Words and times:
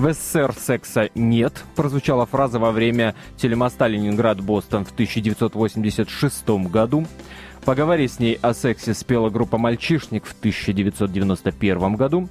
В 0.00 0.14
СССР 0.14 0.54
секса 0.58 1.10
нет, 1.14 1.62
прозвучала 1.76 2.24
фраза 2.24 2.58
во 2.58 2.72
время 2.72 3.14
телемоста 3.36 3.86
Ленинград-Бостон 3.86 4.86
в 4.86 4.92
1986 4.92 6.48
году. 6.70 7.06
Поговори 7.66 8.08
с 8.08 8.18
ней 8.18 8.38
о 8.40 8.54
сексе 8.54 8.94
спела 8.94 9.28
группа 9.28 9.58
«Мальчишник» 9.58 10.24
в 10.24 10.32
1991 10.38 11.96
году. 11.96 12.30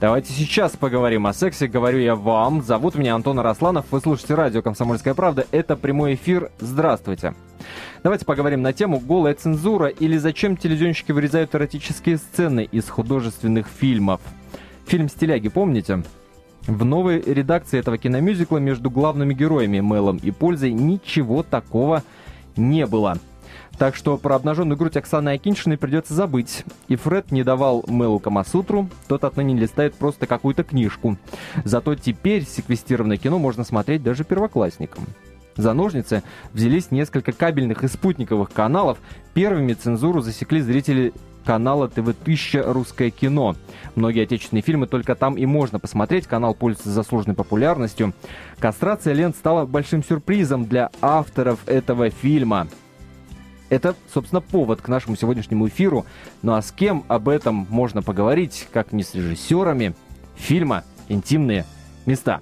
Давайте 0.00 0.32
сейчас 0.32 0.76
поговорим 0.76 1.26
о 1.26 1.32
сексе. 1.32 1.66
Говорю 1.66 1.98
я 1.98 2.14
вам. 2.14 2.62
Зовут 2.62 2.94
меня 2.94 3.16
Антон 3.16 3.40
Арасланов. 3.40 3.86
Вы 3.90 4.00
слушаете 4.00 4.36
радио 4.36 4.62
«Комсомольская 4.62 5.14
правда». 5.14 5.48
Это 5.50 5.74
прямой 5.74 6.14
эфир. 6.14 6.52
Здравствуйте. 6.60 7.34
Давайте 8.04 8.24
поговорим 8.24 8.62
на 8.62 8.72
тему 8.72 9.00
«Голая 9.00 9.34
цензура» 9.34 9.88
или 9.88 10.16
«Зачем 10.16 10.56
телевизионщики 10.56 11.10
вырезают 11.10 11.56
эротические 11.56 12.18
сцены 12.18 12.68
из 12.70 12.88
художественных 12.88 13.66
фильмов». 13.66 14.20
Фильм 14.86 15.08
«Стиляги» 15.08 15.48
помните? 15.48 16.04
В 16.66 16.84
новой 16.84 17.20
редакции 17.20 17.78
этого 17.78 17.98
киномюзикла 17.98 18.58
между 18.58 18.90
главными 18.90 19.34
героями 19.34 19.78
Мелом 19.78 20.18
и 20.22 20.30
Пользой 20.30 20.72
ничего 20.72 21.42
такого 21.42 22.02
не 22.56 22.86
было. 22.86 23.18
Так 23.78 23.96
что 23.96 24.18
про 24.18 24.36
обнаженную 24.36 24.76
грудь 24.76 24.96
Оксаны 24.96 25.30
Акиншиной 25.30 25.78
придется 25.78 26.12
забыть. 26.12 26.64
И 26.88 26.96
Фред 26.96 27.32
не 27.32 27.42
давал 27.42 27.84
Мелу 27.88 28.18
Камасутру, 28.18 28.90
тот 29.08 29.24
отныне 29.24 29.58
листает 29.58 29.94
просто 29.94 30.26
какую-то 30.26 30.64
книжку. 30.64 31.16
Зато 31.64 31.94
теперь 31.94 32.44
секвестированное 32.44 33.16
кино 33.16 33.38
можно 33.38 33.64
смотреть 33.64 34.02
даже 34.02 34.24
первоклассникам. 34.24 35.04
За 35.56 35.72
ножницы 35.72 36.22
взялись 36.52 36.90
несколько 36.90 37.32
кабельных 37.32 37.82
и 37.82 37.88
спутниковых 37.88 38.52
каналов. 38.52 38.98
Первыми 39.34 39.72
цензуру 39.72 40.20
засекли 40.20 40.60
зрители 40.60 41.12
канала 41.44 41.88
ТВ-1000 41.88 42.72
«Русское 42.72 43.10
кино». 43.10 43.56
Многие 43.94 44.22
отечественные 44.22 44.62
фильмы 44.62 44.86
только 44.86 45.14
там 45.14 45.36
и 45.36 45.46
можно 45.46 45.78
посмотреть. 45.78 46.26
Канал 46.26 46.54
пользуется 46.54 46.90
заслуженной 46.90 47.34
популярностью. 47.34 48.14
Кастрация 48.58 49.14
лент 49.14 49.36
стала 49.36 49.66
большим 49.66 50.04
сюрпризом 50.04 50.66
для 50.66 50.90
авторов 51.00 51.60
этого 51.66 52.10
фильма. 52.10 52.68
Это, 53.68 53.94
собственно, 54.12 54.40
повод 54.40 54.82
к 54.82 54.88
нашему 54.88 55.16
сегодняшнему 55.16 55.68
эфиру. 55.68 56.04
Ну 56.42 56.54
а 56.54 56.62
с 56.62 56.72
кем 56.72 57.04
об 57.08 57.28
этом 57.28 57.66
можно 57.70 58.02
поговорить, 58.02 58.68
как 58.72 58.92
не 58.92 59.02
с 59.02 59.14
режиссерами 59.14 59.94
фильма 60.36 60.84
«Интимные 61.08 61.64
места». 62.04 62.40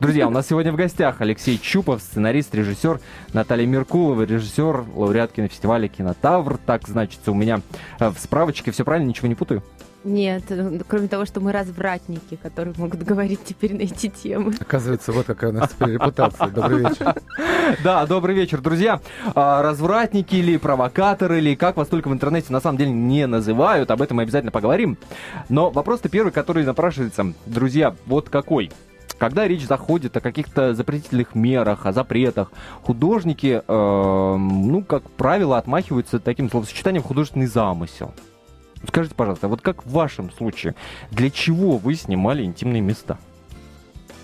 Друзья, 0.00 0.26
у 0.26 0.30
нас 0.30 0.48
сегодня 0.48 0.72
в 0.72 0.76
гостях 0.76 1.20
Алексей 1.20 1.58
Чупов, 1.58 2.00
сценарист, 2.00 2.54
режиссер, 2.54 3.00
Наталья 3.32 3.66
Меркулова, 3.66 4.22
режиссер, 4.22 4.84
лауреат 4.94 5.32
кинофестиваля 5.32 5.88
«Кинотавр». 5.88 6.58
Так 6.58 6.88
значится 6.88 7.32
у 7.32 7.34
меня 7.34 7.60
в 7.98 8.14
справочке. 8.18 8.70
Все 8.70 8.84
правильно, 8.84 9.08
ничего 9.08 9.28
не 9.28 9.34
путаю? 9.34 9.62
Нет, 10.02 10.44
кроме 10.88 11.08
того, 11.08 11.26
что 11.26 11.40
мы 11.40 11.52
развратники, 11.52 12.36
которые 12.36 12.74
могут 12.78 13.02
говорить 13.02 13.44
теперь 13.44 13.74
на 13.74 13.82
эти 13.82 14.08
темы. 14.08 14.54
Оказывается, 14.58 15.12
вот 15.12 15.26
какая 15.26 15.50
у 15.50 15.52
нас 15.52 15.70
теперь 15.70 15.94
репутация. 15.94 16.48
Добрый 16.48 16.78
вечер. 16.78 17.14
Да, 17.84 18.04
добрый 18.04 18.34
вечер, 18.34 18.60
друзья. 18.60 19.00
А, 19.34 19.62
развратники 19.62 20.34
или 20.34 20.56
провокаторы, 20.56 21.38
или 21.38 21.54
как 21.54 21.76
вас 21.76 21.86
только 21.86 22.08
в 22.08 22.12
интернете 22.12 22.52
на 22.52 22.60
самом 22.60 22.78
деле 22.78 22.90
не 22.90 23.26
называют, 23.26 23.90
об 23.92 24.02
этом 24.02 24.16
мы 24.16 24.24
обязательно 24.24 24.50
поговорим. 24.50 24.98
Но 25.48 25.70
вопрос-то 25.70 26.08
первый, 26.08 26.32
который 26.32 26.64
напрашивается, 26.64 27.32
друзья, 27.46 27.94
вот 28.06 28.28
какой. 28.28 28.72
Когда 29.20 29.46
речь 29.46 29.66
заходит 29.66 30.16
о 30.16 30.22
каких-то 30.22 30.72
запретительных 30.72 31.34
мерах, 31.34 31.84
о 31.84 31.92
запретах, 31.92 32.50
художники, 32.82 33.62
э, 33.68 34.36
ну, 34.38 34.82
как 34.82 35.10
правило, 35.10 35.58
отмахиваются 35.58 36.18
таким 36.18 36.48
словосочетанием 36.48 37.02
художественный 37.02 37.44
замысел. 37.44 38.14
Скажите, 38.88 39.14
пожалуйста, 39.14 39.48
вот 39.48 39.60
как 39.60 39.84
в 39.84 39.92
вашем 39.92 40.32
случае, 40.32 40.74
для 41.10 41.28
чего 41.28 41.76
вы 41.76 41.96
снимали 41.96 42.44
интимные 42.44 42.80
места? 42.80 43.18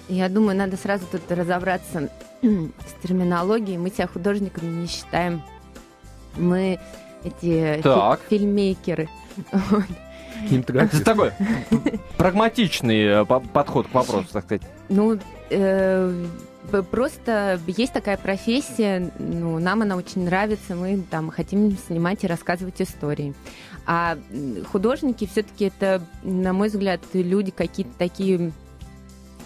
Я 0.08 0.30
думаю, 0.30 0.56
надо 0.56 0.78
сразу 0.78 1.04
тут 1.12 1.30
разобраться 1.30 2.08
с 2.42 3.02
терминологией. 3.02 3.76
Мы 3.76 3.90
себя 3.90 4.06
художниками 4.06 4.80
не 4.80 4.86
считаем. 4.86 5.42
Мы 6.38 6.80
эти 7.22 7.82
так. 7.82 8.20
фи- 8.20 8.38
фильммейкеры. 8.38 9.10
Это 10.68 11.04
такой 11.04 11.32
прагматичный 12.16 13.02
э, 13.02 13.24
подход 13.24 13.86
к 13.86 13.94
вопросу, 13.94 14.26
так 14.32 14.44
сказать. 14.44 14.62
Ну, 14.88 15.18
э, 15.50 16.26
просто 16.90 17.60
есть 17.66 17.92
такая 17.92 18.16
профессия, 18.16 19.10
ну, 19.18 19.58
нам 19.58 19.82
она 19.82 19.96
очень 19.96 20.24
нравится, 20.24 20.74
мы 20.74 21.02
там 21.10 21.30
хотим 21.30 21.76
снимать 21.86 22.24
и 22.24 22.26
рассказывать 22.26 22.80
истории. 22.80 23.34
А 23.86 24.18
художники 24.72 25.26
все-таки 25.26 25.66
это, 25.66 26.02
на 26.22 26.52
мой 26.52 26.68
взгляд, 26.68 27.00
люди 27.12 27.52
какие-то 27.52 27.92
такие 27.96 28.52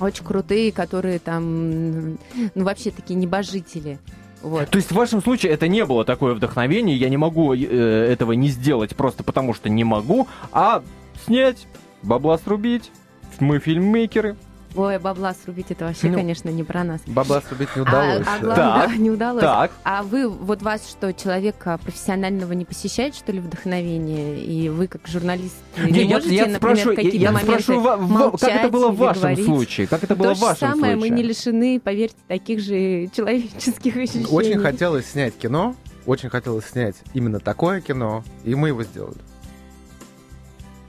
очень 0.00 0.24
крутые, 0.24 0.72
которые 0.72 1.18
там, 1.18 2.12
ну, 2.54 2.64
вообще 2.64 2.90
такие 2.90 3.16
небожители. 3.16 3.98
Вот. 4.42 4.68
То 4.70 4.76
есть 4.76 4.90
в 4.90 4.94
вашем 4.94 5.22
случае 5.22 5.52
это 5.52 5.68
не 5.68 5.84
было 5.84 6.04
такое 6.04 6.34
вдохновение, 6.34 6.96
я 6.96 7.08
не 7.08 7.16
могу 7.16 7.54
э, 7.54 7.58
этого 7.58 8.32
не 8.32 8.48
сделать 8.48 8.96
просто 8.96 9.22
потому, 9.22 9.54
что 9.54 9.68
не 9.68 9.84
могу, 9.84 10.28
а 10.52 10.82
снять, 11.26 11.66
бабла 12.02 12.38
срубить, 12.38 12.90
мы 13.38 13.58
фильммейкеры, 13.58 14.36
Ой, 14.76 14.98
бабла 14.98 15.34
срубить 15.34 15.70
это 15.70 15.86
вообще, 15.86 16.08
ну, 16.08 16.14
конечно, 16.14 16.48
не 16.48 16.62
про 16.62 16.84
нас. 16.84 17.00
Бабла 17.06 17.40
срубить 17.40 17.74
не 17.74 17.82
удалось. 17.82 18.26
А, 18.26 18.36
а 18.36 18.38
главное, 18.38 18.56
так, 18.56 18.90
да, 18.90 18.96
не 18.96 19.10
удалось. 19.10 19.42
Так. 19.42 19.72
А 19.82 20.02
вы, 20.02 20.28
вот 20.28 20.62
вас 20.62 20.88
что, 20.88 21.12
человека 21.12 21.78
профессионального 21.82 22.52
не 22.52 22.64
посещает, 22.64 23.16
что 23.16 23.32
ли, 23.32 23.40
вдохновение? 23.40 24.40
И 24.44 24.68
вы, 24.68 24.86
как 24.86 25.08
журналист, 25.08 25.56
не, 25.76 26.04
не 26.04 26.14
можете, 26.14 26.34
я, 26.34 26.44
я 26.44 26.52
например, 26.52 26.76
спрашиваю, 26.76 26.96
какие-то 26.96 27.16
я, 27.16 27.32
моменты 27.32 27.62
спрашиваю, 27.62 28.00
молчать 28.02 28.52
как 28.52 28.60
это 28.60 28.68
было 28.70 28.90
в 28.90 28.96
вашем 28.96 29.22
говорить? 29.22 29.44
случае? 29.44 29.86
Как 29.88 30.04
это 30.04 30.14
было 30.14 30.28
То 30.28 30.34
в 30.34 30.40
вашем 30.40 30.70
самое, 30.70 30.94
случае? 30.94 31.10
мы 31.10 31.16
не 31.16 31.22
лишены, 31.24 31.80
поверьте, 31.80 32.16
таких 32.28 32.60
же 32.60 33.08
человеческих 33.14 33.96
ощущений. 33.96 34.26
Очень 34.30 34.60
хотелось 34.60 35.06
снять 35.10 35.36
кино, 35.36 35.74
очень 36.06 36.28
хотелось 36.28 36.66
снять 36.66 36.96
именно 37.12 37.40
такое 37.40 37.80
кино, 37.80 38.22
и 38.44 38.54
мы 38.54 38.68
его 38.68 38.84
сделали. 38.84 39.18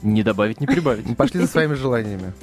Не 0.04 0.24
добавить, 0.24 0.60
не 0.60 0.68
прибавить. 0.68 1.06
Мы 1.06 1.16
пошли 1.16 1.42
за 1.42 1.48
своими 1.48 1.74
желаниями. 1.76 2.34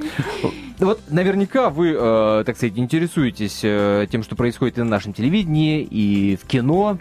Вот 0.79 1.01
наверняка 1.11 1.71
вы, 1.71 1.97
э, 1.99 2.43
так 2.47 2.57
сказать, 2.57 2.79
интересуетесь 2.79 3.61
э, 3.65 4.07
тем, 4.11 4.23
что 4.23 4.37
происходит 4.37 4.79
и 4.79 4.83
на 4.83 4.89
нашем 4.89 5.13
телевидении, 5.13 5.83
и 5.83 6.37
в 6.37 6.47
кино. 6.47 6.99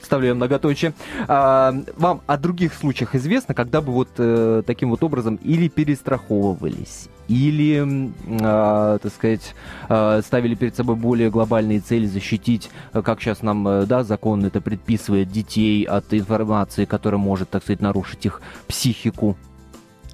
Вставляю 0.00 0.36
многоточие. 0.36 0.94
А, 1.26 1.74
вам 1.96 2.20
о 2.26 2.36
других 2.36 2.72
случаях 2.72 3.16
известно, 3.16 3.52
когда 3.52 3.80
бы 3.80 3.92
вот 3.92 4.08
э, 4.18 4.62
таким 4.64 4.90
вот 4.90 5.02
образом 5.02 5.36
или 5.42 5.68
перестраховывались, 5.68 7.08
или, 7.26 8.12
э, 8.26 8.98
так 9.02 9.12
сказать, 9.12 9.54
э, 9.88 10.22
ставили 10.24 10.54
перед 10.54 10.76
собой 10.76 10.94
более 10.94 11.30
глобальные 11.30 11.80
цели 11.80 12.06
защитить, 12.06 12.70
э, 12.92 13.02
как 13.02 13.20
сейчас 13.20 13.42
нам, 13.42 13.66
э, 13.66 13.86
да, 13.86 14.04
закон 14.04 14.44
это 14.44 14.60
предписывает 14.60 15.32
детей 15.32 15.82
от 15.82 16.14
информации, 16.14 16.84
которая 16.84 17.18
может, 17.18 17.50
так 17.50 17.64
сказать, 17.64 17.80
нарушить 17.80 18.24
их 18.24 18.40
психику. 18.68 19.36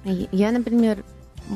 Я, 0.03 0.51
например, 0.51 1.03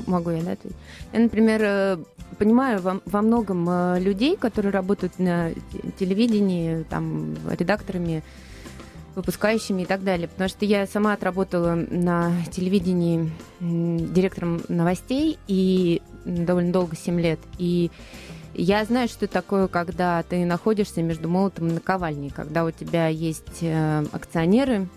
могу 0.08 0.30
я, 0.32 0.42
да, 0.44 0.52
ответить? 0.54 0.78
Я, 1.14 1.20
например, 1.20 1.62
э, 1.64 1.98
понимаю 2.38 2.82
во, 2.82 3.02
во 3.06 3.22
многом 3.22 3.68
э, 3.70 4.00
людей, 4.00 4.38
которые 4.38 4.72
работают 4.72 5.20
на 5.20 5.52
телевидении, 5.98 6.84
там, 6.84 7.36
редакторами, 7.50 8.24
выпускающими 9.16 9.84
и 9.84 9.86
так 9.86 10.04
далее. 10.04 10.28
Потому 10.28 10.50
что 10.50 10.66
я 10.66 10.88
сама 10.88 11.14
отработала 11.14 11.76
на 11.76 12.32
телевидении 12.52 13.32
директором 13.60 14.62
новостей 14.70 15.38
и 15.48 16.02
довольно 16.26 16.72
долго, 16.72 16.96
7 16.96 17.20
лет. 17.20 17.40
И 17.58 17.92
я 18.54 18.84
знаю, 18.86 19.08
что 19.08 19.28
такое, 19.28 19.68
когда 19.68 20.24
ты 20.24 20.46
находишься 20.46 21.02
между 21.02 21.30
молотом 21.30 21.68
и 21.68 21.74
наковальней, 21.74 22.30
когда 22.30 22.66
у 22.66 22.72
тебя 22.72 23.08
есть 23.08 23.60
э, 23.62 24.06
акционеры, 24.12 24.88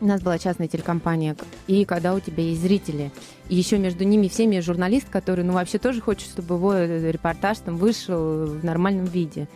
у 0.00 0.06
нас 0.06 0.20
была 0.20 0.38
частная 0.38 0.68
телекомпания, 0.68 1.36
и 1.66 1.84
когда 1.84 2.14
у 2.14 2.20
тебя 2.20 2.42
есть 2.42 2.60
зрители, 2.60 3.10
и 3.48 3.54
еще 3.54 3.78
между 3.78 4.04
ними 4.04 4.28
всеми 4.28 4.60
журналист, 4.60 5.08
который, 5.08 5.44
ну, 5.44 5.52
вообще 5.52 5.78
тоже 5.78 6.00
хочет, 6.00 6.28
чтобы 6.28 6.56
его 6.56 6.74
э, 6.74 7.10
репортаж 7.10 7.58
там 7.58 7.76
вышел 7.76 8.46
в 8.46 8.64
нормальном 8.64 9.06
виде. 9.06 9.48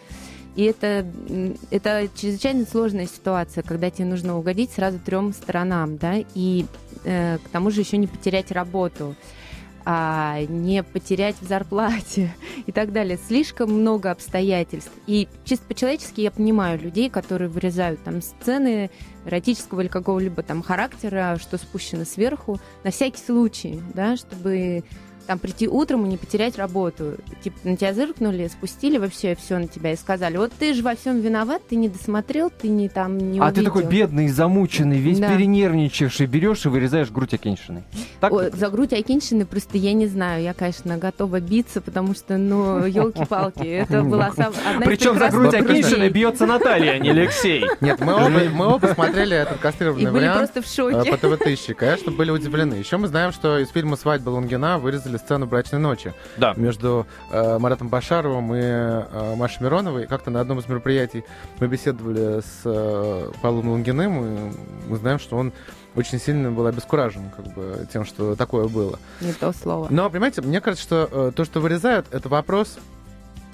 И 0.56 0.64
это, 0.64 1.06
это 1.70 2.08
чрезвычайно 2.14 2.66
сложная 2.66 3.06
ситуация, 3.06 3.62
когда 3.62 3.90
тебе 3.90 4.06
нужно 4.06 4.36
угодить 4.36 4.72
сразу 4.72 4.98
трем 4.98 5.32
сторонам, 5.32 5.96
да, 5.96 6.16
и 6.34 6.66
э, 7.04 7.38
к 7.38 7.48
тому 7.50 7.70
же 7.70 7.80
еще 7.80 7.96
не 7.96 8.06
потерять 8.06 8.50
работу 8.50 9.14
а 9.92 10.40
не 10.48 10.84
потерять 10.84 11.34
в 11.40 11.48
зарплате 11.48 12.32
и 12.66 12.70
так 12.70 12.92
далее. 12.92 13.18
Слишком 13.26 13.72
много 13.72 14.12
обстоятельств. 14.12 14.92
И 15.08 15.26
чисто 15.44 15.66
по-человечески 15.66 16.20
я 16.20 16.30
понимаю 16.30 16.78
людей, 16.78 17.10
которые 17.10 17.48
вырезают 17.48 18.00
там 18.04 18.22
сцены 18.22 18.88
эротического 19.26 19.80
или 19.80 19.88
какого-либо 19.88 20.44
там 20.44 20.62
характера, 20.62 21.38
что 21.40 21.58
спущено 21.58 22.04
сверху, 22.04 22.60
на 22.84 22.92
всякий 22.92 23.18
случай, 23.18 23.80
да, 23.92 24.16
чтобы 24.16 24.84
там 25.26 25.38
прийти 25.38 25.68
утром 25.68 26.06
и 26.06 26.08
не 26.08 26.16
потерять 26.16 26.56
работу. 26.58 27.14
Типа 27.42 27.56
на 27.64 27.76
тебя 27.76 27.94
зыркнули, 27.94 28.48
спустили 28.48 28.98
вообще 28.98 29.34
все 29.34 29.58
на 29.58 29.68
тебя 29.68 29.92
и 29.92 29.96
сказали, 29.96 30.36
вот 30.36 30.52
ты 30.58 30.74
же 30.74 30.82
во 30.82 30.94
всем 30.94 31.20
виноват, 31.20 31.62
ты 31.68 31.76
не 31.76 31.88
досмотрел, 31.88 32.50
ты 32.50 32.68
не 32.68 32.88
там 32.88 33.16
не 33.18 33.38
А 33.38 33.46
ты 33.50 33.60
увидел». 33.60 33.64
такой 33.64 33.84
бедный, 33.84 34.28
замученный, 34.28 34.98
весь 34.98 35.18
Да. 35.18 35.28
перенервничавший, 35.36 36.26
берешь 36.26 36.64
и 36.66 36.68
вырезаешь 36.68 37.10
грудь 37.10 37.34
Акиньшиной. 37.34 37.82
Так? 38.20 38.32
Ой, 38.32 38.50
за 38.52 38.68
грудь 38.70 38.92
Акиньшины 38.92 39.44
просто 39.46 39.78
я 39.78 39.92
не 39.92 40.06
знаю. 40.06 40.42
Я, 40.42 40.54
конечно, 40.54 40.96
готова 40.96 41.40
биться, 41.40 41.80
потому 41.80 42.14
что, 42.14 42.36
ну, 42.36 42.84
елки-палки, 42.86 43.66
это 43.66 44.02
была 44.02 44.26
одна 44.26 44.50
Причем 44.84 45.18
за 45.18 45.28
грудь 45.28 45.50
грудей. 45.56 46.08
бьется 46.10 46.46
Наталья, 46.46 46.92
а 46.92 46.98
не 46.98 47.10
Алексей. 47.10 47.64
Нет, 47.80 48.00
мы 48.00 48.14
оба, 48.14 48.28
мы 48.52 48.66
оба 48.66 48.86
смотрели 48.88 49.36
этот 49.36 49.58
И 49.58 49.60
кастрированный 49.60 50.10
были 50.10 50.20
вариант. 50.28 50.52
просто 50.52 50.62
в 50.62 50.66
э, 50.66 50.92
шоке. 50.94 51.10
По 51.10 51.16
ТВ-1000, 51.16 51.74
конечно, 51.74 52.12
были 52.12 52.30
удивлены. 52.30 52.74
Еще 52.74 52.96
мы 52.96 53.08
знаем, 53.08 53.32
что 53.32 53.58
из 53.58 53.68
фильма 53.70 53.96
«Свадьба 53.96 54.30
Лунгина» 54.30 54.78
вырезали 54.78 55.09
сцену 55.18 55.46
брачной 55.46 55.78
ночи 55.78 56.14
Да. 56.36 56.54
между 56.56 57.06
э, 57.30 57.58
Маратом 57.58 57.88
Башаровым 57.88 58.54
и 58.54 58.58
э, 58.60 59.34
Машей 59.36 59.62
Мироновой. 59.64 60.06
Как-то 60.06 60.30
на 60.30 60.40
одном 60.40 60.58
из 60.58 60.68
мероприятий 60.68 61.24
мы 61.58 61.66
беседовали 61.68 62.40
с 62.40 62.60
э, 62.64 63.30
Павлом 63.42 63.68
Лунгиным, 63.70 64.24
и 64.24 64.52
мы 64.88 64.96
знаем, 64.96 65.18
что 65.18 65.36
он 65.36 65.52
очень 65.96 66.20
сильно 66.20 66.50
был 66.52 66.66
обескуражен 66.66 67.30
как 67.36 67.46
бы, 67.54 67.86
тем, 67.92 68.04
что 68.04 68.36
такое 68.36 68.68
было. 68.68 68.98
Не 69.20 69.32
то 69.32 69.52
слово. 69.52 69.88
Но, 69.90 70.08
понимаете, 70.08 70.40
мне 70.42 70.60
кажется, 70.60 70.84
что 70.84 71.08
э, 71.10 71.32
то, 71.34 71.44
что 71.44 71.60
вырезают, 71.60 72.06
это 72.12 72.28
вопрос 72.28 72.78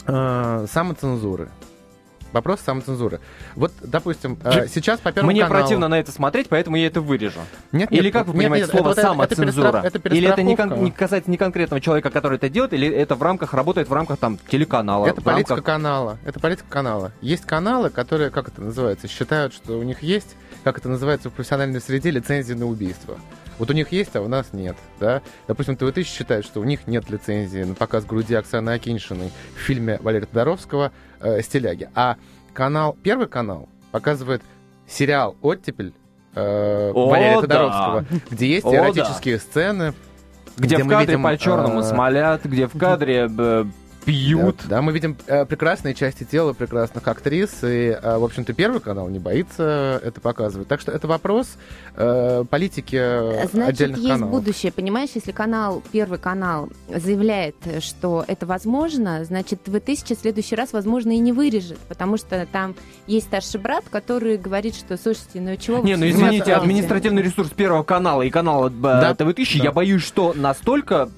э, 0.06 0.66
самоцензуры. 0.70 1.48
Вопрос 2.32 2.60
самоцензуры. 2.60 3.20
Вот, 3.54 3.72
допустим, 3.82 4.36
э, 4.44 4.66
сейчас 4.68 5.00
по 5.00 5.10
Первому 5.12 5.32
Мне 5.32 5.42
каналу... 5.42 5.60
противно 5.62 5.88
на 5.88 5.98
это 5.98 6.12
смотреть, 6.12 6.48
поэтому 6.48 6.76
я 6.76 6.86
это 6.88 7.00
вырежу. 7.00 7.40
Нет, 7.72 7.90
Или 7.92 8.04
нет, 8.04 8.12
как 8.12 8.26
вы 8.26 8.34
нет, 8.34 8.42
понимаете 8.42 8.66
нет, 8.66 8.70
слово 8.72 8.90
это- 8.92 9.00
это- 9.00 9.00
это 9.00 9.34
самоцензура? 9.36 9.68
перестра- 9.68 9.82
это 9.86 10.08
или 10.14 10.28
это 10.28 10.42
не, 10.42 10.56
кон- 10.56 10.84
не 10.84 10.90
касается 10.90 11.30
не 11.30 11.36
конкретного 11.36 11.80
человека, 11.80 12.10
который 12.10 12.36
это 12.36 12.48
делает, 12.50 12.72
или 12.74 12.88
это 12.88 13.14
в 13.14 13.22
рамках 13.22 13.54
работает 13.54 13.88
в 13.88 13.92
рамках 13.92 14.18
там 14.18 14.38
телеканала? 14.48 15.06
Это 15.06 15.22
политика 15.22 15.54
рамках- 15.54 15.64
канала. 15.64 16.18
Это 16.24 16.40
политика 16.40 16.66
канала. 16.68 17.12
Есть 17.20 17.46
каналы, 17.46 17.90
которые, 17.90 18.30
как 18.30 18.48
это 18.48 18.60
называется, 18.60 19.08
считают, 19.08 19.54
что 19.54 19.78
у 19.78 19.82
них 19.82 20.02
есть, 20.02 20.36
как 20.64 20.78
это 20.78 20.88
называется 20.88 21.30
в 21.30 21.32
профессиональной 21.32 21.80
среде, 21.80 22.10
лицензии 22.10 22.52
на 22.54 22.66
убийство. 22.66 23.16
Вот 23.58 23.70
у 23.70 23.72
них 23.72 23.92
есть, 23.92 24.14
а 24.16 24.22
у 24.22 24.28
нас 24.28 24.48
нет. 24.52 24.76
Да? 25.00 25.22
Допустим, 25.46 25.76
ТВ-1000 25.76 26.04
считает, 26.04 26.44
что 26.44 26.60
у 26.60 26.64
них 26.64 26.86
нет 26.86 27.08
лицензии 27.10 27.62
на 27.62 27.74
показ 27.74 28.04
груди 28.04 28.34
Оксаны 28.34 28.70
Акиньшиной 28.70 29.30
в 29.54 29.58
фильме 29.58 29.98
Валерия 30.02 30.26
Тодоровского 30.26 30.92
э, 31.20 31.40
«Стиляги». 31.42 31.88
А 31.94 32.16
канал, 32.52 32.96
Первый 33.02 33.28
канал 33.28 33.68
показывает 33.92 34.42
сериал 34.86 35.36
«Оттепель» 35.42 35.94
э, 36.34 36.92
О, 36.94 37.08
Валерия 37.08 37.34
да. 37.36 37.40
Тодоровского, 37.42 38.04
где 38.30 38.48
есть 38.48 38.66
О, 38.66 38.70
да. 38.70 38.76
эротические 38.78 39.38
сцены, 39.38 39.94
Где, 40.56 40.76
где 40.76 40.84
в 40.84 40.88
кадре 40.88 41.06
видим, 41.06 41.22
по 41.22 41.36
черному 41.38 41.80
э, 41.80 41.82
смолят, 41.82 42.44
где 42.44 42.66
в 42.66 42.78
кадре 42.78 43.28
пьют. 44.06 44.56
Да, 44.64 44.76
да, 44.76 44.82
мы 44.82 44.92
видим 44.92 45.16
э, 45.26 45.44
прекрасные 45.44 45.94
части 45.94 46.24
тела 46.24 46.52
прекрасных 46.52 47.06
актрис, 47.06 47.58
и, 47.62 47.98
э, 48.00 48.18
в 48.18 48.24
общем-то, 48.24 48.52
Первый 48.54 48.80
канал 48.80 49.08
не 49.08 49.18
боится 49.18 50.00
это 50.02 50.20
показывать. 50.20 50.68
Так 50.68 50.80
что 50.80 50.92
это 50.92 51.06
вопрос 51.08 51.56
э, 51.96 52.44
политики 52.48 52.96
Значит, 53.50 53.68
отдельных 53.68 53.98
есть 53.98 54.08
каналов. 54.08 54.30
будущее. 54.30 54.72
Понимаешь, 54.72 55.10
если 55.14 55.32
канал, 55.32 55.82
Первый 55.92 56.18
канал 56.18 56.70
заявляет, 56.88 57.56
что 57.80 58.24
это 58.26 58.46
возможно, 58.46 59.24
значит, 59.24 59.64
ТВ-1000 59.64 60.16
в 60.16 60.20
следующий 60.20 60.54
раз, 60.54 60.72
возможно, 60.72 61.10
и 61.10 61.18
не 61.18 61.32
вырежет, 61.32 61.78
потому 61.88 62.16
что 62.16 62.46
там 62.50 62.74
есть 63.06 63.26
старший 63.26 63.60
брат, 63.60 63.84
который 63.90 64.36
говорит, 64.36 64.76
что, 64.76 64.96
слушайте, 64.96 65.40
ну 65.40 65.56
чего 65.56 65.78
вы 65.78 65.88
Не, 65.88 65.96
ну 65.96 66.06
извините, 66.08 66.36
смотрите?» 66.36 66.54
административный 66.54 67.22
ресурс 67.22 67.50
Первого 67.50 67.82
канала 67.82 68.22
и 68.22 68.30
канала 68.30 68.68
э, 68.68 68.72
Да, 68.80 69.14
ТВ-1000, 69.14 69.58
да. 69.58 69.64
я 69.64 69.72
боюсь, 69.72 70.02
что 70.02 70.32
настолько... 70.34 71.10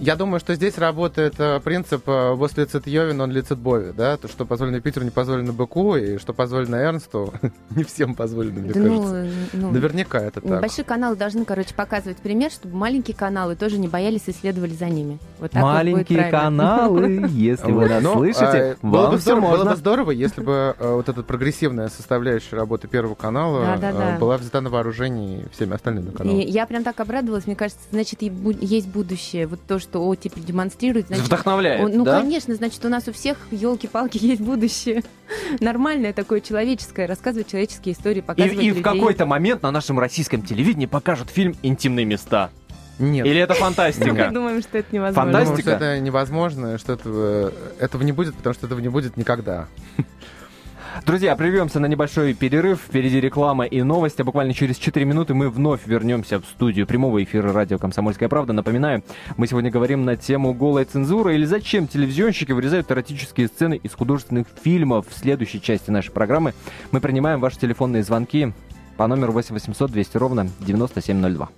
Я 0.00 0.16
думаю, 0.16 0.40
что 0.40 0.54
здесь 0.54 0.78
работает 0.78 1.34
э, 1.38 1.60
принцип 1.60 2.08
э, 2.08 2.32
«вос 2.32 2.56
лицет 2.56 2.86
Йовин, 2.86 3.20
он 3.20 3.30
лицет 3.30 3.58
Бови», 3.58 3.92
да? 3.94 4.16
То, 4.16 4.28
что 4.28 4.46
позволено 4.46 4.80
Питеру, 4.80 5.04
не 5.04 5.10
позволено 5.10 5.52
быку, 5.52 5.94
и 5.94 6.16
что 6.16 6.32
позволено 6.32 6.76
Эрнсту, 6.76 7.34
не 7.76 7.84
всем 7.84 8.14
позволено, 8.14 8.60
мне 8.60 8.72
Да 8.72 8.80
кажется. 8.80 9.28
ну, 9.52 9.60
ну, 9.60 9.70
Наверняка 9.72 10.20
это 10.20 10.40
так. 10.40 10.62
Большие 10.62 10.86
каналы 10.86 11.16
должны, 11.16 11.44
короче, 11.44 11.74
показывать 11.74 12.16
пример, 12.16 12.50
чтобы 12.50 12.76
маленькие 12.76 13.14
каналы 13.14 13.56
тоже 13.56 13.76
не 13.76 13.88
боялись 13.88 14.22
и 14.26 14.32
следовали 14.32 14.72
за 14.72 14.86
ними. 14.86 15.18
Вот 15.38 15.52
вот 15.52 15.62
Маленькие 15.62 16.18
правильно. 16.18 16.40
каналы, 16.40 17.26
если 17.32 17.70
вы 17.70 17.80
Вот. 17.82 17.90
нас 17.90 18.02
Ну, 18.02 18.14
слышите, 18.14 18.76
было, 18.80 19.02
вам 19.02 19.10
бы 19.10 19.18
все 19.18 19.22
здорово, 19.32 19.40
было 19.42 19.56
можно. 19.58 19.70
бы 19.72 19.76
здорово, 19.76 20.10
если 20.12 20.40
бы 20.40 20.76
вот 20.78 21.08
эта 21.10 21.22
прогрессивная 21.22 21.88
составляющая 21.88 22.56
работы 22.56 22.88
Первого 22.88 23.14
канала 23.16 23.76
была 24.18 24.38
взята 24.38 24.62
на 24.62 24.70
вооружение 24.70 25.46
всеми 25.52 25.74
остальными 25.74 26.10
каналами. 26.10 26.42
я 26.44 26.64
прям 26.66 26.84
так 26.84 26.98
обрадовалась, 27.00 27.46
мне 27.46 27.54
кажется, 27.56 27.82
значит, 27.90 28.22
есть 28.22 28.88
будущее. 28.88 29.46
Вот 29.46 29.60
то, 29.66 29.78
что 29.78 29.89
оттепель 29.98 30.42
демонстрирует, 30.44 31.08
значит, 31.08 31.24
Вдохновляет, 31.26 31.84
он- 31.84 31.92
ну, 31.96 32.04
да? 32.04 32.20
конечно, 32.20 32.54
значит, 32.54 32.84
у 32.84 32.88
нас 32.88 33.08
у 33.08 33.12
всех, 33.12 33.36
елки-палки, 33.50 34.18
есть 34.20 34.40
будущее. 34.40 35.02
Нормальное 35.60 36.12
такое 36.12 36.40
человеческое, 36.40 37.06
рассказывать 37.06 37.48
человеческие 37.48 37.94
истории, 37.94 38.18
И, 38.18 38.22
показывать 38.22 38.54
и 38.62 38.70
в 38.70 38.76
людей. 38.76 38.82
какой-то 38.82 39.26
момент 39.26 39.62
на 39.62 39.70
нашем 39.70 39.98
российском 39.98 40.42
телевидении 40.42 40.86
покажут 40.86 41.30
фильм 41.30 41.54
«Интимные 41.62 42.04
места». 42.06 42.50
Нет. 42.98 43.24
Или 43.26 43.40
это 43.40 43.54
Мы 43.54 43.60
фантастика? 43.60 44.30
думаем, 44.30 44.60
что 44.60 44.76
это 44.76 44.94
невозможно. 44.94 45.30
думаю, 45.32 45.46
Фантастика? 45.46 45.76
что 45.76 45.84
это 45.86 46.00
невозможно, 46.00 46.76
что 46.78 46.92
этого, 46.92 47.52
этого 47.78 48.02
не 48.02 48.12
будет, 48.12 48.34
потому 48.34 48.52
что 48.54 48.66
этого 48.66 48.78
не 48.80 48.88
будет 48.88 49.16
никогда. 49.16 49.68
Друзья, 51.06 51.34
прервемся 51.36 51.80
на 51.80 51.86
небольшой 51.86 52.34
перерыв. 52.34 52.80
Впереди 52.80 53.20
реклама 53.20 53.64
и 53.64 53.82
новости. 53.82 54.22
Буквально 54.22 54.54
через 54.54 54.76
4 54.76 55.06
минуты 55.06 55.34
мы 55.34 55.48
вновь 55.48 55.86
вернемся 55.86 56.40
в 56.40 56.44
студию 56.44 56.86
прямого 56.86 57.22
эфира 57.22 57.52
радио 57.52 57.78
«Комсомольская 57.78 58.28
правда». 58.28 58.52
Напоминаю, 58.52 59.02
мы 59.36 59.46
сегодня 59.46 59.70
говорим 59.70 60.04
на 60.04 60.16
тему 60.16 60.52
голой 60.52 60.84
цензуры 60.84 61.34
или 61.34 61.44
зачем 61.44 61.86
телевизионщики 61.86 62.52
вырезают 62.52 62.90
эротические 62.90 63.48
сцены 63.48 63.80
из 63.82 63.92
художественных 63.92 64.46
фильмов. 64.62 65.06
В 65.08 65.16
следующей 65.16 65.60
части 65.60 65.90
нашей 65.90 66.12
программы 66.12 66.54
мы 66.90 67.00
принимаем 67.00 67.40
ваши 67.40 67.58
телефонные 67.58 68.02
звонки 68.02 68.52
по 68.96 69.06
номеру 69.06 69.32
8 69.32 69.54
800 69.54 69.90
200 69.90 70.16
ровно 70.18 70.50
9702. 70.60 71.48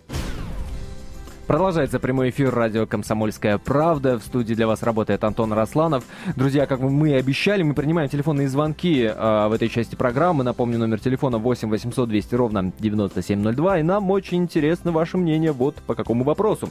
Продолжается 1.47 1.99
прямой 1.99 2.31
эфир 2.31 2.55
радио 2.55 2.87
«Комсомольская 2.87 3.59
правда». 3.59 4.17
В 4.17 4.23
студии 4.23 4.55
для 4.55 4.69
вас 4.69 4.85
работает 4.85 5.25
Антон 5.25 5.53
Росланов. 5.53 6.05
Друзья, 6.37 6.67
как 6.67 6.79
мы 6.79 7.11
и 7.11 7.15
обещали, 7.15 7.65
мы 7.65 7.75
принимаем 7.75 8.09
телефонные 8.09 8.49
звонки 8.49 9.03
э, 9.03 9.49
в 9.49 9.53
этой 9.53 9.69
части 9.69 9.97
программы. 9.97 10.45
Напомню, 10.45 10.79
номер 10.79 11.01
телефона 11.01 11.39
8 11.39 11.69
800 11.69 12.09
200 12.09 12.35
ровно 12.37 12.73
9702. 12.79 13.81
И 13.81 13.83
нам 13.83 14.09
очень 14.13 14.39
интересно 14.39 14.93
ваше 14.93 15.19
мнение 15.19 15.51
вот 15.51 15.75
по 15.85 15.97
какому 15.97 16.23
вопросу. 16.23 16.71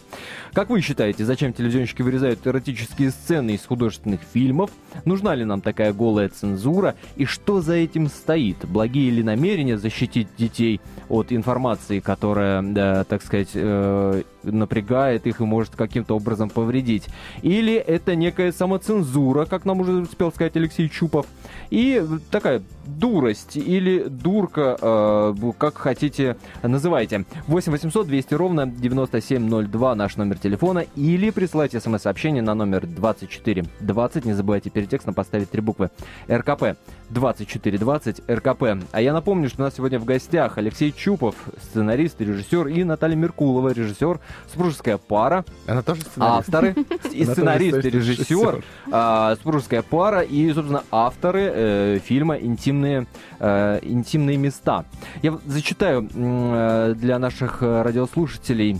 Как 0.54 0.70
вы 0.70 0.80
считаете, 0.80 1.26
зачем 1.26 1.52
телевизионщики 1.52 2.02
вырезают 2.02 2.48
эротические 2.48 3.12
сцены 3.12 3.52
из 3.56 3.66
художественных 3.66 4.22
фильмов? 4.22 4.72
Нужна 5.04 5.36
ли 5.36 5.44
нам 5.44 5.60
такая 5.60 5.92
голая 5.92 6.30
цензура? 6.30 6.96
И 7.18 7.26
что 7.26 7.60
за 7.60 7.74
этим 7.74 8.08
стоит? 8.08 8.58
Благие 8.64 9.12
ли 9.12 9.22
намерения 9.22 9.78
защитить 9.78 10.30
детей 10.38 10.80
от 11.10 11.34
информации, 11.34 12.00
которая, 12.00 12.62
да, 12.62 13.04
так 13.04 13.22
сказать, 13.22 13.50
э, 13.54 14.24
напрягает 14.62 15.28
их 15.28 15.42
и 15.42 15.44
может 15.44 15.76
каким-то 15.76 16.16
образом 16.16 16.50
повредить? 16.50 17.08
Или 17.42 17.74
это 17.76 18.16
некая 18.16 18.52
самоцензура, 18.52 19.46
как 19.46 19.66
нам 19.66 19.82
уже 19.82 19.92
успел 19.92 20.32
сказать 20.32 20.56
Алексей 20.56 20.88
Чупов, 20.88 21.26
и 21.70 22.06
такая 22.30 22.62
дурость 22.86 23.58
или 23.58 24.04
дурка, 24.04 24.78
э, 24.82 25.52
как 25.58 25.78
хотите, 25.78 26.38
называйте. 26.64 27.26
8 27.48 27.72
800 27.72 28.08
200 28.08 28.34
ровно 28.34 28.68
9702 28.68 29.96
наш 29.96 30.18
номер 30.18 30.38
телефона 30.38 30.86
или 30.96 31.30
присылайте 31.30 31.80
смс-сообщение 31.80 32.42
на 32.42 32.54
номер 32.54 32.86
2420. 32.88 34.26
Не 34.26 34.34
забывайте 34.34 34.70
перед 34.70 34.90
текстом 34.90 35.14
поставить 35.14 35.50
три 35.50 35.62
буквы 35.62 35.90
РКП. 36.30 36.76
2420 37.12 38.22
РКП. 38.30 38.64
А 38.92 39.02
я 39.02 39.14
напомню, 39.14 39.50
что 39.50 39.62
у 39.62 39.66
нас 39.66 39.76
сегодня 39.76 40.00
в 40.00 40.06
гостях 40.06 40.58
Алексей 40.58 40.92
Чупов, 40.92 41.36
сценарист, 41.62 42.20
режиссер, 42.22 42.68
и 42.68 42.84
Наталья 42.84 43.16
Меркулова, 43.16 43.74
режиссер, 43.74 44.20
супружеская 44.52 44.98
пара, 44.98 45.46
Она 45.68 45.82
тоже 45.82 46.02
сценарист. 46.02 46.40
авторы 46.40 46.76
и 47.12 47.26
сценарист, 47.26 47.86
и 47.86 47.90
режиссер. 47.90 48.62
режиссер, 48.62 48.64
а, 48.92 49.36
пара 49.90 50.22
и, 50.22 50.52
собственно, 50.54 50.84
авторы 50.92 51.52
э, 51.54 52.00
фильма 52.04 52.38
«Интимные, 52.82 53.08
э, 53.40 53.80
«Интимные 53.84 54.38
места». 54.38 54.86
Я 55.22 55.38
зачитаю 55.46 56.10
э, 56.14 56.94
для 56.98 57.20
наших 57.20 57.62
э, 57.62 57.82
радиослушателей 57.84 58.80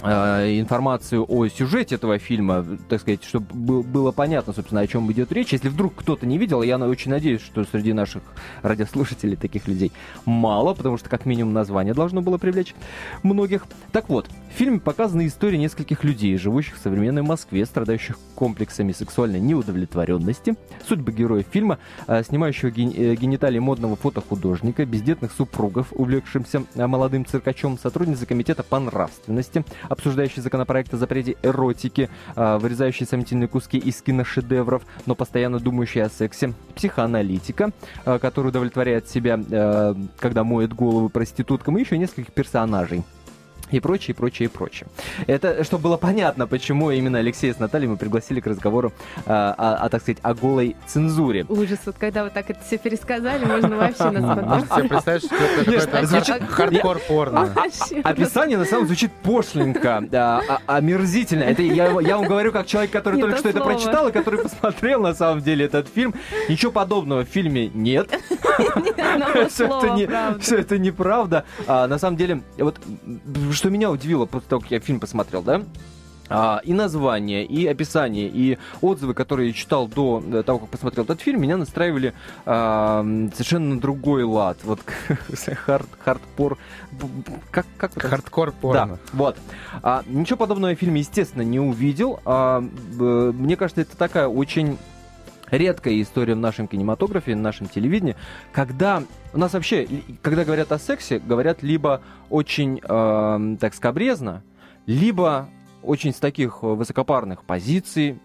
информацию 0.00 1.24
о 1.28 1.48
сюжете 1.48 1.96
этого 1.96 2.18
фильма, 2.18 2.64
так 2.88 3.00
сказать, 3.00 3.24
чтобы 3.24 3.46
был- 3.52 3.82
было 3.82 4.12
понятно, 4.12 4.52
собственно, 4.52 4.80
о 4.80 4.86
чем 4.86 5.10
идет 5.12 5.32
речь. 5.32 5.52
Если 5.52 5.68
вдруг 5.68 5.94
кто-то 5.96 6.26
не 6.26 6.38
видел, 6.38 6.62
я 6.62 6.78
очень 6.78 7.10
надеюсь, 7.10 7.40
что 7.40 7.64
среди 7.64 7.92
наших 7.92 8.22
радиослушателей 8.62 9.36
таких 9.36 9.66
людей 9.66 9.92
мало, 10.24 10.74
потому 10.74 10.98
что 10.98 11.08
как 11.08 11.26
минимум 11.26 11.52
название 11.52 11.94
должно 11.94 12.22
было 12.22 12.38
привлечь 12.38 12.74
многих. 13.22 13.66
Так 13.92 14.08
вот, 14.08 14.28
в 14.52 14.56
фильме 14.56 14.78
показана 14.78 15.26
история 15.26 15.58
нескольких 15.58 16.04
людей, 16.04 16.36
живущих 16.38 16.76
в 16.76 16.82
современной 16.82 17.22
Москве, 17.22 17.66
страдающих 17.66 18.18
комплексами 18.34 18.92
сексуальной 18.92 19.40
неудовлетворенности. 19.40 20.54
Судьба 20.86 21.12
героев 21.12 21.46
фильма, 21.50 21.78
э, 22.06 22.22
снимающего 22.22 22.68
э, 22.68 22.72
гениталии 23.16 23.58
модного 23.58 23.96
фотохудожника, 23.96 24.84
бездетных 24.86 25.32
супругов, 25.32 25.88
увлекшимся 25.90 26.62
э, 26.74 26.86
молодым 26.86 27.26
циркачом, 27.26 27.78
сотрудницы 27.78 28.26
комитета 28.26 28.62
по 28.62 28.78
нравственности, 28.78 29.64
обсуждающий 29.88 30.40
законопроект 30.40 30.92
о 30.94 30.96
запрете 30.96 31.36
эротики, 31.42 32.08
э, 32.36 32.58
вырезающий 32.58 33.06
сомнительные 33.06 33.48
куски 33.48 33.78
из 33.78 34.00
киношедевров, 34.02 34.82
но 35.06 35.14
постоянно 35.14 35.58
думающий 35.58 36.02
о 36.02 36.08
сексе, 36.08 36.54
психоаналитика, 36.74 37.70
э, 38.04 38.18
который 38.18 38.48
удовлетворяет 38.48 39.08
себя, 39.08 39.38
э, 39.50 39.94
когда 40.18 40.44
моет 40.44 40.72
голову 40.72 41.08
проституткам, 41.08 41.78
и 41.78 41.80
еще 41.80 41.98
нескольких 41.98 42.32
персонажей 42.32 43.04
и 43.70 43.80
прочее, 43.80 44.14
и 44.14 44.16
прочее, 44.16 44.48
и 44.48 44.50
прочее. 44.50 44.88
Это, 45.26 45.64
чтобы 45.64 45.84
было 45.84 45.96
понятно, 45.96 46.46
почему 46.46 46.90
именно 46.90 47.18
Алексея 47.18 47.52
с 47.54 47.58
Натальей 47.58 47.88
мы 47.88 47.96
пригласили 47.96 48.40
к 48.40 48.46
разговору 48.46 48.92
а, 49.26 49.54
о, 49.56 49.84
о, 49.84 49.88
так 49.88 50.02
сказать, 50.02 50.18
о 50.22 50.34
голой 50.34 50.76
цензуре. 50.86 51.44
Ужас, 51.48 51.78
вот 51.86 51.96
когда 51.98 52.24
вы 52.24 52.30
так 52.30 52.50
это 52.50 52.60
все 52.64 52.78
пересказали, 52.78 53.44
можно 53.44 53.76
вообще 53.76 54.10
нас 54.10 54.64
представить, 54.88 55.24
что 55.24 55.34
это 55.36 56.06
звучит- 56.06 56.48
хардкор 56.48 56.98
порно. 57.00 57.54
Описание 58.04 58.58
на 58.58 58.64
самом 58.64 58.86
деле 58.86 58.88
звучит 58.88 59.12
пошленько, 59.22 60.04
а, 60.12 60.42
а- 60.48 60.76
омерзительно. 60.76 61.44
Это 61.44 61.62
я, 61.62 61.90
вам 61.90 62.26
говорю 62.26 62.52
как 62.52 62.66
человек, 62.66 62.90
который 62.90 63.20
только 63.20 63.36
то 63.36 63.40
что 63.40 63.48
это 63.48 63.60
прочитал 63.60 64.08
и 64.08 64.12
который 64.12 64.42
посмотрел 64.42 65.00
на 65.00 65.14
самом 65.14 65.42
деле 65.42 65.66
этот 65.66 65.88
фильм. 65.88 66.14
Ничего 66.48 66.72
подобного 66.72 67.24
в 67.24 67.28
фильме 67.28 67.68
нет. 67.68 68.10
Все 69.48 70.58
это, 70.58 70.78
неправда. 70.78 71.44
А, 71.66 71.86
на 71.86 71.98
самом 71.98 72.16
деле, 72.16 72.42
вот 72.58 72.80
что 73.58 73.70
меня 73.70 73.90
удивило 73.90 74.24
после 74.24 74.48
того, 74.48 74.62
как 74.62 74.70
я 74.70 74.80
фильм 74.80 75.00
посмотрел, 75.00 75.42
да? 75.42 75.62
А, 76.30 76.60
и 76.62 76.74
название, 76.74 77.44
и 77.44 77.66
описание, 77.66 78.28
и 78.28 78.58
отзывы, 78.82 79.14
которые 79.14 79.48
я 79.48 79.54
читал 79.54 79.88
до 79.88 80.22
э, 80.30 80.42
того, 80.44 80.58
как 80.60 80.68
посмотрел 80.68 81.04
этот 81.04 81.22
фильм, 81.22 81.40
меня 81.40 81.56
настраивали 81.56 82.12
а, 82.44 83.02
совершенно 83.32 83.74
на 83.76 83.80
другой 83.80 84.24
лад. 84.24 84.58
Вот 84.62 84.80
хард, 85.64 85.86
б- 86.04 87.06
Как, 87.50 87.66
как 87.78 88.00
Хардкор 88.00 88.52
порно. 88.52 88.86
да, 88.86 88.98
вот. 89.14 89.38
А, 89.82 90.02
ничего 90.06 90.36
подобного 90.36 90.70
я 90.70 90.76
в 90.76 90.78
фильме, 90.78 91.00
естественно, 91.00 91.42
не 91.42 91.60
увидел. 91.60 92.20
А, 92.26 92.60
мне 92.60 93.56
кажется, 93.56 93.80
это 93.80 93.96
такая 93.96 94.28
очень 94.28 94.76
редкая 95.50 96.00
история 96.00 96.34
в 96.34 96.38
нашем 96.38 96.68
кинематографе, 96.68 97.34
в 97.34 97.38
нашем 97.38 97.66
телевидении, 97.68 98.16
когда 98.52 99.02
у 99.32 99.38
нас 99.38 99.52
вообще, 99.52 99.84
и- 99.84 100.02
когда 100.22 100.44
говорят 100.44 100.72
о 100.72 100.78
сексе, 100.78 101.18
говорят 101.18 101.62
либо 101.62 102.02
очень, 102.30 102.80
эм, 102.82 103.56
так 103.56 103.74
скобрезно, 103.74 104.42
либо 104.86 105.48
очень 105.82 106.12
с 106.12 106.16
таких 106.18 106.58
э, 106.62 106.66
высокопарных 106.66 107.44
позиций, 107.44 108.18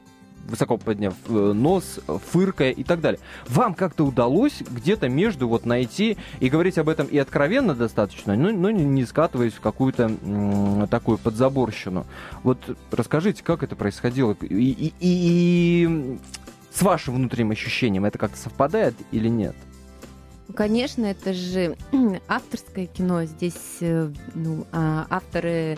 высоко 0.46 0.76
подняв 0.78 1.14
э, 1.30 1.32
нос, 1.54 2.00
э, 2.06 2.18
фыркая 2.32 2.72
и 2.72 2.84
так 2.84 3.00
далее. 3.00 3.20
Вам 3.48 3.74
как-то 3.74 4.04
удалось 4.06 4.62
где-то 4.70 5.08
между 5.08 5.48
вот 5.48 5.66
найти 5.66 6.18
и 6.42 6.50
говорить 6.50 6.78
об 6.78 6.90
этом 6.90 7.08
и 7.08 7.18
откровенно 7.18 7.74
достаточно, 7.76 8.36
но, 8.36 8.52
но 8.52 8.70
не, 8.70 9.06
скатываясь 9.06 9.54
в 9.54 9.62
какую-то 9.62 10.12
м, 10.22 10.88
такую 10.90 11.18
подзаборщину. 11.18 12.06
Вот 12.44 12.58
расскажите, 12.92 13.42
как 13.44 13.64
это 13.64 13.78
происходило 13.78 14.36
и, 14.42 14.48
и- 14.72 14.94
и 15.00 16.18
с 16.74 16.82
вашим 16.82 17.16
внутренним 17.16 17.52
ощущением 17.52 18.06
это 18.06 18.18
как-то 18.18 18.38
совпадает 18.38 18.96
или 19.12 19.28
нет? 19.28 19.56
Конечно, 20.56 21.06
это 21.06 21.34
же 21.34 21.78
авторское 22.28 22.88
кино. 22.88 23.26
Здесь 23.26 23.78
э, 23.82 24.12
ну, 24.34 24.66
а, 24.72 25.08
авторы 25.10 25.78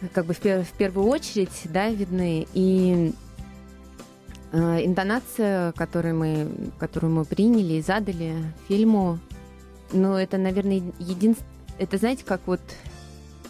э, 0.00 0.08
как 0.12 0.26
бы 0.26 0.34
в, 0.34 0.40
пер- 0.40 0.64
в 0.64 0.72
первую 0.72 1.08
очередь 1.08 1.62
да, 1.64 1.88
видны. 1.88 2.46
И 2.54 3.12
э, 4.52 4.84
интонация, 4.84 5.72
которую 5.72 6.16
мы, 6.16 6.50
которую 6.78 7.12
мы 7.12 7.24
приняли 7.24 7.74
и 7.74 7.82
задали 7.82 8.34
фильму, 8.68 9.18
ну, 9.92 10.14
это, 10.14 10.38
наверное, 10.38 10.82
единственное... 10.98 11.50
Это, 11.78 11.98
знаете, 11.98 12.24
как 12.24 12.40
вот 12.46 12.60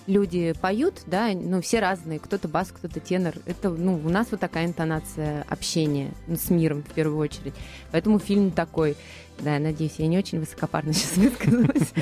люди 0.06 0.54
поют, 0.60 1.02
да, 1.06 1.30
ну, 1.32 1.60
все 1.60 1.80
разные, 1.80 2.18
кто-то 2.18 2.48
бас, 2.48 2.68
кто-то 2.68 3.00
тенор. 3.00 3.34
Это, 3.46 3.70
ну, 3.70 4.00
у 4.02 4.08
нас 4.08 4.28
вот 4.30 4.40
такая 4.40 4.66
интонация 4.66 5.44
общения 5.48 6.12
ну, 6.26 6.36
с 6.36 6.50
миром 6.50 6.82
в 6.82 6.92
первую 6.92 7.18
очередь. 7.18 7.54
Поэтому 7.92 8.18
фильм 8.18 8.50
такой. 8.50 8.96
Да, 9.38 9.54
я 9.54 9.60
надеюсь, 9.60 9.96
я 9.98 10.06
не 10.06 10.16
очень 10.16 10.40
высокопарно 10.40 10.92
сейчас 10.94 11.16
высказалась. 11.16 11.92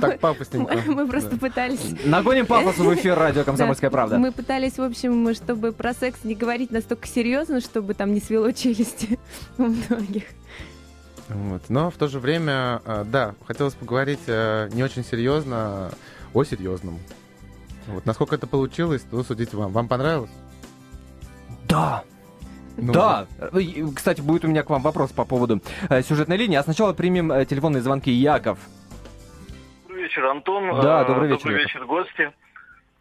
Так 0.00 0.20
пафосненько. 0.20 0.76
Мы 0.86 0.94
мы 0.94 1.08
просто 1.08 1.36
пытались... 1.36 1.80
Нагоним 2.04 2.46
пафосу 2.46 2.84
в 2.84 2.94
эфир 2.94 3.18
радио 3.18 3.42
«Комсомольская 3.44 3.90
Да, 3.90 3.96
правда». 3.96 4.18
Мы 4.18 4.30
пытались, 4.30 4.78
в 4.78 4.82
общем, 4.82 5.34
чтобы 5.34 5.72
про 5.72 5.92
секс 5.92 6.20
не 6.22 6.34
говорить 6.34 6.70
настолько 6.70 7.08
серьезно, 7.08 7.60
чтобы 7.60 7.94
там 7.94 8.14
не 8.14 8.20
свело 8.20 8.52
челюсти 8.52 9.18
у 9.58 9.64
многих. 9.64 10.24
Вот. 11.28 11.62
Но 11.68 11.90
в 11.90 11.96
то 11.96 12.06
же 12.06 12.20
время, 12.20 12.82
э, 12.84 13.04
да, 13.10 13.34
хотелось 13.46 13.74
поговорить 13.74 14.20
э, 14.26 14.68
не 14.72 14.84
очень 14.84 15.04
серьезно 15.04 15.90
о 16.32 16.44
серьезном. 16.44 17.00
Вот. 17.88 18.06
Насколько 18.06 18.34
это 18.36 18.46
получилось, 18.46 19.02
то 19.10 19.22
судите 19.22 19.56
вам. 19.56 19.72
Вам 19.72 19.88
понравилось? 19.88 20.30
Да, 21.68 22.02
Ну, 22.76 22.92
да. 22.92 23.26
Кстати, 23.94 24.20
будет 24.20 24.44
у 24.44 24.48
меня 24.48 24.62
к 24.62 24.70
вам 24.70 24.82
вопрос 24.82 25.12
по 25.12 25.24
поводу 25.24 25.60
э, 25.88 26.02
сюжетной 26.02 26.36
линии. 26.36 26.56
А 26.56 26.62
сначала 26.62 26.92
примем 26.92 27.30
э, 27.32 27.44
телефонные 27.46 27.82
звонки. 27.82 28.10
Яков. 28.10 28.58
Добрый 29.86 30.02
вечер, 30.04 30.26
Антон. 30.26 30.80
Да, 30.82 31.02
Э, 31.02 31.06
добрый 31.06 31.28
вечер, 31.28 31.42
Добрый 31.44 31.58
вечер, 31.62 31.84
гости. 31.86 32.32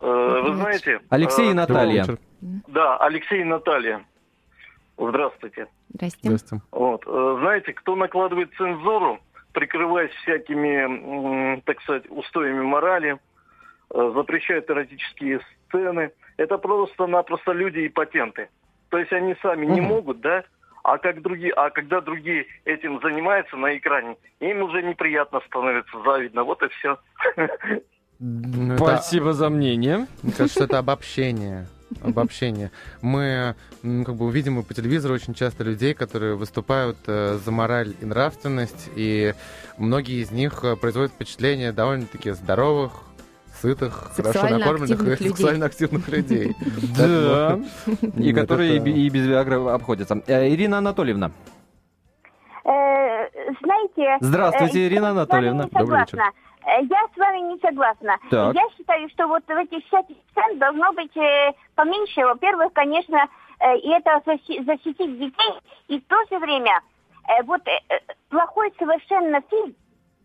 Э, 0.02 0.42
Вы 0.44 0.56
знаете... 0.56 1.00
Алексей 1.10 1.48
и 1.48 1.52
э, 1.52 1.54
Наталья. 1.54 2.06
Да, 2.42 2.98
Алексей 2.98 3.42
и 3.42 3.44
Наталья. 3.44 4.06
Здравствуйте. 4.98 5.68
Здрасте. 5.94 6.20
Здрасте. 6.24 6.62
Вот. 6.72 7.04
э, 7.08 7.38
Знаете, 7.40 7.74
кто 7.74 7.96
накладывает 7.96 8.52
цензуру, 8.58 9.20
прикрываясь 9.54 10.12
всякими, 10.24 11.62
так 11.62 11.82
сказать, 11.82 12.04
устоями 12.10 12.62
морали, 12.62 13.18
э, 13.94 14.12
запрещает 14.16 14.70
эротические 14.70 15.40
сцены, 15.68 16.12
это 16.38 16.58
просто-напросто 16.58 17.52
люди 17.52 17.80
и 17.80 17.90
патенты. 17.90 18.50
То 18.90 18.98
есть 18.98 19.12
они 19.12 19.36
сами 19.42 19.66
не 19.66 19.82
могут, 19.82 20.22
да, 20.22 20.44
а, 20.84 20.98
как 20.98 21.22
другие, 21.22 21.54
а 21.54 21.70
когда 21.70 22.02
другие 22.02 22.46
этим 22.66 23.00
занимаются 23.02 23.56
на 23.56 23.78
экране, 23.78 24.18
им 24.40 24.64
уже 24.64 24.84
неприятно 24.84 25.40
становится, 25.48 25.98
завидно. 26.04 26.44
Вот 26.44 26.62
и 26.62 26.68
все. 26.70 27.00
Ну, 28.20 28.74
это- 28.74 28.78
Спасибо 28.78 29.34
за 29.34 29.50
мнение. 29.50 30.08
Мне 30.22 30.34
кажется, 30.34 30.66
это 30.66 30.80
обобщение. 30.80 31.68
Обобщение. 32.02 32.72
Мы 33.02 33.56
как 33.82 34.16
бы 34.16 34.26
увидим 34.26 34.64
по 34.64 34.74
телевизору 34.74 35.14
очень 35.14 35.34
часто 35.34 35.64
людей, 35.64 35.94
которые 35.94 36.36
выступают 36.36 36.98
э, 37.08 37.38
за 37.44 37.52
мораль 37.52 37.94
и 38.02 38.06
нравственность, 38.06 38.90
и 38.96 39.34
многие 39.78 40.22
из 40.22 40.32
них 40.32 40.64
э, 40.64 40.76
производят 40.76 41.12
впечатление 41.12 41.72
довольно-таки 41.72 42.32
здоровых, 42.32 42.94
сытых, 43.63 44.12
хорошо 44.15 44.48
накормленных 44.50 44.91
активных 44.91 45.22
и 45.22 45.24
людей. 45.24 45.29
сексуально 45.29 45.65
активных 45.65 46.08
людей. 46.10 46.55
Да. 46.98 47.60
И 48.17 48.34
которые 48.34 48.77
и 48.77 49.10
без 49.10 49.25
Виагры 49.25 49.55
обходятся. 49.72 50.22
Э, 50.27 50.48
Ирина 50.50 50.77
Анатольевна. 50.79 51.32
Э, 52.65 53.29
знаете... 53.63 54.17
Здравствуйте, 54.20 54.79
э, 54.84 54.88
Ирина 54.88 55.08
с 55.08 55.13
вами 55.13 55.17
Анатольевна. 55.20 55.63
не 55.63 55.70
Добрый 55.70 56.00
вечер. 56.00 56.10
согласна. 56.12 56.34
Я 56.65 57.01
с 57.13 57.17
вами 57.17 57.39
не 57.53 57.60
согласна. 57.60 58.17
Так. 58.29 58.55
Я 58.55 58.62
считаю, 58.77 59.10
что 59.10 59.27
вот 59.27 59.43
в 59.48 59.50
этих 59.51 59.86
всяких 59.88 60.15
сцен 60.32 60.60
должно 60.60 60.91
быть 60.93 61.15
э, 61.17 61.51
поменьше. 61.75 62.22
Во-первых, 62.22 62.72
конечно, 62.74 63.17
э, 63.60 63.77
и 63.77 63.89
это 63.89 64.22
защи- 64.25 64.63
защитить 64.65 65.20
детей, 65.20 65.53
и 65.89 66.00
в 66.00 66.03
то 66.08 66.15
же 66.32 66.39
время 66.39 66.79
э, 67.27 67.43
вот 67.43 67.62
э, 67.67 67.72
плохой 68.29 68.72
совершенно 68.79 69.41
фильм, 69.50 69.75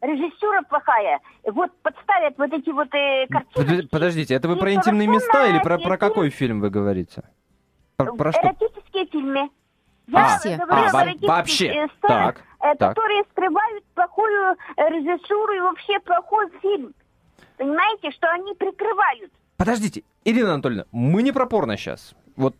режиссура 0.01 0.63
плохая, 0.63 1.21
вот 1.45 1.71
подставят 1.83 2.37
вот 2.39 2.53
эти 2.53 2.71
вот 2.71 2.89
э, 2.95 3.27
картины. 3.29 3.83
Под- 3.83 3.91
Подождите, 3.91 4.35
это 4.35 4.49
вы 4.49 4.57
про 4.57 4.73
интимные 4.73 5.09
места 5.09 5.47
или 5.47 5.59
про, 5.61 5.79
про 5.79 5.97
какой 5.99 6.31
фильм 6.31 6.61
вы 6.61 6.71
говорите? 6.71 7.23
Про, 7.97 8.15
про 8.15 8.33
что? 8.33 8.43
Эротические 8.43 9.07
фильмы. 9.07 9.51
А, 10.13 10.39
Все. 10.39 10.57
говорю 10.57 10.73
а, 10.87 10.89
о 10.89 10.93
во- 10.93 11.03
эротических, 11.03 11.29
вообще. 11.29 11.67
э, 11.67 11.89
сценах, 11.99 12.37
Так, 12.37 12.45
э, 12.61 12.75
так. 12.79 12.91
которые 12.95 13.25
скрывают 13.31 13.85
плохую 13.95 14.53
э, 14.77 14.89
режиссуру 14.89 15.53
и 15.55 15.61
вообще 15.61 15.99
плохой 16.01 16.49
фильм. 16.63 16.95
Понимаете, 17.59 18.11
что 18.13 18.29
они 18.31 18.55
прикрывают. 18.55 19.33
Подождите, 19.57 20.05
Ирина 20.25 20.55
Анатольевна, 20.55 20.85
мы 20.93 21.23
не 21.23 21.33
про 21.33 21.47
порно 21.47 21.77
сейчас. 21.77 22.15
Вот 22.37 22.55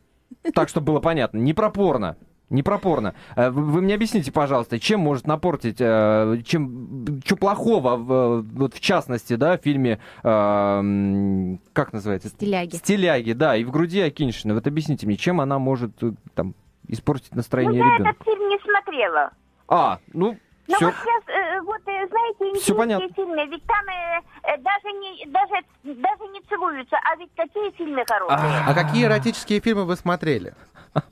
так, 0.55 0.69
чтобы 0.69 0.87
было 0.89 1.01
понятно. 1.01 1.39
Не 1.39 1.55
про 1.55 1.71
порно. 1.71 2.17
Не 2.51 2.63
про 2.63 2.79
порно. 2.79 3.15
Э, 3.37 3.51
Вы, 3.51 3.83
мне 3.83 3.95
объясните, 3.95 4.33
пожалуйста, 4.33 4.79
чем 4.81 5.01
может 5.01 5.27
напортить, 5.27 5.77
э, 5.81 6.41
чем, 6.47 7.21
что 7.25 7.37
плохого, 7.37 7.97
в, 7.97 8.43
вот 8.43 8.75
в 8.75 8.81
частности, 8.81 9.35
да, 9.37 9.59
в 9.59 9.61
фильме, 9.63 9.99
э, 10.23 11.57
как 11.73 11.93
называется? 11.93 12.29
Стиляги. 12.29 12.77
Стиляги, 12.77 13.33
да, 13.33 13.57
и 13.57 13.65
в 13.65 13.71
груди 13.71 14.01
Акиньшины. 14.01 14.55
Вот 14.55 14.67
объясните 14.67 15.07
мне, 15.07 15.17
чем 15.17 15.41
она 15.41 15.59
может 15.59 15.91
э, 16.03 16.13
там 16.35 16.55
испортить 16.89 17.33
Ну, 17.33 17.37
настроение 17.39 17.79
я 17.81 17.85
ребенка? 17.97 18.11
этот 18.13 18.25
фильм 18.25 18.49
не 18.49 18.59
смотрела. 18.61 19.31
А, 19.69 19.99
ну, 20.15 20.39
Но 20.69 20.77
все. 20.77 20.87
вот 20.87 20.95
сейчас, 20.95 21.23
э, 21.29 21.61
вот, 21.61 21.81
э, 21.87 22.09
знаете, 22.09 22.61
Всё 22.61 22.75
понятно. 22.75 23.09
фильмы, 23.15 23.47
ведь 23.47 23.65
там 23.65 23.85
э, 23.89 24.21
э, 24.45 24.57
даже, 24.63 24.97
не, 24.97 25.27
даже, 25.27 25.53
даже 25.85 26.33
не 26.33 26.41
целуются, 26.49 26.97
а 27.05 27.17
ведь 27.17 27.31
какие 27.37 27.71
фильмы 27.73 28.05
хорошие. 28.09 28.39
А 28.67 28.73
какие 28.73 29.05
эротические 29.05 29.61
фильмы 29.61 29.85
вы 29.85 29.97
смотрели? 29.97 30.55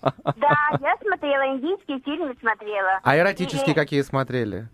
Да, 0.02 0.56
я 0.80 0.96
смотрела, 1.00 1.56
индийские 1.56 2.00
фильмы 2.00 2.34
смотрела. 2.40 3.00
А 3.02 3.16
эротические 3.16 3.72
И- 3.72 3.74
какие 3.74 4.02
смотрели? 4.02 4.68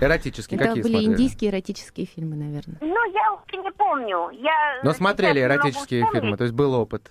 Эротические 0.00 0.58
Это 0.58 0.68
какие 0.68 0.82
были 0.82 0.92
смотрели? 0.92 1.12
индийские 1.12 1.50
эротические 1.50 2.06
фильмы, 2.06 2.36
наверное. 2.36 2.78
Ну, 2.80 3.12
я 3.12 3.32
уже 3.34 3.62
не 3.62 3.70
помню. 3.72 4.30
Я 4.30 4.80
Но 4.82 4.92
смотрели 4.92 5.40
эротические 5.40 6.02
вспомнить. 6.04 6.22
фильмы, 6.22 6.36
то 6.36 6.44
есть 6.44 6.54
был 6.54 6.74
опыт. 6.74 7.10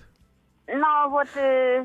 Но 0.68 1.08
вот, 1.10 1.28
э, 1.36 1.84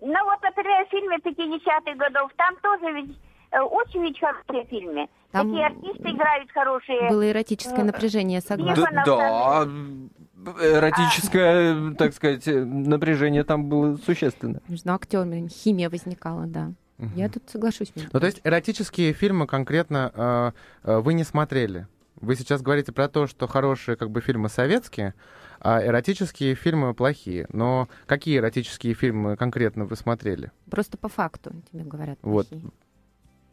ну 0.00 0.24
вот, 0.24 0.42
например, 0.42 0.86
фильмы 0.90 1.16
50-х 1.24 1.94
годов, 1.96 2.30
там 2.36 2.56
тоже 2.62 2.92
ведь 2.92 3.16
э, 3.52 3.60
очень 3.60 4.02
ведь 4.02 4.18
хорошие 4.20 4.64
фильмы. 4.66 5.08
Там 5.32 5.48
Такие 5.50 5.66
артисты 5.66 6.10
играют 6.10 6.50
хорошие. 6.52 7.08
Было 7.10 7.30
эротическое 7.30 7.80
Э, 7.80 7.84
напряжение, 7.84 8.40
Да, 8.40 8.46
согласна. 8.46 9.02
да, 9.06 9.64
эротическое, 10.60 11.94
так 11.94 12.14
сказать, 12.14 12.46
напряжение 12.46 13.44
там 13.44 13.68
было 13.68 13.96
существенно. 13.96 14.60
Между 14.68 14.92
актерами 14.92 15.48
химия 15.48 15.90
возникала, 15.90 16.46
да. 16.46 16.72
Я 17.14 17.28
тут 17.28 17.44
соглашусь. 17.48 17.92
Ну, 17.94 18.20
то 18.20 18.26
есть 18.26 18.40
эротические 18.42 19.12
фильмы 19.12 19.46
конкретно 19.46 20.12
э, 20.84 20.90
э, 20.90 20.98
вы 20.98 21.14
не 21.14 21.22
смотрели. 21.22 21.86
Вы 22.16 22.34
сейчас 22.34 22.60
говорите 22.60 22.90
про 22.90 23.08
то, 23.08 23.28
что 23.28 23.46
хорошие 23.46 23.96
как 23.96 24.10
бы 24.10 24.20
фильмы 24.20 24.48
советские, 24.48 25.14
а 25.60 25.84
эротические 25.84 26.56
фильмы 26.56 26.94
плохие. 26.94 27.46
Но 27.52 27.88
какие 28.06 28.38
эротические 28.38 28.94
фильмы 28.94 29.36
конкретно 29.36 29.84
вы 29.84 29.94
смотрели? 29.94 30.50
Просто 30.68 30.98
по 30.98 31.08
факту 31.08 31.52
тебе 31.70 31.84
говорят. 31.84 32.18
Вот. 32.22 32.48
Плохие, 32.48 32.72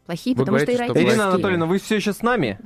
плохие 0.06 0.36
Вы 0.36 0.42
потому 0.42 0.58
что 0.58 0.66
говорите, 0.66 0.84
что 0.84 0.92
эротические. 0.92 1.12
Ирина 1.12 1.28
Анатольевна, 1.28 1.66
вы 1.66 1.78
все 1.78 1.96
еще 1.96 2.12
с 2.12 2.22
нами? 2.22 2.58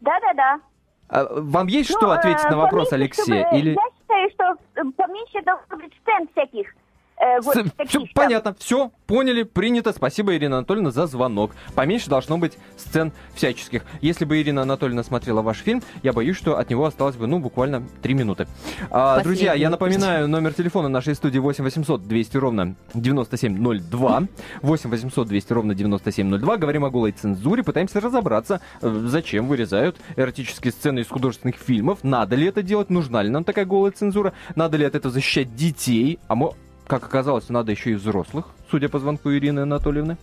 Да-да-да. 0.00 0.60
А 1.08 1.26
Вам 1.30 1.66
есть 1.68 1.90
что 1.90 2.06
Ну, 2.08 2.12
э, 2.12 2.16
ответить 2.16 2.50
на 2.50 2.56
вопрос 2.56 2.90
поменьше, 2.90 3.20
Алексея? 3.20 3.44
чтобы- 3.46 3.58
Или... 3.58 3.70
Я 3.70 3.90
считаю, 3.98 4.30
что 4.30 4.80
э, 4.80 4.84
поменьше 4.96 5.42
должно 5.44 5.76
быть 5.76 5.92
сцен 6.02 6.28
всяких. 6.32 6.74
Э, 7.20 7.40
вот, 7.40 7.56
С- 7.56 7.90
там. 7.92 8.06
понятно, 8.14 8.54
все, 8.58 8.90
поняли, 9.06 9.42
принято. 9.44 9.92
Спасибо, 9.92 10.34
Ирина 10.36 10.58
Анатольевна, 10.58 10.90
за 10.90 11.06
звонок. 11.06 11.52
Поменьше 11.74 12.08
должно 12.10 12.38
быть 12.38 12.58
сцен 12.76 13.12
всяческих. 13.34 13.82
Если 14.00 14.24
бы 14.24 14.40
Ирина 14.40 14.62
Анатольевна 14.62 15.02
смотрела 15.02 15.42
ваш 15.42 15.58
фильм, 15.58 15.82
я 16.02 16.12
боюсь, 16.12 16.36
что 16.36 16.58
от 16.58 16.70
него 16.70 16.84
осталось 16.86 17.16
бы, 17.16 17.26
ну, 17.26 17.38
буквально 17.38 17.82
три 18.02 18.14
минуты. 18.14 18.46
А, 18.90 19.20
друзья, 19.22 19.54
я 19.54 19.70
напоминаю, 19.70 20.28
номер 20.28 20.52
телефона 20.54 20.88
нашей 20.88 21.14
студии 21.14 21.38
8 21.38 21.64
800 21.64 22.06
200 22.06 22.36
ровно 22.36 22.74
9702. 22.94 24.22
8 24.62 24.90
800 24.90 25.28
200 25.28 25.52
ровно 25.52 25.74
9702. 25.74 26.56
Говорим 26.56 26.84
о 26.84 26.90
голой 26.90 27.12
цензуре, 27.12 27.62
пытаемся 27.62 28.00
разобраться, 28.00 28.60
э, 28.82 29.02
зачем 29.06 29.46
вырезают 29.46 29.96
эротические 30.16 30.72
сцены 30.72 31.00
из 31.00 31.08
художественных 31.08 31.56
фильмов, 31.56 32.00
надо 32.02 32.36
ли 32.36 32.46
это 32.46 32.62
делать, 32.62 32.90
нужна 32.90 33.22
ли 33.22 33.30
нам 33.30 33.44
такая 33.44 33.64
голая 33.64 33.92
цензура, 33.92 34.32
надо 34.54 34.76
ли 34.76 34.84
от 34.84 34.94
этого 34.94 35.12
защищать 35.12 35.54
детей, 35.54 36.18
а 36.28 36.34
мо- 36.34 36.54
как 36.86 37.04
оказалось, 37.04 37.48
надо 37.48 37.72
еще 37.72 37.92
и 37.92 37.94
взрослых, 37.94 38.46
судя 38.70 38.88
по 38.88 38.98
звонку 38.98 39.30
Ирины 39.32 39.60
Анатольевны. 39.60 40.16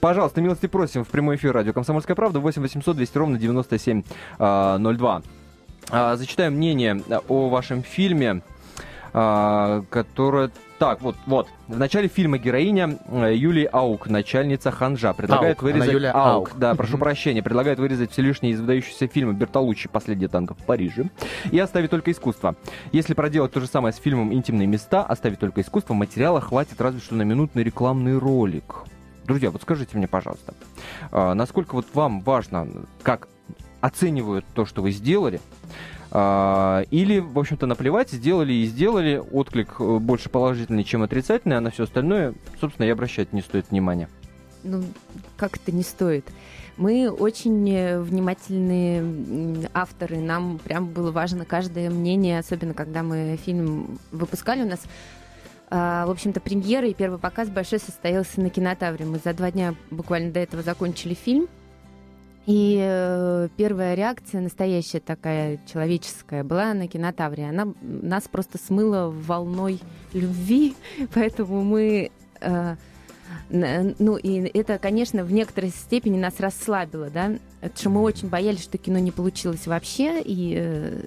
Пожалуйста, 0.00 0.40
милости 0.40 0.66
просим 0.66 1.04
в 1.04 1.08
прямой 1.08 1.36
эфир 1.36 1.52
радио 1.52 1.72
«Комсомольская 1.72 2.14
правда» 2.14 2.40
8 2.40 2.60
800 2.60 2.96
200 2.96 3.18
ровно 3.18 3.38
9702. 3.38 5.22
А, 5.90 6.16
Зачитаю 6.16 6.52
мнение 6.52 7.02
о 7.28 7.48
вашем 7.48 7.82
фильме, 7.82 8.42
а, 9.12 9.84
которое... 9.90 10.50
Так, 10.78 11.00
вот, 11.00 11.14
вот. 11.26 11.48
В 11.68 11.78
начале 11.78 12.08
фильма 12.08 12.38
героиня 12.38 12.98
э, 13.06 13.34
Юлия 13.36 13.68
Аук, 13.68 14.08
начальница 14.08 14.72
Ханжа, 14.72 15.12
предлагает 15.12 15.58
Аук, 15.58 15.62
она 15.62 15.72
вырезать... 15.72 15.92
Юлия 15.92 16.10
Аук. 16.10 16.52
Да, 16.56 16.74
прошу 16.74 16.98
прощения. 16.98 17.42
Предлагает 17.42 17.78
вырезать 17.78 18.10
все 18.10 18.22
лишнее 18.22 18.52
из 18.52 18.60
выдающегося 18.60 19.06
фильма 19.06 19.32
«Бертолуччи. 19.32 19.88
Последний 19.88 20.26
танк 20.26 20.52
в 20.58 20.64
Париже» 20.64 21.10
и 21.52 21.58
оставить 21.58 21.90
только 21.90 22.10
искусство. 22.10 22.56
Если 22.90 23.14
проделать 23.14 23.52
то 23.52 23.60
же 23.60 23.68
самое 23.68 23.92
с 23.94 23.98
фильмом 23.98 24.34
«Интимные 24.34 24.66
места», 24.66 25.04
оставить 25.04 25.38
только 25.38 25.60
искусство, 25.60 25.94
материала 25.94 26.40
хватит 26.40 26.80
разве 26.80 27.00
что 27.00 27.14
на 27.14 27.22
минутный 27.22 27.62
рекламный 27.62 28.18
ролик. 28.18 28.84
Друзья, 29.24 29.50
вот 29.50 29.62
скажите 29.62 29.96
мне, 29.96 30.08
пожалуйста, 30.08 30.54
а, 31.12 31.34
насколько 31.34 31.76
вот 31.76 31.86
вам 31.94 32.22
важно, 32.22 32.66
как 33.04 33.28
оценивают 33.80 34.44
то, 34.54 34.66
что 34.66 34.82
вы 34.82 34.90
сделали, 34.90 35.40
или, 36.14 37.20
в 37.20 37.38
общем-то, 37.38 37.64
наплевать, 37.66 38.10
сделали 38.10 38.52
и 38.52 38.66
сделали, 38.66 39.22
отклик 39.32 39.76
э, 39.78 39.98
больше 39.98 40.28
положительный, 40.28 40.84
чем 40.84 41.02
отрицательный, 41.02 41.56
а 41.56 41.60
на 41.62 41.70
все 41.70 41.84
остальное, 41.84 42.34
собственно, 42.60 42.84
и 42.84 42.90
обращать 42.90 43.32
не 43.32 43.40
стоит 43.40 43.70
внимания. 43.70 44.10
Ну, 44.62 44.84
как 45.38 45.56
это 45.56 45.72
не 45.72 45.82
стоит? 45.82 46.26
Мы 46.76 47.10
очень 47.10 47.70
э, 47.70 48.00
внимательные 48.00 49.68
авторы, 49.72 50.18
нам 50.18 50.58
прям 50.58 50.88
было 50.88 51.10
важно 51.12 51.46
каждое 51.46 51.88
мнение, 51.88 52.38
особенно 52.38 52.74
когда 52.74 53.02
мы 53.02 53.38
фильм 53.42 53.98
выпускали. 54.10 54.62
У 54.64 54.68
нас, 54.68 54.80
а, 55.70 56.04
в 56.06 56.10
общем-то, 56.10 56.40
премьера 56.40 56.86
и 56.88 56.94
первый 56.94 57.18
показ 57.18 57.48
большой 57.48 57.78
состоялся 57.78 58.40
на 58.40 58.50
кинотавре. 58.50 59.06
Мы 59.06 59.18
за 59.22 59.32
два 59.32 59.50
дня 59.50 59.74
буквально 59.90 60.30
до 60.30 60.40
этого 60.40 60.62
закончили 60.62 61.14
фильм. 61.14 61.48
И 62.46 62.78
э, 62.80 63.48
первая 63.56 63.94
реакция, 63.94 64.40
настоящая 64.40 65.00
такая 65.00 65.60
человеческая, 65.66 66.42
была 66.42 66.74
на 66.74 66.88
кинотавре. 66.88 67.48
Она 67.48 67.72
нас 67.80 68.24
просто 68.24 68.58
смыла 68.58 69.08
волной 69.10 69.80
любви, 70.12 70.74
поэтому 71.14 71.62
мы... 71.62 72.10
э, 72.40 72.76
Ну, 73.50 74.16
и 74.16 74.50
это, 74.58 74.78
конечно, 74.78 75.24
в 75.24 75.32
некоторой 75.32 75.70
степени 75.70 76.18
нас 76.18 76.34
расслабило, 76.40 77.10
да, 77.10 77.32
потому 77.60 77.76
что 77.78 77.90
мы 77.90 78.02
очень 78.02 78.28
боялись, 78.28 78.62
что 78.62 78.78
кино 78.78 78.98
не 78.98 79.10
получилось 79.10 79.66
вообще, 79.66 80.20
и 80.22 80.54
э, 80.56 81.00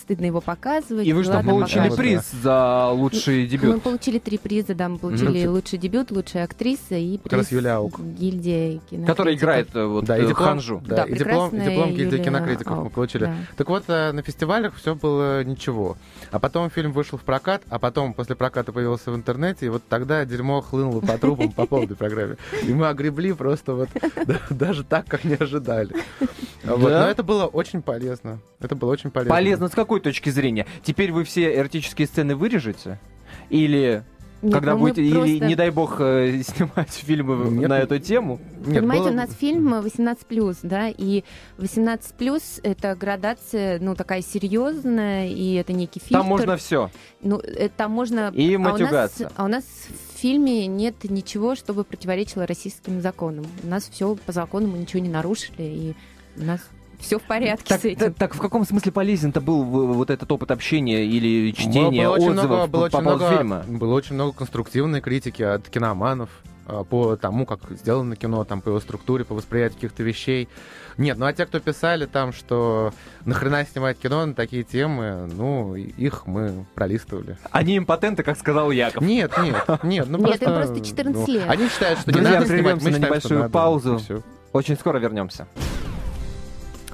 стыдно 0.00 0.26
его 0.26 0.40
показывать. 0.40 1.06
И 1.06 1.12
вы 1.12 1.24
что, 1.24 1.34
ладно, 1.34 1.50
получили 1.52 1.88
показывать. 1.88 1.98
приз 1.98 2.30
за 2.42 2.88
лучший 2.90 3.42
Мы 3.42 3.46
дебют? 3.48 3.82
получили 3.82 4.18
три 4.18 4.38
приза, 4.38 4.74
да, 4.74 4.88
мы 4.88 4.98
получили 4.98 5.44
Мгм. 5.44 5.54
лучший 5.54 5.78
дебют, 5.78 6.10
лучшая 6.10 6.44
актриса 6.44 6.94
и 6.96 7.18
Как 7.18 7.32
раз 7.32 7.46
приз 7.46 7.52
Юлия 7.58 7.72
Аук. 7.72 7.98
гильдии 8.00 8.80
кинокритиков. 8.90 9.06
Который 9.06 9.34
играет 9.34 9.74
э, 9.74 9.84
вот 9.84 10.04
Да, 10.04 10.18
и 10.18 10.22
э, 10.22 10.28
диплом, 10.28 10.48
Ханжу. 10.48 10.82
да, 10.86 10.96
Да, 10.96 11.04
и 11.04 11.18
диплом, 11.18 11.50
и 11.56 11.60
диплом 11.60 11.88
гильдии 11.90 12.04
Юлия 12.12 12.24
кинокритиков 12.24 12.76
мы 12.76 12.82
Аук, 12.84 12.92
получили. 12.92 13.24
да. 13.24 13.34
Так 13.56 13.68
вот, 13.68 13.84
э, 13.88 14.12
на 14.12 14.22
фестивалях 14.22 14.74
все 14.76 14.94
было 14.94 15.42
ничего. 15.44 15.96
А 16.30 16.38
потом 16.38 16.70
фильм 16.70 16.92
вышел 16.92 17.18
в 17.18 17.22
прокат, 17.22 17.62
а 17.68 17.78
потом 17.78 18.14
после 18.14 18.36
проката 18.36 18.72
появился 18.72 19.10
в 19.10 19.16
интернете, 19.16 19.66
и 19.66 19.68
вот 19.70 19.82
тогда 19.88 20.24
дерьмо 20.24 20.60
хлынуло 20.60 21.00
по 21.00 21.18
трубам 21.18 21.50
по 21.60 21.66
полной 21.66 21.96
программе. 21.96 22.36
И 22.62 22.72
мы 22.72 22.88
огребли 22.88 23.32
просто 23.32 23.74
вот 23.74 23.88
да, 24.26 24.40
даже 24.50 24.84
так, 24.84 25.06
как 25.06 25.24
не 25.24 25.34
ожидали. 25.34 25.94
Вот, 26.64 26.90
Да? 26.90 27.04
Но 27.04 27.10
это 27.10 27.22
было 27.22 27.46
очень 27.46 27.82
полезно. 27.82 28.40
Это 28.60 28.74
было 28.74 28.90
очень 28.92 29.10
полезно. 29.10 29.34
Полезно 29.34 29.68
с 29.68 29.72
какой 29.72 30.00
точки 30.00 30.30
зрения? 30.30 30.66
Теперь 30.82 31.12
вы 31.12 31.24
все 31.24 31.56
эротические 31.56 32.06
сцены 32.06 32.36
вырежете? 32.36 32.98
Или 33.48 34.04
Нет, 34.42 34.54
когда 34.54 34.72
ну 34.72 34.78
будете, 34.78 35.02
или, 35.02 35.12
просто- 35.12 35.46
не 35.46 35.54
дай 35.54 35.70
бог, 35.70 36.00
э, 36.00 36.42
снимать 36.46 36.90
фильмы 36.90 37.50
Нет, 37.50 37.68
на 37.68 37.78
эту 37.78 37.98
тему? 37.98 38.40
Нет, 38.64 38.80
Понимаете, 38.80 39.04
было- 39.04 39.12
у 39.12 39.16
нас 39.16 39.34
фильм 39.34 39.74
18+, 39.74 40.58
да, 40.62 40.88
и 40.88 41.24
18+, 41.58 42.60
это 42.62 42.94
градация, 42.94 43.78
ну, 43.80 43.94
такая 43.94 44.22
серьезная, 44.22 45.28
и 45.28 45.54
это 45.54 45.72
некий 45.72 46.00
фильтр. 46.00 46.18
Там 46.18 46.26
можно 46.26 46.56
все. 46.56 46.90
Ну, 47.22 47.38
э, 47.38 47.68
там 47.68 47.92
можно... 47.92 48.32
И 48.34 48.54
а 48.54 48.58
у, 48.58 48.62
нас, 48.62 48.72
матюгаться. 48.72 49.32
а 49.36 49.44
у 49.44 49.48
нас 49.48 49.64
в 49.64 50.18
фильме 50.18 50.66
нет 50.66 51.04
ничего, 51.04 51.54
чтобы 51.54 51.84
противоречило 51.84 52.46
российским 52.46 53.00
законам. 53.00 53.46
У 53.62 53.66
нас 53.66 53.88
все 53.90 54.16
по 54.26 54.32
закону, 54.32 54.68
мы 54.68 54.78
ничего 54.78 55.02
не 55.02 55.10
нарушили, 55.10 55.62
и 55.62 55.94
у 56.36 56.44
нас 56.44 56.60
все 57.00 57.18
в 57.18 57.22
порядке 57.22 57.64
Так, 57.66 57.80
с 57.80 57.84
этим. 57.84 57.98
так- 57.98 58.14
так 58.14 58.34
в 58.34 58.38
каком 58.40 58.64
смысле 58.64 58.92
полезен-то 58.92 59.40
был 59.40 59.64
в- 59.64 59.94
вот 59.94 60.10
этот 60.10 60.30
опыт 60.30 60.50
общения 60.50 61.04
или 61.04 61.52
чтения 61.52 62.06
было 62.06 62.14
очень 62.14 62.30
отзывов 62.30 62.46
много, 62.48 62.66
было 62.66 62.88
по 62.88 62.98
поводу 63.00 63.16
много, 63.24 63.36
фильма? 63.36 63.64
Было 63.66 63.94
очень 63.94 64.14
много 64.14 64.32
конструктивной 64.32 65.00
критики 65.00 65.42
от 65.42 65.68
киноманов 65.68 66.28
а, 66.66 66.84
по 66.84 67.16
тому, 67.16 67.46
как 67.46 67.60
сделано 67.70 68.14
кино, 68.16 68.44
там, 68.44 68.60
по 68.60 68.68
его 68.68 68.80
структуре, 68.80 69.24
по 69.24 69.34
восприятию 69.34 69.76
каких-то 69.76 70.02
вещей. 70.02 70.48
Нет, 70.98 71.18
ну 71.18 71.26
а 71.26 71.32
те, 71.32 71.46
кто 71.46 71.58
писали 71.58 72.06
там, 72.06 72.32
что 72.32 72.92
нахрена 73.24 73.64
снимать 73.64 73.98
кино 73.98 74.24
на 74.26 74.34
такие 74.34 74.62
темы, 74.62 75.28
ну, 75.32 75.74
их 75.74 76.26
мы 76.26 76.66
пролистывали. 76.74 77.38
Они 77.50 77.76
импотенты, 77.78 78.22
как 78.22 78.38
сказал 78.38 78.70
Яков. 78.70 79.02
Нет, 79.02 79.32
нет, 79.42 79.56
нет, 79.82 80.06
ну 80.08 80.18
Нет, 80.18 80.26
просто... 80.26 80.44
им 80.44 80.54
просто 80.54 80.80
14 80.84 81.26
ну, 81.26 81.34
лет. 81.34 81.44
Они 81.48 81.68
считают, 81.68 82.00
что 82.00 82.12
Друзья, 82.12 82.30
не 82.30 82.34
надо 82.36 82.46
снимать, 82.46 82.64
мы 82.64 82.70
на 82.72 82.76
считаем, 82.80 83.02
небольшую 83.02 83.20
что 83.20 83.34
надо, 83.34 83.48
паузу. 83.50 84.00
Очень 84.52 84.76
скоро 84.76 84.98
вернемся. 84.98 85.46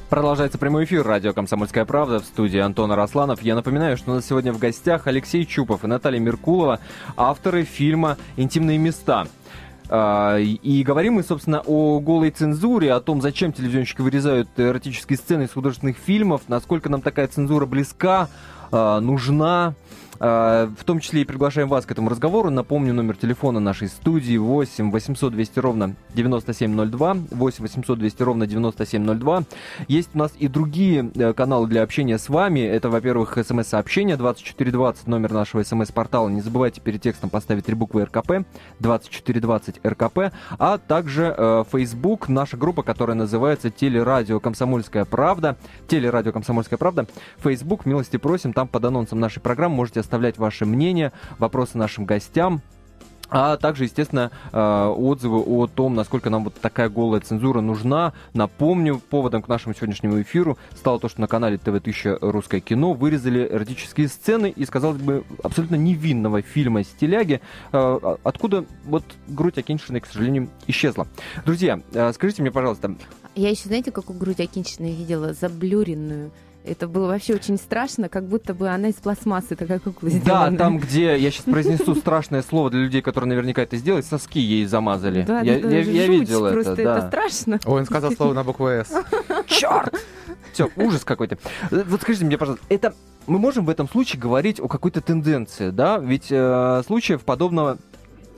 Продолжается 0.08 0.56
прямой 0.56 0.84
эфир 0.84 1.04
радио 1.04 1.32
«Комсомольская 1.32 1.84
правда» 1.84 2.20
в 2.20 2.24
студии 2.24 2.60
Антона 2.60 2.94
Росланов. 2.94 3.42
Я 3.42 3.56
напоминаю, 3.56 3.96
что 3.96 4.12
у 4.12 4.14
нас 4.14 4.24
сегодня 4.24 4.52
в 4.52 4.58
гостях 4.58 5.08
Алексей 5.08 5.44
Чупов 5.44 5.82
и 5.82 5.88
Наталья 5.88 6.20
Меркулова, 6.20 6.78
авторы 7.16 7.64
фильма 7.64 8.16
«Интимные 8.36 8.78
места». 8.78 9.26
А, 9.88 10.38
И 10.38 10.84
говорим 10.84 11.14
мы, 11.14 11.24
собственно, 11.24 11.60
о 11.66 11.98
голой 11.98 12.30
цензуре, 12.30 12.92
о 12.92 13.00
том, 13.00 13.20
зачем 13.20 13.52
телевизионщики 13.52 14.00
вырезают 14.00 14.48
эротические 14.56 15.16
сцены 15.16 15.42
из 15.42 15.50
художественных 15.50 15.96
фильмов, 15.96 16.42
насколько 16.46 16.88
нам 16.88 17.02
такая 17.02 17.26
цензура 17.26 17.66
близка, 17.66 18.28
а, 18.70 19.00
нужна. 19.00 19.74
А, 20.18 20.70
в 20.78 20.84
том 20.84 21.00
числе 21.00 21.22
и 21.22 21.24
приглашаем 21.24 21.68
вас 21.68 21.86
к 21.86 21.92
этому 21.92 22.08
разговору. 22.08 22.50
Напомню, 22.50 22.94
номер 22.94 23.16
телефона 23.16 23.60
нашей 23.60 23.88
студии 23.88 24.36
8 24.36 24.90
800 24.90 25.32
200 25.32 25.58
ровно 25.58 25.96
9702, 26.14 27.16
8 27.30 27.62
800 27.62 27.98
200 27.98 28.22
ровно 28.22 28.46
9702. 28.46 29.44
Есть 29.88 30.10
у 30.14 30.18
нас 30.18 30.32
и 30.38 30.48
другие 30.48 31.10
э, 31.14 31.32
каналы 31.32 31.66
для 31.66 31.82
общения 31.82 32.18
с 32.18 32.28
вами. 32.28 32.60
Это, 32.60 32.88
во-первых, 32.88 33.36
смс-сообщение 33.44 34.16
2420, 34.16 35.06
номер 35.06 35.32
нашего 35.32 35.62
смс-портала. 35.62 36.28
Не 36.28 36.40
забывайте 36.40 36.80
перед 36.80 37.02
текстом 37.02 37.30
поставить 37.30 37.66
три 37.66 37.74
буквы 37.74 38.04
РКП, 38.04 38.46
2420 38.80 39.84
РКП, 39.84 40.32
а 40.58 40.78
также 40.78 41.34
э, 41.36 41.64
Facebook, 41.70 42.28
наша 42.28 42.56
группа, 42.56 42.82
которая 42.82 43.16
называется 43.16 43.70
Телерадио 43.70 44.40
Комсомольская 44.40 45.04
правда. 45.04 45.56
Телерадио 45.88 46.32
Комсомольская 46.32 46.78
правда. 46.78 47.06
Facebook, 47.42 47.86
милости 47.86 48.16
просим, 48.16 48.52
там 48.52 48.68
под 48.68 48.84
анонсом 48.84 49.20
нашей 49.20 49.40
программы 49.40 49.76
можете 49.76 50.00
оставлять 50.06 50.38
ваше 50.38 50.64
мнение, 50.64 51.12
вопросы 51.38 51.76
нашим 51.76 52.04
гостям. 52.06 52.62
А 53.28 53.56
также, 53.56 53.84
естественно, 53.84 54.30
э, 54.52 54.94
отзывы 54.96 55.40
о 55.40 55.66
том, 55.66 55.96
насколько 55.96 56.30
нам 56.30 56.44
вот 56.44 56.54
такая 56.54 56.88
голая 56.88 57.20
цензура 57.20 57.60
нужна. 57.60 58.12
Напомню, 58.34 59.00
поводом 59.10 59.42
к 59.42 59.48
нашему 59.48 59.74
сегодняшнему 59.74 60.22
эфиру 60.22 60.56
стало 60.76 61.00
то, 61.00 61.08
что 61.08 61.20
на 61.20 61.26
канале 61.26 61.58
ТВ-1000 61.58 62.18
«Русское 62.20 62.60
кино» 62.60 62.92
вырезали 62.92 63.48
эротические 63.50 64.06
сцены 64.06 64.50
из, 64.50 64.70
казалось 64.70 65.02
бы, 65.02 65.24
абсолютно 65.42 65.74
невинного 65.74 66.40
фильма 66.42 66.84
«Стиляги», 66.84 67.40
э, 67.72 68.16
откуда 68.22 68.64
вот 68.84 69.02
грудь 69.26 69.58
Акиншиной, 69.58 70.00
к 70.00 70.06
сожалению, 70.06 70.48
исчезла. 70.68 71.08
Друзья, 71.44 71.80
э, 71.92 72.12
скажите 72.12 72.42
мне, 72.42 72.52
пожалуйста... 72.52 72.94
Я 73.34 73.50
еще, 73.50 73.64
знаете, 73.64 73.90
какую 73.90 74.18
грудь 74.18 74.38
Акиншиной 74.38 74.94
видела? 74.94 75.34
Заблюренную. 75.34 76.30
Это 76.66 76.88
было 76.88 77.06
вообще 77.06 77.34
очень 77.34 77.58
страшно, 77.58 78.08
как 78.08 78.24
будто 78.24 78.52
бы 78.52 78.68
она 78.68 78.88
из 78.88 78.94
пластмассы 78.94 79.54
такая 79.54 79.78
кукла 79.78 80.10
Да, 80.24 80.50
там, 80.50 80.78
где, 80.78 81.16
я 81.16 81.30
сейчас 81.30 81.44
произнесу 81.44 81.94
страшное 81.94 82.42
слово 82.42 82.70
для 82.70 82.80
людей, 82.80 83.02
которые 83.02 83.28
наверняка 83.28 83.62
это 83.62 83.76
сделают, 83.76 84.04
соски 84.04 84.40
ей 84.40 84.66
замазали. 84.66 85.22
Да, 85.22 85.40
я, 85.42 85.60
да, 85.60 85.68
я, 85.68 85.80
я 85.80 86.06
видел 86.08 86.50
просто 86.50 86.72
это, 86.72 86.82
это 86.82 87.00
да. 87.00 87.08
страшно. 87.08 87.60
Ой, 87.64 87.80
он 87.80 87.86
сказал 87.86 88.12
слово 88.12 88.32
на 88.32 88.42
букву 88.42 88.66
«С». 88.66 88.88
Черт! 89.46 89.94
Все, 90.52 90.68
ужас 90.76 91.04
какой-то. 91.04 91.38
Э, 91.70 91.84
Вот 91.86 92.02
скажите 92.02 92.24
мне, 92.24 92.36
пожалуйста, 92.36 92.64
это 92.68 92.94
мы 93.26 93.38
можем 93.38 93.64
в 93.64 93.70
этом 93.70 93.88
случае 93.88 94.20
говорить 94.20 94.60
о 94.60 94.68
какой-то 94.68 95.00
тенденции, 95.00 95.70
да? 95.70 95.98
Ведь 95.98 96.28
э, 96.30 96.82
случаев 96.86 97.22
подобного 97.22 97.78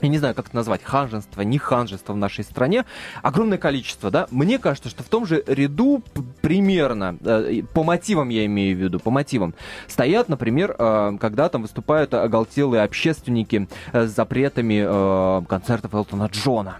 я 0.00 0.08
не 0.08 0.18
знаю, 0.18 0.34
как 0.34 0.46
это 0.46 0.56
назвать, 0.56 0.82
ханжество, 0.82 1.42
не 1.42 1.58
ханжество 1.58 2.12
в 2.12 2.16
нашей 2.16 2.44
стране, 2.44 2.84
огромное 3.22 3.58
количество, 3.58 4.10
да. 4.10 4.26
Мне 4.30 4.58
кажется, 4.58 4.88
что 4.88 5.02
в 5.02 5.08
том 5.08 5.26
же 5.26 5.42
ряду 5.46 6.02
примерно, 6.40 7.16
э, 7.20 7.62
по 7.74 7.82
мотивам 7.82 8.28
я 8.28 8.46
имею 8.46 8.76
в 8.76 8.80
виду, 8.80 9.00
по 9.00 9.10
мотивам, 9.10 9.54
стоят, 9.86 10.28
например, 10.28 10.74
э, 10.78 11.18
когда 11.20 11.48
там 11.48 11.62
выступают 11.62 12.14
оголтелые 12.14 12.82
общественники 12.82 13.68
э, 13.92 14.06
с 14.06 14.10
запретами 14.10 14.84
э, 14.86 15.42
концертов 15.46 15.94
Элтона 15.94 16.26
Джона 16.32 16.78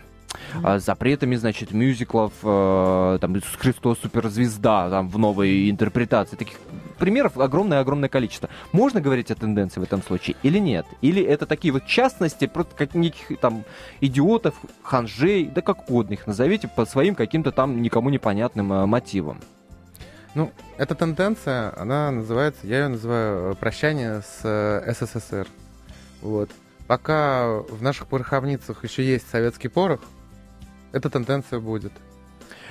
с 0.63 0.85
запретами, 0.85 1.37
значит, 1.37 1.73
мюзиклов, 1.73 2.33
э, 2.43 3.19
там, 3.21 3.37
Иисус 3.37 3.57
Христос 3.59 3.99
суперзвезда, 4.01 4.91
там, 4.91 5.09
в 5.09 5.19
новой 5.19 5.71
интерпретации. 5.71 6.37
Таких 6.37 6.57
примеров 6.99 7.39
огромное-огромное 7.39 8.09
количество. 8.09 8.49
Можно 8.73 9.01
говорить 9.01 9.31
о 9.31 9.35
тенденции 9.35 9.81
в 9.81 9.83
этом 9.83 10.03
случае 10.03 10.37
или 10.43 10.59
нет? 10.59 10.87
Или 11.01 11.23
это 11.23 11.47
такие 11.47 11.73
вот 11.73 11.87
частности, 11.87 12.47
просто 12.47 12.75
как 12.75 12.95
неких 12.95 13.39
там 13.41 13.65
идиотов, 14.01 14.55
ханжей, 14.83 15.47
да 15.47 15.63
как 15.63 15.89
угодно 15.89 16.15
их 16.15 16.27
назовите, 16.27 16.69
по 16.69 16.85
своим 16.85 17.15
каким-то 17.15 17.53
там 17.53 17.81
никому 17.83 18.11
непонятным 18.11 18.73
э, 18.73 18.87
мотивам? 18.87 19.41
Ну, 20.35 20.53
эта 20.77 20.95
тенденция, 20.95 21.73
она 21.77 22.11
называется, 22.11 22.67
я 22.67 22.83
ее 22.83 22.89
называю 22.89 23.53
э, 23.53 23.55
прощание 23.55 24.23
с 24.23 24.41
э, 24.45 24.93
СССР. 24.93 25.47
Вот. 26.21 26.51
Пока 26.87 27.59
в 27.69 27.83
наших 27.83 28.07
пороховницах 28.07 28.85
еще 28.85 29.05
есть 29.05 29.29
советский 29.31 29.69
порох, 29.69 30.01
эта 30.93 31.11
тенденция 31.11 31.61
будет. 31.61 31.93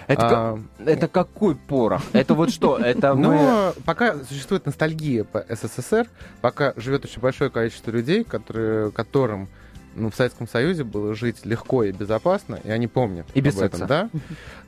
Это, 0.08 0.30
А, 0.30 0.60
это 0.86 1.08
какой 1.08 1.56
порох? 1.56 2.02
Это 2.14 2.34
вот 2.34 2.52
что? 2.52 2.78
Это 2.78 3.14
мы... 3.14 3.36
Но 3.36 3.74
пока 3.86 4.16
существует 4.24 4.66
ностальгия 4.66 5.24
по 5.26 5.46
СССР, 5.50 6.08
пока 6.42 6.74
живет 6.78 7.06
очень 7.06 7.22
большое 7.22 7.50
количество 7.50 7.92
людей, 7.92 8.24
которые, 8.24 8.92
которым 8.92 9.50
ну, 9.96 10.10
в 10.10 10.16
Советском 10.16 10.48
Союзе 10.48 10.84
было 10.84 11.14
жить 11.16 11.46
легко 11.46 11.84
и 11.84 11.92
безопасно, 11.92 12.60
и 12.64 12.70
они 12.70 12.88
помнят 12.88 13.26
И 13.34 13.42
без 13.42 13.56
об 13.58 13.64
этом, 13.64 13.80
секса. 13.80 13.88
да? 13.88 14.10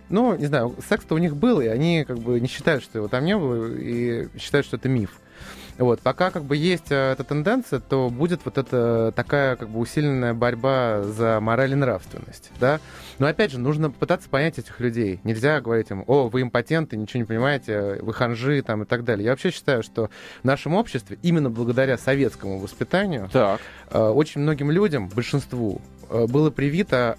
Ну, 0.10 0.36
не 0.36 0.48
знаю, 0.48 0.76
секс-то 0.90 1.16
у 1.16 1.20
них 1.20 1.36
был, 1.36 1.62
и 1.62 1.68
они 1.68 2.04
как 2.04 2.18
бы 2.18 2.40
не 2.40 2.48
считают, 2.48 2.84
что 2.84 2.98
его 2.98 3.08
там 3.08 3.24
не 3.26 3.38
было, 3.38 3.68
и 3.76 4.28
считают, 4.40 4.66
что 4.66 4.78
это 4.78 4.90
миф. 4.90 5.20
Вот, 5.80 6.02
пока 6.02 6.30
как 6.30 6.44
бы 6.44 6.58
есть 6.58 6.92
э, 6.92 7.14
эта 7.14 7.24
тенденция, 7.24 7.80
то 7.80 8.10
будет 8.10 8.42
вот 8.44 8.58
эта 8.58 9.14
такая 9.16 9.56
как 9.56 9.70
бы 9.70 9.80
усиленная 9.80 10.34
борьба 10.34 11.04
за 11.04 11.40
мораль 11.40 11.72
и 11.72 11.76
нравственность, 11.76 12.52
да. 12.60 12.82
Но 13.18 13.28
опять 13.28 13.52
же, 13.52 13.60
нужно 13.60 13.90
пытаться 13.90 14.28
понять 14.30 14.60
этих 14.60 14.80
людей. 14.82 15.22
Нельзя 15.24 15.62
говорить 15.62 15.90
им, 15.90 16.04
о, 16.06 16.28
вы 16.28 16.42
импотенты, 16.42 16.98
ничего 16.98 17.20
не 17.22 17.26
понимаете, 17.26 17.98
вы 18.02 18.14
ханжи 18.14 18.62
там 18.62 18.84
и 18.84 18.86
так 18.86 19.06
далее. 19.06 19.24
Я 19.26 19.32
вообще 19.32 19.52
считаю, 19.52 19.82
что 19.82 20.10
в 20.42 20.46
нашем 20.46 20.76
обществе, 20.76 21.18
именно 21.22 21.50
благодаря 21.50 21.98
советскому 21.98 22.60
воспитанию, 22.60 23.30
Так. 23.32 23.62
э, 23.90 24.00
очень 24.00 24.42
многим 24.42 24.72
людям, 24.72 25.08
большинству, 25.08 25.82
э, 26.10 26.28
было 26.28 26.50
привито 26.52 27.18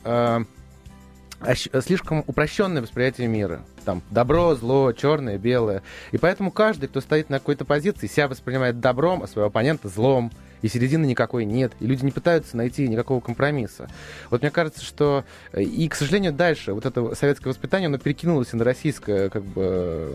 слишком 1.85 2.25
упрощенное 2.27 2.83
восприятие 2.83 3.29
мира. 3.29 3.63
Там 3.85 4.03
добро, 4.11 4.55
зло, 4.55 4.93
черное, 4.93 5.39
белое. 5.39 5.83
И 6.13 6.19
поэтому 6.19 6.51
каждый, 6.51 6.89
кто 6.89 7.01
стоит 7.01 7.31
на 7.31 7.39
какой-то 7.39 7.65
позиции, 7.65 8.07
себя 8.07 8.29
воспринимает 8.29 8.81
добром, 8.81 9.23
а 9.23 9.27
своего 9.27 9.49
оппонента 9.49 9.89
злом. 9.89 10.31
И 10.63 10.69
середины 10.69 11.07
никакой 11.07 11.47
нет. 11.47 11.73
И 11.81 11.87
люди 11.87 12.05
не 12.05 12.11
пытаются 12.11 12.55
найти 12.55 12.87
никакого 12.87 13.21
компромисса. 13.21 13.89
Вот 14.29 14.43
мне 14.43 14.51
кажется, 14.51 14.85
что... 14.85 15.25
э, 15.53 15.63
И, 15.63 15.89
к 15.89 15.95
сожалению, 15.95 16.35
дальше 16.35 16.75
вот 16.75 16.85
это 16.85 17.15
советское 17.15 17.49
воспитание, 17.49 17.87
оно 17.87 17.97
перекинулось 17.97 18.53
на 18.53 18.63
российское, 18.63 19.31
как 19.31 19.43
бы... 19.43 20.15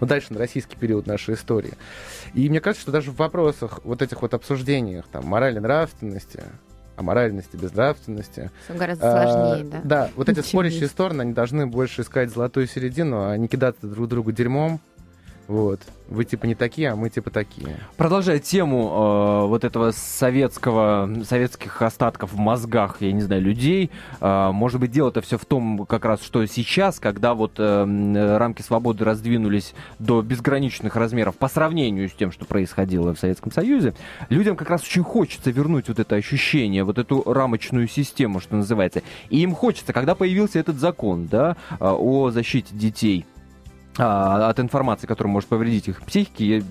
Ну, 0.00 0.06
дальше 0.08 0.32
на 0.32 0.40
российский 0.40 0.74
период 0.76 1.06
нашей 1.06 1.34
истории. 1.36 1.74
И 2.34 2.48
мне 2.48 2.60
кажется, 2.60 2.82
что 2.82 2.90
даже 2.90 3.12
в 3.12 3.16
вопросах 3.16 3.78
вот 3.84 4.02
этих 4.02 4.22
вот 4.22 4.34
обсуждениях, 4.34 5.04
там, 5.06 5.24
морали, 5.26 5.60
нравственности, 5.60 6.42
о 6.96 7.02
моральности, 7.02 7.56
безнравственности, 7.56 8.50
Всё 8.64 8.78
гораздо 8.78 9.22
а, 9.22 9.26
сложнее, 9.26 9.70
да. 9.70 9.80
Да, 9.84 10.10
вот 10.16 10.28
эти 10.28 10.40
спорящие 10.40 10.82
есть. 10.82 10.92
стороны, 10.92 11.22
они 11.22 11.32
должны 11.32 11.66
больше 11.66 12.02
искать 12.02 12.30
золотую 12.30 12.66
середину, 12.66 13.28
а 13.28 13.36
не 13.36 13.48
кидаться 13.48 13.86
друг 13.86 14.08
другу 14.08 14.32
дерьмом. 14.32 14.80
Вот. 15.46 15.80
Вы 16.08 16.24
типа 16.24 16.46
не 16.46 16.54
такие, 16.54 16.90
а 16.90 16.96
мы 16.96 17.08
типа 17.10 17.30
такие. 17.30 17.78
Продолжая 17.96 18.38
тему 18.38 19.42
э, 19.44 19.46
вот 19.46 19.64
этого 19.64 19.90
советского, 19.90 21.10
советских 21.24 21.80
остатков 21.80 22.32
в 22.32 22.36
мозгах, 22.36 22.98
я 23.00 23.12
не 23.12 23.22
знаю, 23.22 23.42
людей, 23.42 23.90
э, 24.20 24.50
может 24.52 24.80
быть, 24.80 24.90
дело-то 24.90 25.22
все 25.22 25.38
в 25.38 25.44
том, 25.44 25.86
как 25.86 26.04
раз, 26.04 26.22
что 26.22 26.44
сейчас, 26.46 27.00
когда 27.00 27.34
вот 27.34 27.54
э, 27.58 28.36
рамки 28.38 28.62
свободы 28.62 29.04
раздвинулись 29.04 29.74
до 29.98 30.22
безграничных 30.22 30.96
размеров 30.96 31.36
по 31.36 31.48
сравнению 31.48 32.08
с 32.08 32.12
тем, 32.12 32.32
что 32.32 32.44
происходило 32.44 33.14
в 33.14 33.18
Советском 33.18 33.50
Союзе, 33.50 33.94
людям 34.28 34.56
как 34.56 34.70
раз 34.70 34.82
очень 34.82 35.02
хочется 35.02 35.50
вернуть 35.50 35.88
вот 35.88 35.98
это 35.98 36.16
ощущение, 36.16 36.84
вот 36.84 36.98
эту 36.98 37.22
рамочную 37.24 37.88
систему, 37.88 38.40
что 38.40 38.56
называется. 38.56 39.02
И 39.30 39.40
им 39.40 39.54
хочется, 39.54 39.92
когда 39.92 40.14
появился 40.14 40.58
этот 40.58 40.76
закон, 40.76 41.26
да, 41.26 41.56
э, 41.72 41.76
о 41.80 42.30
защите 42.30 42.74
детей, 42.74 43.24
а, 43.98 44.48
от 44.48 44.60
информации, 44.60 45.06
которая 45.06 45.32
может 45.32 45.48
повредить 45.48 45.88
их 45.88 46.02
психике, 46.02 46.46
я 46.58 46.62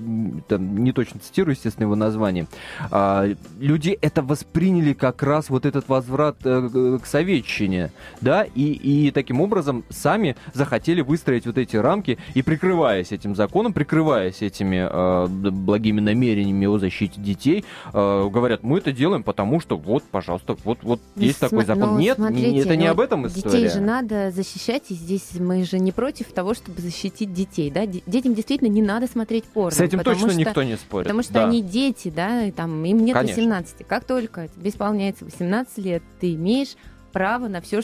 там, 0.47 0.77
не 0.83 0.91
точно 0.91 1.19
цитирую, 1.19 1.53
естественно, 1.55 1.85
его 1.85 1.95
название, 1.95 2.47
а, 2.91 3.27
люди 3.59 3.97
это 4.01 4.21
восприняли 4.21 4.93
как 4.93 5.23
раз 5.23 5.49
вот 5.49 5.65
этот 5.65 5.87
возврат 5.87 6.37
э, 6.43 6.97
к- 7.01 7.05
советчине, 7.05 7.91
да, 8.21 8.43
и, 8.43 8.63
и 8.73 9.11
таким 9.11 9.41
образом 9.41 9.83
сами 9.89 10.35
захотели 10.53 11.01
выстроить 11.01 11.45
вот 11.45 11.57
эти 11.57 11.75
рамки 11.77 12.17
и 12.33 12.41
прикрываясь 12.41 13.11
этим 13.11 13.35
законом, 13.35 13.73
прикрываясь 13.73 14.41
этими 14.41 14.87
э, 14.89 15.27
благими 15.27 15.99
намерениями 16.01 16.65
о 16.65 16.77
защите 16.79 17.21
детей, 17.21 17.63
э, 17.93 18.29
говорят, 18.31 18.63
мы 18.63 18.79
это 18.79 18.91
делаем, 18.91 19.23
потому 19.23 19.59
что 19.59 19.77
вот, 19.77 20.03
пожалуйста, 20.03 20.55
вот, 20.63 20.79
вот 20.83 20.99
Ну, 21.15 21.21
есть 21.23 21.39
такой 21.39 21.59
сма- 21.63 21.67
закон. 21.67 21.93
ну, 21.93 21.99
Нет, 21.99 22.17
не- 22.17 22.25
смотрите, 22.25 22.57
это 22.59 22.75
не 22.75 22.85
ну, 22.85 22.91
об 22.91 22.99
этом 22.99 23.27
история. 23.27 23.51
Детей 23.61 23.69
же 23.69 23.79
надо 23.81 24.31
защищать, 24.31 24.83
и 24.89 24.93
здесь 24.93 25.29
мы 25.39 25.63
же 25.63 25.79
не 25.79 25.91
против 25.91 26.27
того, 26.33 26.53
чтобы 26.53 26.81
защитить 26.81 27.12
детей, 27.19 27.69
да? 27.71 27.85
Де- 27.85 28.03
Детям 28.05 28.33
действительно 28.33 28.67
не 28.69 28.81
надо 28.81 29.07
смотреть 29.07 29.43
порно. 29.45 29.71
С 29.71 29.79
этим 29.79 29.99
точно 29.99 30.29
что- 30.29 30.39
никто 30.39 30.63
не 30.63 30.75
спорит. 30.77 31.05
Потому 31.05 31.23
что 31.23 31.33
да. 31.33 31.47
они 31.47 31.61
дети, 31.61 32.11
да, 32.15 32.45
и 32.45 32.51
там 32.51 32.83
им 32.85 33.03
нет 33.05 33.15
Конечно. 33.15 33.41
18. 33.41 33.87
Как 33.87 34.05
только 34.05 34.47
тебе 34.47 34.69
исполняется 34.69 35.25
18 35.25 35.77
лет, 35.77 36.03
ты 36.19 36.33
имеешь 36.33 36.75
право 37.11 37.47
на 37.47 37.61
все, 37.61 37.81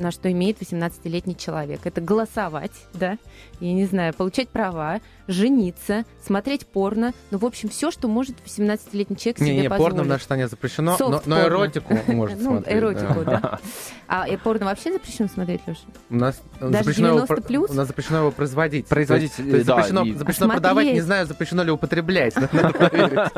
на 0.00 0.10
что 0.10 0.30
имеет 0.32 0.58
18-летний 0.60 1.36
человек. 1.36 1.80
Это 1.84 2.00
голосовать, 2.00 2.72
да, 2.94 3.18
я 3.60 3.72
не 3.72 3.84
знаю, 3.86 4.14
получать 4.14 4.48
права, 4.48 5.00
жениться, 5.28 6.04
смотреть 6.24 6.66
порно, 6.66 7.12
ну, 7.30 7.38
в 7.38 7.44
общем, 7.44 7.68
все, 7.68 7.90
что 7.90 8.08
может 8.08 8.36
18-летний 8.44 9.16
человек 9.16 9.38
себе 9.38 9.50
Не, 9.54 9.60
не, 9.62 9.68
позволить. 9.68 9.90
порно 9.92 10.02
в 10.02 10.06
нашей 10.08 10.22
стране 10.24 10.48
запрещено, 10.48 10.96
но, 10.98 11.12
Софт 11.12 11.26
но 11.26 11.40
эротику 11.42 11.96
может 12.08 12.38
Ну, 12.40 12.56
смотреть. 12.58 12.76
эротику, 12.76 13.24
да. 13.24 13.58
А 14.08 14.26
порно 14.42 14.66
вообще 14.66 14.92
запрещено 14.92 15.28
смотреть, 15.28 15.60
Леша? 15.66 15.80
У 16.10 16.16
нас 16.16 16.42
запрещено 16.60 17.08
его, 17.08 17.16
90 17.18 17.34
про- 17.34 17.42
плюс? 17.42 17.70
у 17.70 17.74
нас 17.74 17.86
запрещено 17.86 18.18
его 18.18 18.30
производить. 18.32 18.86
Производить, 18.86 19.32
То 19.36 19.42
есть, 19.42 19.66
запрещено, 19.66 20.04
запрещено 20.16 20.48
продавать, 20.48 20.86
не 20.92 21.00
знаю, 21.00 21.26
запрещено 21.26 21.62
ли 21.62 21.70
употреблять. 21.70 22.34
Надо 22.52 22.68
А 22.68 22.72
проверить. 22.72 23.32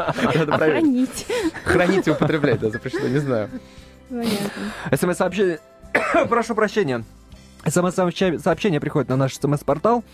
хранить. 0.46 1.26
Хранить 1.64 2.08
и 2.08 2.10
употреблять, 2.10 2.60
да, 2.60 2.70
запрещено, 2.70 3.08
не 3.08 3.18
знаю. 3.18 3.50
Понятно. 4.08 4.96
СМС-сообщение... 4.96 5.58
Прошу 6.28 6.54
прощения. 6.54 7.04
СМС-сообщение 7.66 8.80
приходит 8.80 9.08
на 9.08 9.16
наш 9.16 9.34
СМС-портал. 9.36 10.04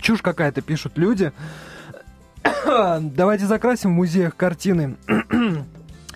Чушь 0.00 0.22
какая-то 0.22 0.60
пишут 0.60 0.98
люди. 0.98 1.32
Давайте 3.00 3.46
закрасим 3.46 3.90
в 3.92 3.94
музеях 3.94 4.36
картины 4.36 4.96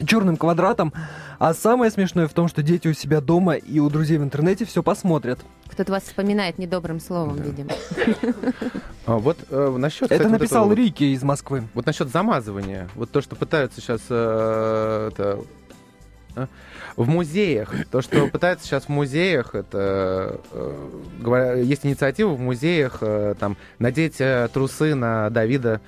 черным 0.05 0.37
квадратом. 0.37 0.93
А 1.39 1.55
самое 1.55 1.93
смешное 1.93 2.27
в 2.27 2.33
том, 2.33 2.49
что 2.49 2.63
дети 2.65 2.89
у 2.89 2.93
себя 2.93 3.21
дома 3.21 3.55
и 3.55 3.79
у 3.79 3.89
друзей 3.89 4.19
в 4.19 4.25
интернете 4.25 4.65
все 4.65 4.83
посмотрят. 4.83 5.39
Кто-то 5.69 5.93
вас 5.93 6.03
вспоминает 6.03 6.59
недобрым 6.59 6.99
словом, 6.99 7.37
Да. 7.37 7.45
видимо. 7.45 7.71
А, 9.07 9.17
Вот 9.17 9.39
э, 9.49 9.75
насчет... 9.79 10.11
Это 10.13 10.25
вот 10.25 10.33
написал 10.33 10.67
этого 10.67 10.75
Рики 10.77 11.05
из 11.05 11.23
Москвы. 11.23 11.67
Вот 11.73 11.87
насчет 11.87 12.09
замазывания, 12.11 12.89
вот 12.95 13.11
то, 13.11 13.23
что 13.23 13.37
пытаются 13.37 13.81
сейчас 13.81 14.03
э, 14.11 15.11
это, 15.13 16.49
в 16.99 17.09
музеях, 17.09 17.73
то, 17.91 18.03
что 18.03 18.27
пытаются 18.27 18.67
сейчас 18.67 18.85
в 18.85 18.89
музеях, 18.89 19.55
это 19.55 20.41
э, 20.53 20.89
говоря, 21.21 21.55
есть 21.55 21.87
инициатива 21.87 22.31
в 22.31 22.41
музеях 22.41 22.99
э, 23.03 23.35
там 23.39 23.57
надеть 23.79 24.17
э, 24.21 24.49
трусы 24.53 24.95
на 24.95 25.31
Давида 25.31 25.81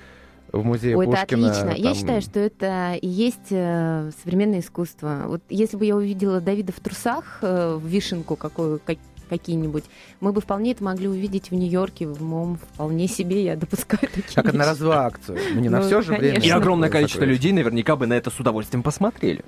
в 0.52 0.64
музее 0.64 0.96
Ой, 0.96 1.06
это 1.06 1.16
Пушкина. 1.16 1.50
отлично. 1.50 1.70
Я 1.76 1.84
там. 1.90 1.94
считаю, 1.94 2.20
что 2.22 2.40
это 2.40 2.94
и 2.94 3.06
есть 3.08 3.50
э, 3.50 4.10
современное 4.22 4.60
искусство. 4.60 5.24
Вот 5.26 5.42
если 5.48 5.76
бы 5.76 5.84
я 5.84 5.96
увидела 5.96 6.40
Давида 6.40 6.72
в 6.72 6.80
трусах, 6.80 7.38
э, 7.42 7.74
в 7.80 7.84
вишенку 7.86 8.36
какую, 8.36 8.80
как- 8.84 8.98
какие-нибудь, 9.28 9.84
мы 10.20 10.32
бы 10.32 10.40
вполне 10.40 10.72
это 10.72 10.82
могли 10.82 11.06
увидеть 11.06 11.50
в 11.52 11.54
Нью-Йорке, 11.54 12.06
в 12.08 12.20
МОМ, 12.22 12.58
вполне 12.74 13.06
себе, 13.06 13.44
я 13.44 13.54
допускаю 13.56 14.00
такие 14.14 14.22
Как 14.34 14.44
вещи. 14.44 14.48
одноразовую 14.54 14.98
акцию. 14.98 15.38
Не 15.54 15.68
на 15.68 15.78
Ну, 15.80 15.86
все 15.86 16.02
же 16.02 16.08
время. 16.12 16.28
конечно. 16.34 16.46
И 16.46 16.50
огромное 16.50 16.88
количество 16.88 17.24
людей 17.24 17.52
наверняка 17.52 17.94
бы 17.96 18.06
на 18.08 18.14
это 18.14 18.30
с 18.30 18.38
удовольствием 18.40 18.82
посмотрели. 18.82 19.44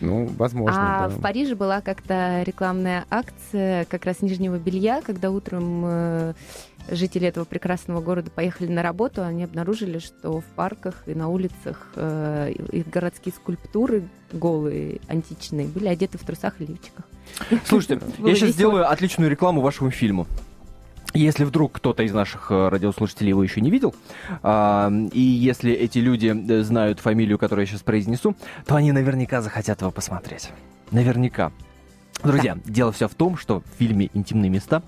Ну, 0.00 0.26
возможно. 0.36 1.04
А 1.04 1.08
да. 1.08 1.14
в 1.14 1.20
Париже 1.20 1.54
была 1.54 1.80
как-то 1.80 2.42
рекламная 2.44 3.04
акция 3.10 3.84
как 3.86 4.04
раз 4.04 4.22
нижнего 4.22 4.58
белья, 4.58 5.00
когда 5.02 5.30
утром 5.30 5.82
э, 5.86 6.34
жители 6.90 7.26
этого 7.26 7.44
прекрасного 7.44 8.00
города 8.00 8.30
поехали 8.30 8.68
на 8.68 8.82
работу, 8.82 9.22
они 9.22 9.44
обнаружили, 9.44 9.98
что 9.98 10.40
в 10.40 10.44
парках 10.54 11.02
и 11.06 11.14
на 11.14 11.28
улицах 11.28 11.88
э, 11.96 12.52
их 12.72 12.88
городские 12.88 13.32
скульптуры 13.32 14.04
голые, 14.32 15.00
античные, 15.08 15.68
были 15.68 15.86
одеты 15.86 16.18
в 16.18 16.22
трусах 16.22 16.60
и 16.60 16.66
лифчиках. 16.66 17.04
Слушайте, 17.64 18.04
я 18.18 18.34
сейчас 18.34 18.50
сделаю 18.50 18.90
отличную 18.90 19.30
рекламу 19.30 19.60
вашему 19.60 19.90
фильму. 19.90 20.26
Если 21.16 21.44
вдруг 21.44 21.72
кто-то 21.72 22.02
из 22.02 22.12
наших 22.12 22.50
э, 22.50 22.68
радиослушателей 22.68 23.30
его 23.30 23.42
еще 23.42 23.60
не 23.60 23.70
видел, 23.70 23.94
а, 24.42 24.92
и 25.12 25.20
если 25.20 25.72
эти 25.72 25.98
люди 25.98 26.28
э, 26.28 26.62
знают 26.62 27.00
фамилию, 27.00 27.38
которую 27.38 27.64
я 27.64 27.70
сейчас 27.70 27.82
произнесу, 27.82 28.36
то 28.66 28.76
они 28.76 28.92
наверняка 28.92 29.40
захотят 29.40 29.80
его 29.80 29.90
посмотреть. 29.90 30.50
Наверняка. 30.90 31.52
Друзья, 32.22 32.58
дело 32.64 32.92
все 32.92 33.08
в 33.08 33.14
том, 33.14 33.36
что 33.36 33.60
в 33.60 33.78
фильме 33.78 34.10
«Интимные 34.14 34.50
места» 34.50 34.82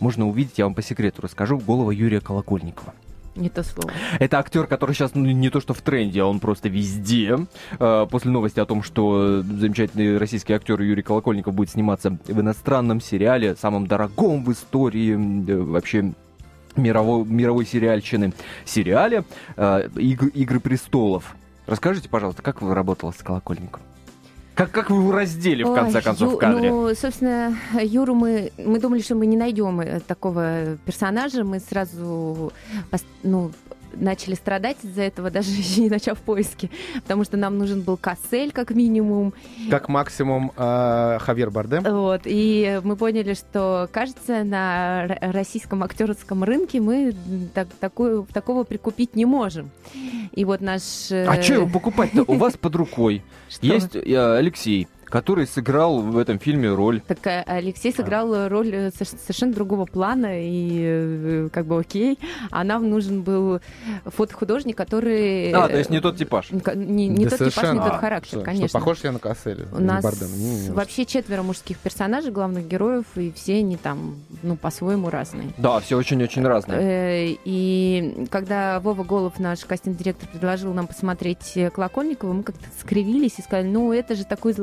можно 0.00 0.28
увидеть, 0.28 0.58
я 0.58 0.64
вам 0.64 0.74
по 0.74 0.82
секрету 0.82 1.22
расскажу, 1.22 1.58
голову 1.58 1.90
Юрия 1.90 2.20
Колокольникова. 2.20 2.94
Не 3.36 3.48
то 3.48 3.62
слово. 3.64 3.90
Это 4.20 4.38
актер, 4.38 4.66
который 4.66 4.94
сейчас 4.94 5.14
ну, 5.14 5.24
не 5.24 5.50
то 5.50 5.60
что 5.60 5.74
в 5.74 5.80
тренде, 5.80 6.22
а 6.22 6.26
он 6.26 6.38
просто 6.38 6.68
везде. 6.68 7.36
Э, 7.80 8.06
После 8.08 8.30
новости 8.30 8.60
о 8.60 8.64
том, 8.64 8.82
что 8.82 9.42
замечательный 9.42 10.18
российский 10.18 10.52
актер 10.52 10.80
Юрий 10.80 11.02
Колокольников 11.02 11.52
будет 11.54 11.70
сниматься 11.70 12.10
в 12.10 12.40
иностранном 12.40 13.00
сериале, 13.00 13.56
самом 13.56 13.86
дорогом 13.86 14.44
в 14.44 14.52
истории 14.52 15.14
э, 15.14 15.58
вообще 15.60 16.12
мировой, 16.76 17.24
мировой 17.24 17.66
сериальщины, 17.66 18.32
сериале 18.64 19.24
«Иг- 19.56 20.34
«Игры 20.34 20.60
престолов». 20.60 21.36
Расскажите, 21.66 22.08
пожалуйста, 22.08 22.42
как 22.42 22.62
вы 22.62 22.74
работала 22.74 23.10
с 23.12 23.22
Колокольником? 23.22 23.80
Как, 24.54 24.70
как 24.70 24.90
вы 24.90 24.96
его 24.98 25.10
раздели, 25.12 25.64
в 25.64 25.70
Ой, 25.70 25.76
конце 25.76 26.00
концов, 26.00 26.30
Ю- 26.30 26.36
в 26.36 26.38
кадре? 26.38 26.70
Ну, 26.70 26.94
собственно, 26.94 27.56
Юру 27.82 28.14
мы, 28.14 28.52
мы 28.56 28.78
думали, 28.78 29.00
что 29.00 29.16
мы 29.16 29.26
не 29.26 29.36
найдем 29.36 29.80
э, 29.80 29.98
такого 30.00 30.76
персонажа. 30.84 31.42
Мы 31.44 31.58
сразу 31.58 32.52
ну, 33.24 33.50
начали 33.96 34.34
страдать 34.34 34.76
из-за 34.82 35.02
этого, 35.02 35.30
даже 35.30 35.50
еще 35.50 35.80
не 35.82 35.90
начав 35.90 36.18
поиски. 36.18 36.70
Потому 36.94 37.24
что 37.24 37.36
нам 37.36 37.58
нужен 37.58 37.82
был 37.82 37.96
Кассель, 37.96 38.52
как 38.52 38.70
минимум. 38.70 39.32
Как 39.70 39.88
максимум 39.88 40.52
э, 40.56 41.18
Хавьер 41.20 41.50
Бардем. 41.50 41.82
Вот, 41.84 42.22
и 42.24 42.80
мы 42.84 42.96
поняли, 42.96 43.34
что, 43.34 43.88
кажется, 43.92 44.44
на 44.44 45.06
российском 45.20 45.82
актерском 45.82 46.44
рынке 46.44 46.80
мы 46.80 47.14
так- 47.54 47.68
такую, 47.80 48.26
такого 48.32 48.64
прикупить 48.64 49.16
не 49.16 49.24
можем. 49.24 49.70
И 50.32 50.44
вот 50.44 50.60
наш... 50.60 51.10
э, 51.10 51.26
А 51.26 51.40
что 51.42 51.54
его 51.54 51.68
покупать-то? 51.68 52.24
У 52.26 52.34
вас 52.34 52.56
под 52.56 52.74
рукой 52.76 53.22
есть 53.60 53.94
э, 53.96 54.36
Алексей, 54.36 54.88
который 55.14 55.46
сыграл 55.46 56.00
в 56.00 56.18
этом 56.18 56.40
фильме 56.40 56.72
роль 56.72 57.00
Так 57.06 57.24
э, 57.28 57.44
Алексей 57.46 57.92
сыграл 57.92 58.48
роль 58.48 58.74
э, 58.74 58.88
соверш- 58.88 59.16
совершенно 59.16 59.52
другого 59.52 59.86
плана, 59.86 60.42
и 60.42 61.48
как 61.52 61.66
бы 61.66 61.78
окей. 61.78 62.18
А 62.50 62.64
нам 62.64 62.90
нужен 62.90 63.22
был 63.22 63.60
фотохудожник, 64.06 64.76
который... 64.76 65.52
А, 65.52 65.68
то 65.68 65.78
есть 65.78 65.90
не 65.90 66.00
тот 66.00 66.16
типаж. 66.16 66.50
Не, 66.50 67.06
не 67.06 67.26
Да 67.26 67.30
тот 67.30 67.38
типаж, 67.38 67.46
не 67.46 67.50
совершенно. 67.52 67.90
тот 67.90 68.00
характер, 68.00 68.38
Что, 68.38 68.40
конечно. 68.40 68.68
Что, 68.70 68.78
похож 68.80 69.04
я 69.04 69.12
на 69.12 69.20
Касселя? 69.20 69.68
У 69.70 69.80
нас? 69.80 70.04
Не, 70.36 70.66
не, 70.66 70.70
вообще 70.72 71.06
четверо 71.06 71.42
мужских 71.44 71.78
персонажей, 71.78 72.32
главных 72.32 72.66
героев, 72.66 73.04
и 73.14 73.30
все 73.30 73.58
они 73.58 73.76
там, 73.76 74.16
ну, 74.42 74.56
по-своему 74.56 75.10
разные. 75.10 75.50
Да, 75.58 75.78
все 75.78 75.96
очень-очень 75.96 76.44
разные. 76.44 77.38
И 77.44 78.26
когда 78.32 78.80
Вова 78.80 79.04
Голов, 79.04 79.38
наш 79.38 79.60
кастинг-директор, 79.60 80.28
предложил 80.28 80.74
нам 80.74 80.88
посмотреть 80.88 81.56
Колокольникова, 81.72 82.32
мы 82.32 82.42
как-то 82.42 82.64
скривились 82.80 83.38
и 83.38 83.42
сказали, 83.42 83.68
ну, 83.68 83.92
это 83.92 84.16
же 84.16 84.24
такой 84.24 84.54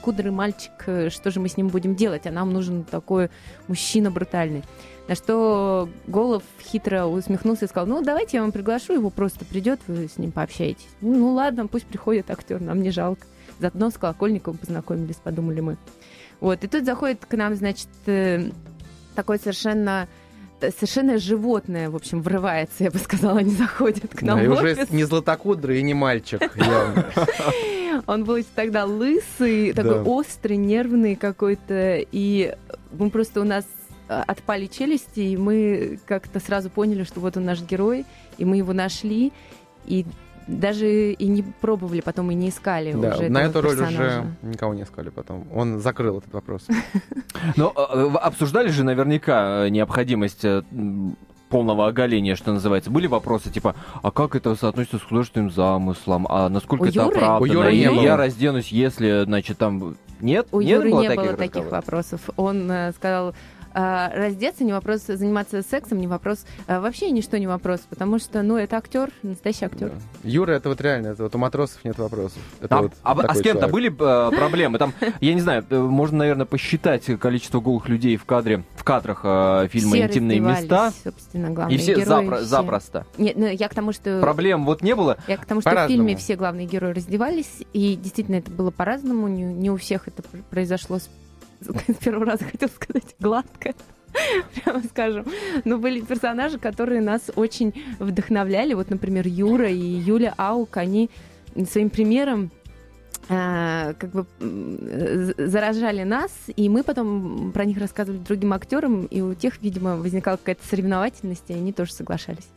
златокудрый 0.00 0.32
мальчик, 0.32 0.72
э, 0.86 1.10
что 1.10 1.30
же 1.30 1.40
мы 1.40 1.48
с 1.48 1.56
ним 1.56 1.68
будем 1.68 1.94
делать? 1.94 2.26
А 2.26 2.30
нам 2.30 2.52
нужен 2.52 2.84
такой 2.84 3.30
мужчина 3.68 4.10
брутальный. 4.10 4.64
На 5.08 5.14
что 5.14 5.88
Голов 6.06 6.42
хитро 6.60 7.04
усмехнулся 7.04 7.66
и 7.66 7.68
сказал, 7.68 7.86
ну, 7.86 8.02
давайте 8.02 8.38
я 8.38 8.42
вам 8.42 8.52
приглашу, 8.52 8.94
его 8.94 9.10
просто 9.10 9.44
придет, 9.44 9.80
вы 9.88 10.08
с 10.08 10.18
ним 10.18 10.32
пообщаетесь. 10.32 10.88
Ну, 11.00 11.32
ладно, 11.32 11.66
пусть 11.66 11.86
приходит 11.86 12.30
актер, 12.30 12.60
нам 12.60 12.82
не 12.82 12.90
жалко. 12.90 13.26
Заодно 13.58 13.90
с 13.90 13.98
Колокольниковым 13.98 14.58
познакомились, 14.58 15.16
подумали 15.16 15.60
мы. 15.60 15.76
Вот, 16.40 16.64
и 16.64 16.66
тут 16.66 16.84
заходит 16.84 17.26
к 17.26 17.36
нам, 17.36 17.54
значит, 17.54 17.88
э, 18.06 18.50
такой 19.14 19.38
совершенно 19.38 20.08
совершенно 20.60 21.18
животное, 21.18 21.90
в 21.90 21.96
общем, 21.96 22.22
врывается, 22.22 22.84
я 22.84 22.90
бы 22.90 22.98
сказала, 22.98 23.38
не 23.38 23.54
заходит 23.54 24.14
к 24.14 24.22
нам 24.22 24.38
Да, 24.38 24.44
и 24.44 24.48
уже 24.48 24.86
не 24.90 25.04
златокудрый 25.04 25.80
и 25.80 25.82
не 25.82 25.94
мальчик. 25.94 26.40
Он 28.06 28.24
был 28.24 28.38
тогда 28.54 28.84
лысый, 28.84 29.72
такой 29.72 30.02
острый, 30.02 30.56
нервный 30.56 31.16
какой-то, 31.16 31.98
и 32.12 32.54
мы 32.92 33.10
просто 33.10 33.40
у 33.40 33.44
нас 33.44 33.64
а, 34.08 34.24
отпали 34.26 34.66
челюсти, 34.66 35.20
и 35.20 35.36
мы 35.36 35.98
как-то 36.06 36.40
сразу 36.40 36.70
поняли, 36.70 37.04
что 37.04 37.20
вот 37.20 37.36
он 37.36 37.44
наш 37.44 37.62
герой, 37.62 38.04
и 38.38 38.44
мы 38.44 38.56
его 38.56 38.72
нашли, 38.72 39.32
и 39.86 40.04
даже 40.46 41.12
и 41.12 41.26
не 41.26 41.42
пробовали, 41.42 42.00
потом 42.00 42.30
и 42.30 42.34
не 42.34 42.48
искали 42.48 42.92
Да, 42.92 43.14
уже 43.14 43.28
на 43.28 43.38
эту 43.42 43.60
роль 43.60 43.76
персонажа. 43.76 44.24
уже 44.42 44.50
никого 44.50 44.74
не 44.74 44.82
искали 44.82 45.10
потом. 45.10 45.46
Он 45.54 45.78
закрыл 45.80 46.18
этот 46.18 46.32
вопрос. 46.32 46.66
Но 47.56 47.72
э, 47.76 48.04
вы 48.06 48.18
обсуждали 48.18 48.68
же 48.68 48.84
наверняка 48.84 49.66
э, 49.66 49.68
необходимость 49.70 50.44
э, 50.44 50.62
полного 51.48 51.86
оголения, 51.88 52.36
что 52.36 52.52
называется. 52.52 52.90
Были 52.90 53.06
вопросы 53.06 53.50
типа, 53.50 53.74
а 54.02 54.10
как 54.10 54.34
это 54.36 54.54
соотносится 54.54 54.98
с 54.98 55.02
художественным 55.02 55.50
замыслом, 55.50 56.26
а 56.28 56.48
насколько 56.48 56.82
У 56.82 56.86
это 56.86 57.00
Юры? 57.02 57.16
оправдано, 57.16 57.40
У 57.40 57.44
Юры 57.46 57.74
и 57.74 57.80
не 57.80 57.90
было. 57.90 58.00
я 58.02 58.16
разденусь, 58.16 58.68
если, 58.68 59.24
значит, 59.24 59.58
там... 59.58 59.96
Нет? 60.20 60.48
У 60.52 60.60
Нет 60.60 60.78
Юры 60.78 60.90
было 60.90 61.00
не 61.02 61.08
таких 61.08 61.24
было 61.24 61.36
таких 61.36 61.54
разговоров? 61.64 61.72
вопросов. 61.86 62.20
Он 62.36 62.70
э, 62.70 62.92
сказал, 62.92 63.34
раздеться 63.74 64.64
не 64.64 64.72
вопрос, 64.72 65.02
заниматься 65.06 65.62
сексом 65.62 65.98
не 65.98 66.06
вопрос, 66.06 66.44
а, 66.66 66.80
вообще 66.80 67.10
ничто 67.10 67.36
не 67.38 67.46
вопрос, 67.46 67.80
потому 67.88 68.18
что, 68.18 68.42
ну, 68.42 68.56
это 68.56 68.76
актер, 68.76 69.10
настоящий 69.22 69.64
актер. 69.66 69.90
Да. 69.90 70.28
Юра, 70.28 70.52
это 70.52 70.68
вот 70.68 70.80
реально, 70.80 71.08
это 71.08 71.22
вот 71.24 71.34
у 71.34 71.38
матросов 71.38 71.84
нет 71.84 71.98
вопросов. 71.98 72.38
Это 72.60 72.76
А, 72.76 72.82
вот 72.82 72.92
а 73.02 73.12
а 73.12 73.34
с 73.34 73.40
кем-то 73.40 73.68
были 73.68 73.88
э, 73.90 74.30
проблемы? 74.36 74.78
Там, 74.78 74.92
я 75.20 75.34
не 75.34 75.40
знаю, 75.40 75.64
э, 75.68 75.78
можно, 75.78 76.18
наверное, 76.18 76.46
посчитать 76.46 77.04
количество 77.20 77.60
голых 77.60 77.88
людей 77.88 78.16
в 78.16 78.24
кадре, 78.24 78.64
в 78.76 78.84
кадрах 78.84 79.20
э, 79.24 79.68
фильма 79.70 79.92
Все 79.92 80.02
«Интимные 80.06 80.40
места». 80.40 80.92
собственно, 81.04 81.50
главные 81.50 81.76
И 81.76 81.78
все 81.80 81.94
герои. 81.94 82.04
запро- 82.06 82.36
все. 82.36 82.44
запросто. 82.46 83.06
Нет, 83.18 83.36
ну, 83.36 83.46
я 83.46 83.68
к 83.68 83.74
тому, 83.74 83.92
что... 83.92 84.20
Проблем 84.20 84.64
вот 84.64 84.82
не 84.82 84.94
было? 84.94 85.16
Я 85.28 85.36
к 85.36 85.44
тому, 85.46 85.60
что 85.60 85.70
в 85.70 85.72
По-разному. 85.72 85.98
фильме 86.02 86.16
все 86.16 86.36
главные 86.36 86.66
герои 86.66 86.92
раздевались, 86.92 87.62
и 87.72 87.96
действительно 87.96 88.36
это 88.36 88.50
было 88.50 88.70
по-разному, 88.70 89.28
не, 89.28 89.42
не 89.44 89.70
у 89.70 89.76
всех 89.76 90.08
это 90.08 90.22
пр- 90.22 90.42
произошло 90.50 90.98
с 90.98 91.08
с 91.88 91.94
первого 91.96 92.26
раза 92.26 92.44
хотел 92.44 92.68
сказать 92.68 93.14
гладкая, 93.18 93.74
прямо 94.54 94.82
скажем. 94.84 95.26
Но 95.64 95.78
были 95.78 96.00
персонажи, 96.00 96.58
которые 96.58 97.00
нас 97.00 97.30
очень 97.36 97.74
вдохновляли. 97.98 98.74
Вот, 98.74 98.90
например, 98.90 99.26
Юра 99.26 99.70
и 99.70 99.78
Юля 99.78 100.34
Аук, 100.36 100.76
они 100.76 101.10
своим 101.68 101.90
примером 101.90 102.50
а, 103.28 103.94
как 103.94 104.10
бы 104.10 104.26
заражали 105.38 106.02
нас, 106.02 106.32
и 106.56 106.68
мы 106.68 106.82
потом 106.82 107.52
про 107.52 107.64
них 107.64 107.78
рассказывали 107.78 108.18
другим 108.18 108.52
актерам, 108.52 109.04
и 109.04 109.20
у 109.20 109.34
тех, 109.34 109.62
видимо, 109.62 109.96
возникала 109.96 110.36
какая-то 110.36 110.66
соревновательность, 110.66 111.44
и 111.48 111.52
они 111.52 111.72
тоже 111.72 111.92
соглашались. 111.92 112.48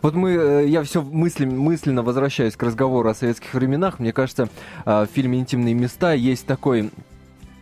Вот 0.00 0.14
мы, 0.14 0.30
э, 0.30 0.68
я 0.68 0.82
все 0.84 1.02
мысленно 1.02 2.02
возвращаюсь 2.02 2.56
к 2.56 2.62
разговору 2.62 3.08
о 3.08 3.14
советских 3.14 3.52
временах. 3.52 3.98
Мне 3.98 4.12
кажется, 4.12 4.48
а, 4.84 5.06
в 5.06 5.10
фильме 5.10 5.38
«Интимные 5.38 5.74
места» 5.74 6.12
есть 6.14 6.46
такой 6.46 6.90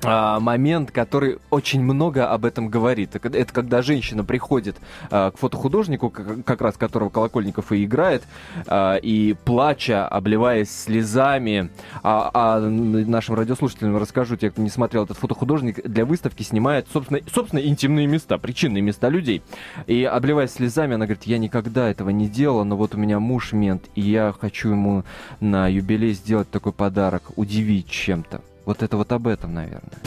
а, 0.02 0.40
момент, 0.40 0.90
который 0.90 1.38
очень 1.50 1.82
много 1.82 2.30
об 2.30 2.44
этом 2.44 2.68
говорит. 2.68 3.16
Это 3.16 3.52
когда 3.52 3.82
женщина 3.82 4.24
приходит 4.24 4.76
а, 5.10 5.30
к 5.30 5.38
фотохудожнику, 5.38 6.10
как 6.10 6.60
раз 6.60 6.76
которого 6.76 7.10
Колокольников 7.10 7.72
и 7.72 7.84
играет, 7.84 8.22
а, 8.66 8.96
и 8.96 9.34
плача, 9.44 10.06
обливаясь 10.08 10.70
слезами, 10.70 11.70
а, 12.02 12.30
а 12.32 12.60
нашим 12.60 13.34
радиослушателям 13.34 13.96
расскажу, 13.96 14.36
те, 14.36 14.50
кто 14.50 14.62
не 14.62 14.70
смотрел 14.70 15.04
этот 15.04 15.18
фотохудожник, 15.18 15.86
для 15.86 16.04
выставки 16.04 16.42
снимает, 16.42 16.86
собственно, 16.92 17.20
собственно, 17.32 17.60
интимные 17.60 18.06
места, 18.06 18.38
причинные 18.38 18.82
места 18.82 19.08
людей. 19.08 19.42
И 19.86 20.04
обливаясь 20.04 20.52
слезами, 20.52 20.94
она 20.94 21.06
говорит, 21.06 21.24
я 21.24 21.38
никогда 21.38 21.88
этого 21.88 22.10
не 22.10 22.28
делала, 22.28 22.64
но 22.64 22.76
вот 22.76 22.94
у 22.94 22.98
меня 22.98 23.20
муж 23.20 23.52
мент, 23.52 23.84
и 23.94 24.00
я 24.00 24.34
хочу 24.38 24.70
ему 24.70 25.04
на 25.40 25.68
юбилей 25.68 26.12
сделать 26.12 26.50
такой 26.50 26.72
подарок, 26.72 27.22
удивить 27.36 27.88
чем-то. 27.88 28.40
Вот 28.70 28.84
это 28.84 28.96
вот 28.96 29.10
об 29.10 29.26
этом, 29.26 29.52
наверное. 29.52 29.98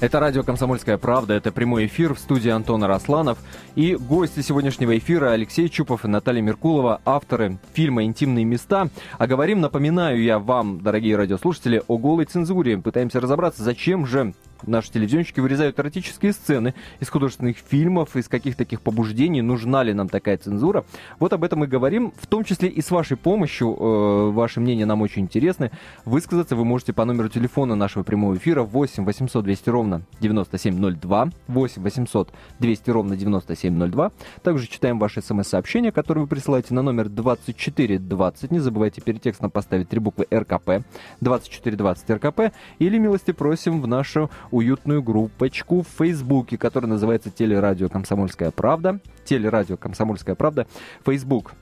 Это 0.00 0.20
радио 0.20 0.42
«Комсомольская 0.42 0.98
правда», 0.98 1.32
это 1.32 1.50
прямой 1.50 1.86
эфир 1.86 2.12
в 2.12 2.18
студии 2.18 2.50
Антона 2.50 2.86
Росланов. 2.86 3.38
И 3.74 3.96
гости 3.96 4.40
сегодняшнего 4.40 4.98
эфира 4.98 5.30
Алексей 5.30 5.70
Чупов 5.70 6.04
и 6.04 6.08
Наталья 6.08 6.42
Меркулова, 6.42 7.00
авторы 7.06 7.58
фильма 7.72 8.04
«Интимные 8.04 8.44
места». 8.44 8.90
А 9.16 9.26
говорим, 9.26 9.62
напоминаю 9.62 10.22
я 10.22 10.38
вам, 10.38 10.82
дорогие 10.82 11.16
радиослушатели, 11.16 11.82
о 11.88 11.96
голой 11.96 12.26
цензуре. 12.26 12.76
Пытаемся 12.76 13.18
разобраться, 13.18 13.62
зачем 13.62 14.04
же 14.04 14.34
наши 14.66 14.90
телевизионщики 14.90 15.40
вырезают 15.40 15.78
эротические 15.78 16.32
сцены 16.32 16.74
из 17.00 17.08
художественных 17.08 17.56
фильмов, 17.58 18.16
из 18.16 18.28
каких 18.28 18.56
таких 18.56 18.80
побуждений, 18.80 19.42
нужна 19.42 19.82
ли 19.82 19.92
нам 19.92 20.08
такая 20.08 20.38
цензура. 20.38 20.84
Вот 21.18 21.32
об 21.32 21.44
этом 21.44 21.60
мы 21.60 21.66
говорим, 21.66 22.12
в 22.20 22.26
том 22.26 22.44
числе 22.44 22.68
и 22.68 22.80
с 22.80 22.90
вашей 22.90 23.16
помощью. 23.16 23.76
Э, 23.78 24.30
ваше 24.30 24.60
мнение 24.60 24.86
нам 24.86 25.02
очень 25.02 25.22
интересно. 25.22 25.70
Высказаться 26.04 26.56
вы 26.56 26.64
можете 26.64 26.92
по 26.92 27.04
номеру 27.04 27.28
телефона 27.28 27.74
нашего 27.74 28.02
прямого 28.02 28.36
эфира 28.36 28.62
8 28.62 29.04
800 29.04 29.44
200 29.44 29.70
ровно 29.70 30.02
9702, 30.20 31.30
8 31.48 31.82
800 31.82 32.32
200 32.58 32.90
ровно 32.90 33.16
9702. 33.16 34.12
Также 34.42 34.66
читаем 34.66 34.98
ваши 34.98 35.22
смс-сообщения, 35.22 35.92
которые 35.92 36.22
вы 36.22 36.28
присылаете 36.28 36.74
на 36.74 36.82
номер 36.82 37.08
2420. 37.08 38.50
Не 38.50 38.58
забывайте 38.58 39.00
перед 39.00 39.22
текстом 39.22 39.50
поставить 39.50 39.88
три 39.88 40.00
буквы 40.00 40.26
РКП, 40.32 40.84
2420 41.20 42.10
РКП, 42.10 42.40
или 42.78 42.98
милости 42.98 43.32
просим 43.32 43.80
в 43.80 43.86
нашу 43.86 44.30
уютную 44.50 45.02
группочку 45.02 45.82
в 45.82 45.88
Фейсбуке, 45.98 46.58
которая 46.58 46.90
называется 46.90 47.30
«Телерадио 47.30 47.88
Комсомольская 47.88 48.50
правда». 48.50 49.00
«Телерадио 49.24 49.76
Комсомольская 49.76 50.34
правда». 50.34 50.66
Фейсбук 51.04 51.52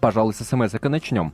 Пожалуй, 0.00 0.34
с 0.34 0.44
смс 0.44 0.74
и 0.74 0.88
начнем. 0.88 1.32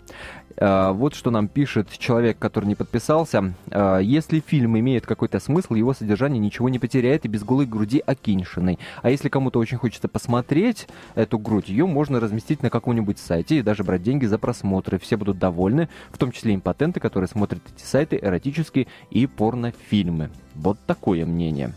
А, 0.56 0.92
вот 0.92 1.14
что 1.14 1.30
нам 1.32 1.48
пишет 1.48 1.88
человек, 1.98 2.38
который 2.38 2.66
не 2.66 2.76
подписался. 2.76 3.52
А, 3.70 3.98
если 3.98 4.38
фильм 4.38 4.78
имеет 4.78 5.06
какой-то 5.06 5.40
смысл, 5.40 5.74
его 5.74 5.92
содержание 5.92 6.38
ничего 6.38 6.68
не 6.68 6.78
потеряет 6.78 7.24
и 7.24 7.28
без 7.28 7.42
голой 7.42 7.66
груди 7.66 8.02
Акиньшиной. 8.04 8.78
А 9.02 9.10
если 9.10 9.28
кому-то 9.28 9.58
очень 9.58 9.78
хочется 9.78 10.06
посмотреть 10.06 10.86
эту 11.16 11.38
грудь, 11.38 11.68
ее 11.68 11.86
можно 11.86 12.20
разместить 12.20 12.62
на 12.62 12.70
каком-нибудь 12.70 13.18
сайте 13.18 13.58
и 13.58 13.62
даже 13.62 13.82
брать 13.82 14.02
деньги 14.02 14.26
за 14.26 14.38
просмотры. 14.38 15.00
Все 15.00 15.16
будут 15.16 15.38
довольны, 15.38 15.88
в 16.12 16.18
том 16.18 16.30
числе 16.30 16.54
импотенты, 16.54 17.00
которые 17.00 17.28
смотрят 17.28 17.60
эти 17.74 17.84
сайты, 17.84 18.18
эротические 18.22 18.86
и 19.10 19.26
порнофильмы. 19.26 20.30
Вот 20.54 20.78
такое 20.86 21.26
мнение. 21.26 21.72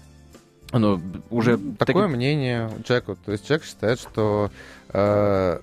Оно 0.72 1.00
уже 1.30 1.58
такое 1.58 2.08
так... 2.08 2.16
мнение 2.16 2.70
человека. 2.86 3.16
То 3.26 3.32
есть 3.32 3.48
человек 3.48 3.66
считает, 3.66 4.00
что 4.00 4.52
э, 4.90 5.60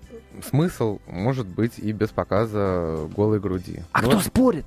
смысл 0.49 1.01
может 1.07 1.47
быть 1.47 1.79
и 1.79 1.93
без 1.93 2.09
показа 2.09 3.09
голой 3.15 3.41
груди. 3.41 3.83
А 3.93 4.03
Но... 4.03 4.09
кто 4.09 4.21
спорит? 4.21 4.67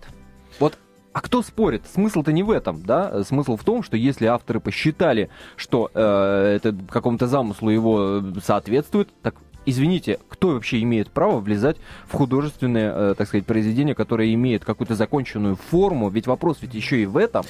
Вот 0.60 0.78
а 1.18 1.22
кто 1.22 1.42
спорит? 1.42 1.82
Смысл-то 1.92 2.32
не 2.32 2.44
в 2.44 2.52
этом, 2.52 2.84
да? 2.84 3.24
Смысл 3.24 3.58
в 3.58 3.64
том, 3.64 3.82
что 3.82 3.98
если 3.98 4.28
авторы 4.28 4.60
посчитали, 4.60 5.32
что 5.56 5.90
э, 5.92 6.58
это 6.58 6.76
какому-то 6.92 7.26
замыслу 7.26 7.72
его 7.72 8.22
соответствует, 8.44 9.10
так 9.24 9.34
извините, 9.66 10.20
кто 10.30 10.50
вообще 10.50 10.80
имеет 10.84 11.10
право 11.10 11.40
влезать 11.40 11.78
в 12.08 12.14
художественное, 12.14 12.94
э, 12.94 13.16
так 13.18 13.28
сказать, 13.28 13.48
произведение, 13.48 13.96
которое 13.96 14.32
имеет 14.34 14.64
какую-то 14.64 14.94
законченную 14.94 15.56
форму? 15.56 16.10
Ведь 16.10 16.28
вопрос 16.28 16.58
ведь 16.62 16.76
еще 16.76 17.02
и 17.02 17.08
в 17.08 17.18
этом. 17.18 17.46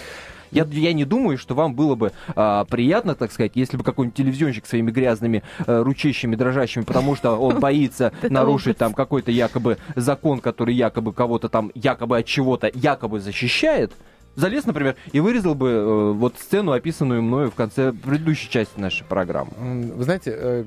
Я, 0.51 0.65
я 0.71 0.93
не 0.93 1.05
думаю, 1.05 1.37
что 1.37 1.55
вам 1.55 1.75
было 1.75 1.95
бы 1.95 2.11
а, 2.35 2.65
приятно, 2.65 3.15
так 3.15 3.31
сказать, 3.31 3.53
если 3.55 3.77
бы 3.77 3.83
какой-нибудь 3.83 4.15
телевизионщик 4.17 4.65
своими 4.65 4.91
грязными 4.91 5.43
а, 5.65 5.83
ручищами 5.83 6.35
дрожащими, 6.35 6.83
потому 6.83 7.15
что 7.15 7.37
он 7.37 7.59
боится 7.59 8.11
нарушить 8.23 8.77
там 8.77 8.93
какой-то 8.93 9.31
якобы 9.31 9.77
закон, 9.95 10.39
который 10.39 10.73
якобы 10.75 11.13
кого-то 11.13 11.49
там 11.49 11.71
якобы 11.75 12.19
от 12.19 12.25
чего-то 12.25 12.69
якобы 12.73 13.19
защищает, 13.19 13.93
залез, 14.35 14.65
например, 14.65 14.95
и 15.11 15.19
вырезал 15.19 15.55
бы 15.55 15.69
э, 15.69 16.11
вот 16.13 16.35
сцену, 16.39 16.71
описанную 16.71 17.21
мною 17.21 17.51
в 17.51 17.55
конце 17.55 17.91
предыдущей 17.91 18.49
части 18.49 18.79
нашей 18.79 19.03
программы. 19.03 19.51
Вы 19.57 20.03
знаете, 20.03 20.31
э, 20.33 20.63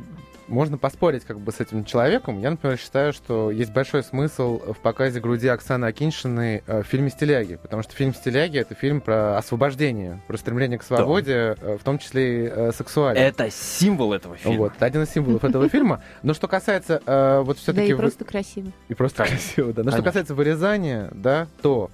можно 0.51 0.77
поспорить 0.77 1.25
как 1.25 1.41
бы 1.41 1.53
с 1.53 1.61
этим 1.61 1.85
человеком. 1.85 2.41
Я, 2.41 2.51
например, 2.51 2.77
считаю, 2.77 3.13
что 3.13 3.51
есть 3.51 3.73
большой 3.73 4.03
смысл 4.03 4.61
в 4.73 4.79
показе 4.79 5.21
груди 5.21 5.49
Оксаны 5.49 5.87
Акиншиной 5.87 6.63
э, 6.67 6.83
в 6.83 6.87
фильме 6.87 7.11
«Стиляги», 7.11 7.57
потому 7.57 7.83
что 7.83 7.95
фильм 7.95 8.13
«Стиляги»— 8.15 8.59
это 8.61 8.75
фильм 8.75 9.01
про 9.01 9.39
освобождение, 9.39 10.21
про 10.27 10.37
стремление 10.37 10.79
к 10.79 10.83
свободе, 10.83 11.57
да. 11.61 11.67
Э, 11.69 11.79
в 11.79 11.85
том 11.85 11.99
числе 11.99 12.47
и 12.47 12.51
э, 12.53 12.73
сексуальной. 12.73 13.23
Это 13.23 13.51
символ 13.51 14.13
этого 14.13 14.37
фильма. 14.37 14.59
Вот, 14.59 14.73
один 14.81 15.03
из 15.03 15.11
символов 15.11 15.45
этого 15.45 15.69
фильма. 15.69 16.03
Но 16.23 16.35
что 16.35 16.49
касается 16.49 17.01
вот 17.45 17.59
все-таки... 17.59 17.89
Да, 17.89 17.95
и 17.95 17.97
просто 17.97 18.25
красиво. 18.25 18.73
И 18.89 18.95
просто 18.95 19.25
красиво, 19.25 19.73
да. 19.73 19.85
Но 19.85 19.91
что 19.93 20.03
касается 20.03 20.35
вырезания, 20.35 21.11
да, 21.13 21.47
то 21.63 21.91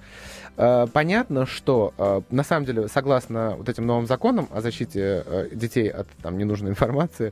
Понятно, 0.91 1.45
что 1.45 2.23
на 2.31 2.43
самом 2.43 2.65
деле, 2.65 2.87
согласно 2.87 3.55
вот 3.57 3.69
этим 3.69 3.85
новым 3.85 4.07
законам 4.07 4.49
о 4.51 4.61
защите 4.61 5.23
детей 5.51 5.87
от 5.87 6.07
там, 6.23 6.35
ненужной 6.35 6.71
информации, 6.71 7.31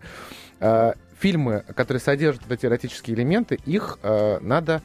фильмы, 1.25 1.63
которые 1.75 2.01
содержат 2.01 2.43
вот 2.43 2.51
эти 2.51 2.67
эротические 2.67 3.17
элементы, 3.17 3.57
их 3.65 3.97
э, 4.03 4.37
надо 4.41 4.83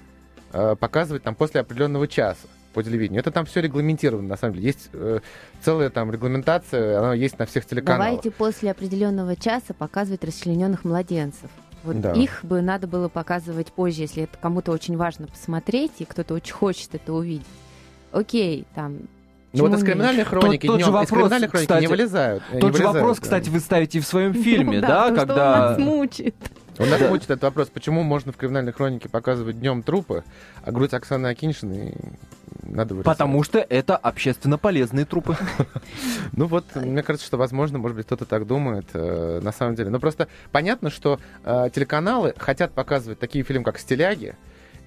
э, 0.55 0.74
показывать 0.74 1.22
там 1.22 1.35
после 1.35 1.61
определенного 1.61 2.09
часа 2.09 2.48
по 2.72 2.83
телевидению. 2.83 3.20
Это 3.20 3.31
там 3.31 3.44
все 3.44 3.61
регламентировано, 3.61 4.26
на 4.26 4.37
самом 4.38 4.55
деле. 4.55 4.68
Есть 4.68 4.88
э, 4.94 5.20
целая 5.61 5.90
там 5.90 6.11
регламентация, 6.11 6.98
она 6.98 7.12
есть 7.12 7.38
на 7.38 7.44
всех 7.44 7.66
телеканалах. 7.66 8.07
Давайте 8.07 8.31
после 8.31 8.70
определенного 8.70 9.37
часа 9.37 9.74
показывать 9.74 10.24
расчлененных 10.24 10.85
младенцев. 10.85 11.50
Вот 11.83 12.00
да. 12.00 12.12
их 12.12 12.40
бы 12.42 12.62
надо 12.62 12.87
было 12.87 13.09
показывать 13.09 13.70
позже, 13.70 14.03
если 14.03 14.22
это 14.22 14.38
кому-то 14.38 14.72
очень 14.72 14.96
важно 14.96 15.26
посмотреть, 15.26 15.92
и 15.98 16.07
кто-то 16.07 16.33
очень 16.33 16.55
хочет 16.55 16.94
это 16.94 17.12
увидеть. 17.12 17.46
Окей, 18.12 18.66
там 18.74 19.00
ну 19.52 19.66
вот 19.66 19.78
из 19.78 19.84
криминальной 19.84 20.24
хроники 20.24 20.66
тот, 20.66 20.76
тот 20.76 20.84
же 20.86 20.90
вопрос, 20.92 21.04
из 21.04 21.10
криминальной 21.10 21.48
хроники 21.48 21.66
кстати, 21.66 21.80
не 21.82 21.86
вылезают. 21.88 22.42
Тот 22.44 22.54
не 22.54 22.60
же 22.60 22.66
вылезают, 22.66 22.94
вопрос, 22.94 23.16
да. 23.16 23.22
кстати, 23.22 23.48
вы 23.48 23.60
ставите 23.60 24.00
в 24.00 24.06
своем 24.06 24.34
фильме, 24.42 24.80
да, 24.80 25.10
когда... 25.10 25.54
Он 25.54 25.60
нас 25.60 25.78
мучит. 25.78 26.36
Он 26.78 26.88
нас 26.88 27.00
мучит 27.00 27.24
этот 27.24 27.42
вопрос, 27.42 27.68
почему 27.68 28.02
можно 28.02 28.32
в 28.32 28.36
криминальной 28.36 28.72
хронике 28.72 29.08
показывать 29.08 29.60
днем 29.60 29.82
трупы, 29.82 30.24
а 30.62 30.72
грудь 30.72 30.94
Оксаны 30.94 31.26
Акиньшиной 31.26 31.94
надо 32.62 32.94
вырезать. 32.94 33.04
Потому 33.12 33.42
что 33.42 33.58
это 33.58 33.96
общественно 33.96 34.58
полезные 34.58 35.04
трупы. 35.04 35.36
Ну 36.32 36.46
вот, 36.46 36.64
мне 36.76 37.02
кажется, 37.02 37.26
что, 37.26 37.36
возможно, 37.36 37.78
может 37.78 37.96
быть, 37.96 38.06
кто-то 38.06 38.24
так 38.24 38.46
думает, 38.46 38.86
э, 38.94 39.40
на 39.42 39.52
самом 39.52 39.74
деле. 39.74 39.90
Но 39.90 39.98
просто 39.98 40.28
понятно, 40.52 40.88
что 40.88 41.18
э, 41.44 41.68
телеканалы 41.74 42.34
хотят 42.38 42.72
показывать 42.72 43.18
такие 43.18 43.44
фильмы, 43.44 43.64
как 43.64 43.78
«Стиляги», 43.78 44.36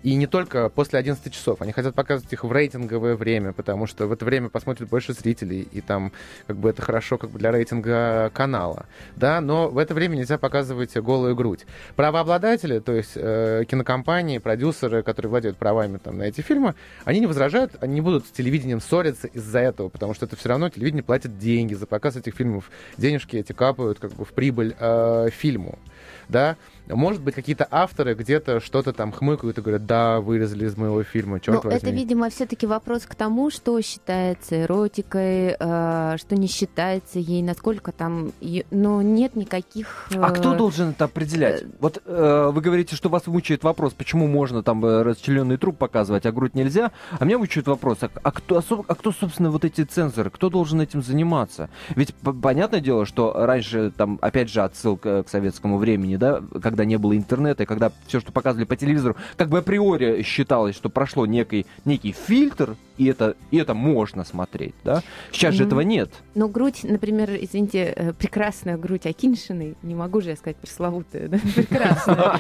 и 0.04 0.16
не 0.16 0.28
только 0.28 0.70
после 0.70 1.00
11 1.00 1.34
часов. 1.34 1.62
Они 1.62 1.72
хотят 1.72 1.96
показывать 1.96 2.32
их 2.32 2.44
в 2.44 2.52
рейтинговое 2.52 3.16
время, 3.16 3.54
потому 3.54 3.88
что 3.88 4.06
в 4.06 4.12
это 4.12 4.26
время 4.26 4.50
посмотрят 4.50 4.90
больше 4.90 5.14
зрителей, 5.14 5.68
и 5.72 5.82
там 5.82 6.12
как 6.46 6.58
бы 6.58 6.70
это 6.70 6.82
хорошо 6.82 7.18
как 7.18 7.32
бы 7.32 7.40
для 7.40 7.52
рейтинга 7.52 8.30
канала. 8.34 8.86
Да, 9.16 9.42
но 9.42 9.70
в 9.70 9.78
это 9.78 9.94
время 9.94 10.16
нельзя 10.16 10.38
показывать 10.38 10.96
голую 10.98 11.36
грудь. 11.36 11.66
Правообладатели, 11.96 12.80
то 12.80 12.92
есть 12.92 13.14
э, 13.16 13.64
кинокомпании, 13.68 14.38
продюсеры, 14.40 15.04
которые 15.04 15.30
владеют 15.30 15.58
правами 15.58 15.98
там, 15.98 16.18
на 16.18 16.24
эти 16.24 16.42
фильмы, 16.42 16.76
они 17.06 17.22
не 17.22 17.28
возражают, 17.28 17.72
они 17.80 17.96
не 17.96 18.02
будут 18.02 18.28
с 18.28 18.32
телевидением 18.32 18.82
ссориться 18.82 19.28
из-за 19.28 19.60
этого, 19.60 19.88
потому 19.88 20.14
что 20.14 20.26
это 20.26 20.36
все 20.36 20.50
равно 20.50 20.70
телевидение 20.70 21.04
платит 21.04 21.38
деньги 21.38 21.74
за 21.74 21.88
показ 21.88 22.18
этих 22.18 22.36
фильмов. 22.36 22.70
Денежки 22.98 23.38
эти 23.38 23.54
капают 23.54 24.00
как 24.00 24.12
бы 24.12 24.26
в 24.26 24.34
прибыль 24.34 24.76
э, 24.78 25.30
фильму. 25.32 25.80
Да? 26.28 26.58
Может 26.88 27.22
быть, 27.22 27.36
какие-то 27.36 27.68
авторы 27.70 28.14
где-то 28.14 28.60
что-то 28.60 28.94
там 28.94 29.12
хмыкают 29.12 29.58
и 29.58 29.62
говорят, 29.62 29.86
да, 29.86 30.20
вырезали 30.20 30.66
из 30.66 30.76
моего 30.78 31.04
фильма, 31.04 31.40
черт 31.40 31.64
Но 31.64 31.70
возьми. 31.70 31.78
это, 31.78 31.90
видимо, 31.96 32.30
все-таки 32.30 32.66
вопрос 32.68 33.04
к 33.04 33.16
тому, 33.16 33.50
что 33.52 33.80
считается 33.82 34.64
эротикой, 34.64 35.56
э, 35.60 36.16
что 36.18 36.36
не 36.36 36.48
считается 36.48 37.20
ей, 37.20 37.42
насколько 37.42 37.92
там... 37.92 38.32
е- 38.42 38.66
Ну, 38.72 39.02
нет 39.02 39.36
никаких... 39.36 40.10
А 40.16 40.32
кто 40.32 40.54
э, 40.54 40.58
должен 40.58 40.90
это 40.90 41.06
определять? 41.06 41.62
э, 41.62 41.66
Вот 41.80 42.02
э, 42.06 42.50
вы 42.54 42.62
говорите, 42.62 42.96
что 42.96 43.10
вас 43.10 43.28
мучает 43.28 43.64
вопрос, 43.64 43.94
почему 43.94 44.28
можно 44.28 44.62
там 44.64 44.84
э, 44.86 45.04
расчлененный 45.04 45.58
труп 45.58 45.78
показывать, 45.78 46.26
а 46.26 46.32
грудь 46.32 46.56
нельзя. 46.56 46.92
А 47.18 47.24
меня 47.26 47.38
мучает 47.38 47.68
вопрос, 47.68 48.00
а, 48.02 48.10
а 48.24 48.32
кто, 48.32 48.62
а 48.88 48.96
кто, 48.96 49.12
собственно, 49.12 49.52
вот 49.52 49.64
эти 49.66 49.84
цензоры? 49.84 50.30
Кто 50.30 50.50
должен 50.50 50.82
этим 50.82 51.02
заниматься? 51.02 51.70
Ведь 51.96 52.14
понятное 52.42 52.82
дело, 52.82 53.06
что 53.06 53.34
раньше, 53.34 53.92
там, 53.96 54.20
опять 54.22 54.50
же, 54.50 54.62
отсылка 54.62 55.24
к 55.24 55.30
советскому 55.30 55.78
времени, 55.78 56.16
да, 56.18 56.42
когда 56.62 56.73
не 56.82 56.98
было 56.98 57.16
интернета, 57.16 57.64
и 57.64 57.66
когда 57.68 57.92
все, 58.08 58.20
что 58.20 58.32
показывали 58.32 58.66
по 58.66 58.76
телевизору, 58.76 59.16
как 59.38 59.50
бы 59.50 59.60
априори 59.60 60.24
считалось, 60.24 60.76
что 60.76 60.90
прошло 60.90 61.28
некий, 61.28 61.68
некий 61.86 62.12
фильтр, 62.12 62.76
и 62.98 63.08
это, 63.08 63.36
и 63.52 63.58
это 63.58 63.74
можно 63.74 64.24
смотреть, 64.24 64.76
да? 64.84 65.02
Сейчас 65.32 65.56
же 65.56 65.64
Мгм. 65.64 65.68
этого 65.68 65.82
нет. 65.82 66.10
Ну, 66.36 66.48
грудь, 66.48 66.82
например, 66.84 67.32
извините, 67.40 67.94
э, 67.96 68.14
прекрасная 68.14 68.78
грудь 68.78 69.06
Акиншиной, 69.06 69.76
не 69.82 69.96
могу 69.96 70.22
же 70.22 70.30
я 70.32 70.36
сказать 70.36 70.58
пресловутая, 70.58 71.28
да? 71.28 71.40
Прекрасная. 71.56 72.38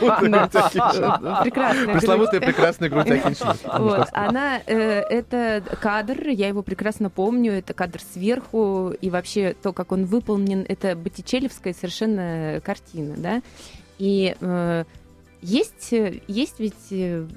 Пресловутая 1.93 2.41
прекрасная 2.41 2.89
грудь 2.89 3.09
Акиньшина. 3.09 3.55
Вот, 3.79 4.07
она, 4.13 4.59
э, 4.65 4.99
это 5.01 5.63
кадр, 5.81 6.29
я 6.29 6.47
его 6.47 6.61
прекрасно 6.61 7.09
помню, 7.09 7.53
это 7.53 7.73
кадр 7.73 7.99
сверху, 8.13 8.93
и 9.01 9.09
вообще 9.09 9.55
то, 9.61 9.73
как 9.73 9.91
он 9.91 10.05
выполнен, 10.05 10.65
это 10.67 10.95
боттичелевская 10.95 11.73
совершенно 11.73 12.61
картина, 12.63 13.15
да, 13.17 13.41
и 13.97 14.35
э, 14.39 14.83
есть, 15.41 15.93
э, 15.93 16.21
есть 16.27 16.59
ведь 16.59 16.73
э, 16.91 17.27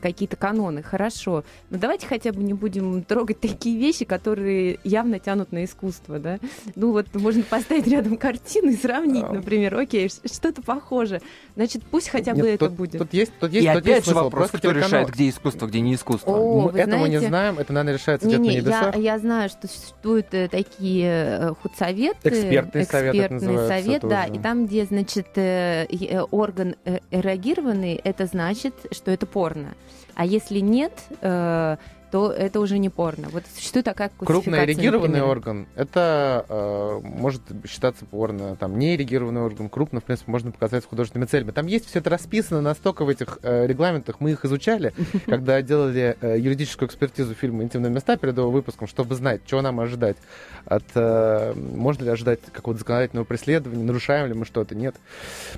какие-то 0.00 0.36
каноны, 0.36 0.82
хорошо, 0.82 1.44
но 1.70 1.78
давайте 1.78 2.06
хотя 2.06 2.32
бы 2.32 2.42
не 2.42 2.54
будем 2.54 3.02
трогать 3.02 3.40
такие 3.40 3.78
вещи, 3.78 4.04
которые 4.04 4.78
явно 4.84 5.18
тянут 5.18 5.52
на 5.52 5.64
искусство, 5.64 6.18
да. 6.18 6.38
Ну 6.76 6.92
вот 6.92 7.06
можно 7.14 7.42
поставить 7.42 7.86
рядом 7.86 8.16
картину 8.16 8.70
и 8.70 8.76
сравнить, 8.76 9.28
например, 9.30 9.76
окей, 9.78 10.08
что-то 10.08 10.62
похоже, 10.62 11.20
значит, 11.56 11.82
пусть 11.90 12.08
хотя 12.08 12.32
бы 12.32 12.38
Нет, 12.42 12.46
это 12.54 12.68
тут- 12.68 12.76
будет. 12.76 12.98
Тут 12.98 13.12
есть, 13.12 13.32
тут 13.38 13.52
есть, 13.52 13.64
и 13.64 13.68
тут 13.68 13.76
опять 13.78 13.86
есть 13.86 14.06
же 14.06 14.12
смысл. 14.12 14.24
вопрос, 14.24 14.40
Просто 14.50 14.58
кто 14.58 14.68
телеканал- 14.72 14.88
решает, 14.88 15.10
где 15.10 15.28
искусство, 15.28 15.66
где 15.66 15.80
не 15.80 15.94
искусство. 15.94 16.30
О, 16.32 16.60
Мы 16.62 16.68
вы 16.72 16.78
этого 16.78 17.00
не 17.06 17.10
знаете- 17.18 17.28
знаем, 17.28 17.58
это, 17.58 17.72
наверное, 17.72 17.94
решается 17.98 18.26
где-то 18.26 18.40
на 18.42 18.44
Не-не, 18.44 18.56
я, 18.56 18.62
небесах. 18.62 18.96
я 18.96 19.18
знаю, 19.18 19.48
что 19.48 19.68
существуют 19.68 20.26
э, 20.32 20.48
такие 20.48 21.04
э, 21.06 21.54
худсоветы. 21.62 22.28
Экспертный 22.28 22.84
совет 22.84 23.14
это 23.14 23.26
экспертный 23.26 23.34
называется 23.48 23.84
совет, 23.84 24.02
да. 24.02 24.22
тоже. 24.26 24.38
И 24.38 24.42
там, 24.42 24.66
где, 24.66 24.84
значит, 24.84 25.26
э, 25.36 25.86
э, 25.90 26.20
орган 26.30 26.74
э, 26.84 26.98
эрогированный, 27.10 27.94
это 28.02 28.26
значит, 28.26 28.74
что 29.00 29.10
это 29.10 29.24
порно. 29.24 29.74
А 30.14 30.26
если 30.26 30.58
нет, 30.58 30.92
э, 31.22 31.78
то 32.10 32.32
это 32.32 32.60
уже 32.60 32.78
не 32.78 32.88
порно. 32.88 33.28
Вот 33.30 33.44
существует 33.54 33.84
такая 33.84 34.10
Крупно 34.18 34.64
эрегированный 34.64 35.22
орган, 35.22 35.66
это 35.76 36.44
э, 36.48 37.00
может 37.02 37.42
считаться 37.68 38.04
порно. 38.04 38.56
Там 38.56 38.78
не 38.78 38.96
эрегированный 38.96 39.40
орган, 39.40 39.68
крупно, 39.68 40.00
в 40.00 40.04
принципе, 40.04 40.30
можно 40.30 40.50
показать 40.50 40.84
с 40.84 40.86
художественными 40.86 41.28
целями. 41.28 41.50
Там 41.50 41.66
есть 41.66 41.86
все 41.88 42.00
это 42.00 42.10
расписано 42.10 42.60
настолько 42.60 43.04
в 43.04 43.08
этих 43.08 43.38
э, 43.42 43.66
регламентах. 43.66 44.20
Мы 44.20 44.32
их 44.32 44.44
изучали, 44.44 44.92
когда 45.26 45.62
делали 45.62 46.16
э, 46.20 46.38
юридическую 46.38 46.88
экспертизу 46.88 47.34
фильма 47.34 47.62
«Интимные 47.62 47.90
места» 47.90 48.16
перед 48.16 48.36
его 48.36 48.50
выпуском, 48.50 48.88
чтобы 48.88 49.14
знать, 49.14 49.42
чего 49.46 49.62
нам 49.62 49.80
ожидать. 49.80 50.16
От, 50.64 50.84
э, 50.94 51.54
можно 51.54 52.04
ли 52.04 52.10
ожидать 52.10 52.40
какого-то 52.52 52.80
законодательного 52.80 53.24
преследования, 53.24 53.84
нарушаем 53.84 54.26
ли 54.26 54.34
мы 54.34 54.44
что-то, 54.44 54.74
нет. 54.74 54.96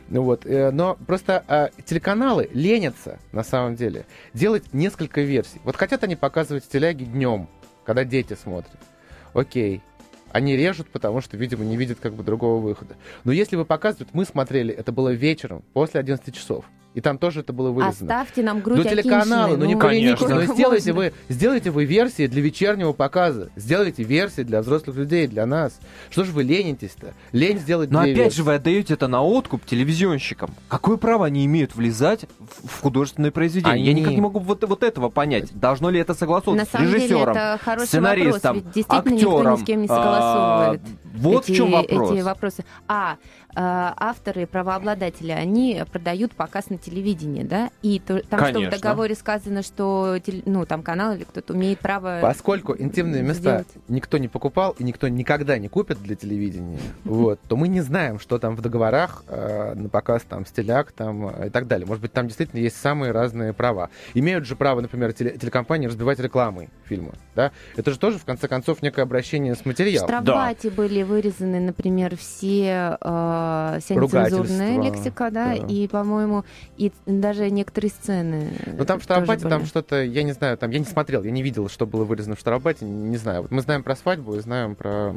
Ну 0.08 0.22
Вот. 0.22 0.46
э, 0.46 0.70
Но 0.70 0.96
просто 1.06 1.44
э, 1.48 1.68
телеканалы 1.84 2.48
ленятся, 2.52 3.18
на 3.32 3.42
самом 3.42 3.76
деле, 3.76 4.06
делать 4.34 4.72
несколько 4.72 5.22
версий. 5.22 5.60
Вот 5.64 5.76
хотят 5.76 6.04
они 6.04 6.16
показывать 6.42 6.64
стиляги 6.64 7.04
днем, 7.04 7.48
когда 7.84 8.02
дети 8.02 8.34
смотрят. 8.34 8.76
Окей. 9.32 9.80
Они 10.32 10.56
режут, 10.56 10.88
потому 10.88 11.20
что, 11.20 11.36
видимо, 11.36 11.64
не 11.64 11.76
видят 11.76 12.00
как 12.00 12.14
бы 12.14 12.24
другого 12.24 12.60
выхода. 12.60 12.96
Но 13.22 13.30
если 13.30 13.54
вы 13.54 13.64
показывают, 13.64 14.12
мы 14.12 14.24
смотрели, 14.24 14.74
это 14.74 14.90
было 14.90 15.10
вечером, 15.10 15.62
после 15.72 16.00
11 16.00 16.34
часов. 16.34 16.64
И 16.94 17.00
там 17.00 17.16
тоже 17.16 17.40
это 17.40 17.52
было 17.54 17.70
вырезано. 17.70 18.20
Оставьте 18.20 18.42
нам 18.42 18.60
грудь 18.60 18.76
Ну, 18.78 18.84
телеканалы, 18.84 19.54
Акиньшиной, 19.54 19.56
ну 19.56 19.64
не 19.64 19.76
конечно. 19.80 20.26
поленитесь, 20.26 20.48
ну 20.48 20.54
сделайте 20.54 20.92
вы, 20.92 21.12
сделайте 21.30 21.70
вы 21.70 21.84
версии 21.86 22.26
для 22.26 22.42
вечернего 22.42 22.92
показа, 22.92 23.48
сделайте 23.56 24.02
версии 24.02 24.42
для 24.42 24.60
взрослых 24.60 24.96
людей, 24.96 25.26
для 25.26 25.46
нас. 25.46 25.78
Что 26.10 26.24
же 26.24 26.32
вы 26.32 26.42
ленитесь-то? 26.42 27.14
Лень 27.32 27.58
сделать 27.58 27.90
Но 27.90 28.00
опять 28.00 28.16
версии. 28.16 28.36
же 28.36 28.42
вы 28.42 28.54
отдаете 28.56 28.92
это 28.94 29.08
на 29.08 29.22
откуп 29.22 29.64
телевизионщикам. 29.64 30.50
Какое 30.68 30.98
право 30.98 31.24
они 31.24 31.46
имеют 31.46 31.74
влезать 31.74 32.26
в, 32.38 32.82
художественное 32.82 33.30
произведение? 33.30 33.82
Я 33.84 33.90
Они- 33.92 34.00
никак 34.02 34.12
не 34.14 34.20
могу 34.20 34.38
вот, 34.40 34.62
вот 34.64 34.82
этого 34.82 35.08
понять. 35.08 35.48
Должно 35.58 35.88
ли 35.88 35.98
это 35.98 36.12
согласовываться 36.12 36.64
На 36.64 36.68
с 36.68 36.72
самом 36.72 36.86
деле 36.92 36.98
режиссером, 37.06 37.30
это 37.36 37.58
хороший 37.64 37.86
сценаристом, 37.86 38.56
вопрос, 38.56 38.64
ведь 38.64 38.74
действительно 38.74 39.14
никто 39.14 39.36
актером? 39.38 39.54
ни 39.54 39.62
с 39.62 39.64
кем 39.64 39.80
не 39.80 39.86
А, 39.88 39.96
согласовывает. 39.96 40.80
вот 41.14 41.44
эти, 41.44 41.52
в 41.52 41.56
чем 41.56 41.70
вопрос. 41.70 42.10
эти 42.12 42.20
вопросы. 42.20 42.64
А, 42.86 43.16
авторы, 43.54 44.46
правообладатели, 44.46 45.30
они 45.32 45.82
продают 45.92 46.32
показ 46.32 46.70
на 46.70 46.78
телевидении, 46.78 47.42
да? 47.42 47.70
И 47.82 47.98
то- 48.00 48.20
там 48.22 48.40
что 48.40 48.52
Конечно. 48.54 48.76
в 48.76 48.80
договоре 48.80 49.14
сказано, 49.14 49.62
что 49.62 50.16
ну, 50.46 50.64
там 50.66 50.82
канал 50.82 51.14
или 51.14 51.24
кто-то 51.24 51.54
имеет 51.54 51.78
право... 51.80 52.18
Поскольку 52.22 52.74
интимные 52.76 53.22
места 53.22 53.40
сделать. 53.42 53.68
никто 53.88 54.18
не 54.18 54.28
покупал 54.28 54.74
и 54.78 54.84
никто 54.84 55.08
никогда 55.08 55.58
не 55.58 55.68
купит 55.68 56.02
для 56.02 56.16
телевидения, 56.16 56.78
вот, 57.04 57.40
то 57.48 57.56
мы 57.56 57.68
не 57.68 57.80
знаем, 57.80 58.18
что 58.18 58.38
там 58.38 58.56
в 58.56 58.60
договорах 58.62 59.24
э, 59.28 59.74
на 59.74 59.88
показ 59.88 60.22
там 60.28 60.46
стиляк 60.46 60.92
там 60.92 61.28
э, 61.28 61.48
и 61.48 61.50
так 61.50 61.66
далее. 61.66 61.86
Может 61.86 62.02
быть, 62.02 62.12
там 62.12 62.26
действительно 62.26 62.60
есть 62.60 62.76
самые 62.76 63.12
разные 63.12 63.52
права. 63.52 63.90
Имеют 64.14 64.46
же 64.46 64.56
право, 64.56 64.80
например, 64.80 65.10
теле- 65.10 65.36
телекомпании 65.38 65.86
разбивать 65.86 66.18
рекламой 66.20 66.70
фильма, 66.84 67.12
да? 67.34 67.52
Это 67.76 67.90
же 67.90 67.98
тоже 67.98 68.18
в 68.18 68.24
конце 68.24 68.48
концов 68.48 68.82
некое 68.82 69.02
обращение 69.02 69.54
с 69.54 69.58
В 69.58 69.66
материалом. 69.66 70.08
штрафбате 70.08 70.70
были 70.70 71.02
вырезаны, 71.02 71.60
например, 71.60 72.16
все, 72.16 72.96
э, 73.00 73.32
Ругательства, 73.90 74.42
нецензурная 74.42 74.82
лексика, 74.82 75.30
да, 75.30 75.46
да. 75.48 75.54
и, 75.54 75.88
по-моему, 75.88 76.44
и 76.76 76.92
даже 77.06 77.50
некоторые 77.50 77.90
сцены. 77.90 78.50
Ну 78.66 78.84
там 78.84 79.00
в 79.00 79.06
тоже 79.06 79.24
Штрафбате 79.24 79.48
там 79.48 79.66
что-то, 79.66 80.02
я 80.02 80.22
не 80.22 80.32
знаю, 80.32 80.58
там 80.58 80.70
я 80.70 80.78
не 80.78 80.84
смотрел, 80.84 81.22
я 81.22 81.30
не 81.30 81.42
видел, 81.42 81.68
что 81.68 81.86
было 81.86 82.04
вырезано 82.04 82.36
в 82.36 82.40
Штрафбате, 82.40 82.84
не 82.84 83.16
знаю. 83.16 83.42
Вот 83.42 83.50
мы 83.50 83.62
знаем 83.62 83.82
про 83.82 83.96
свадьбу 83.96 84.36
и 84.36 84.40
знаем 84.40 84.74
про, 84.74 85.14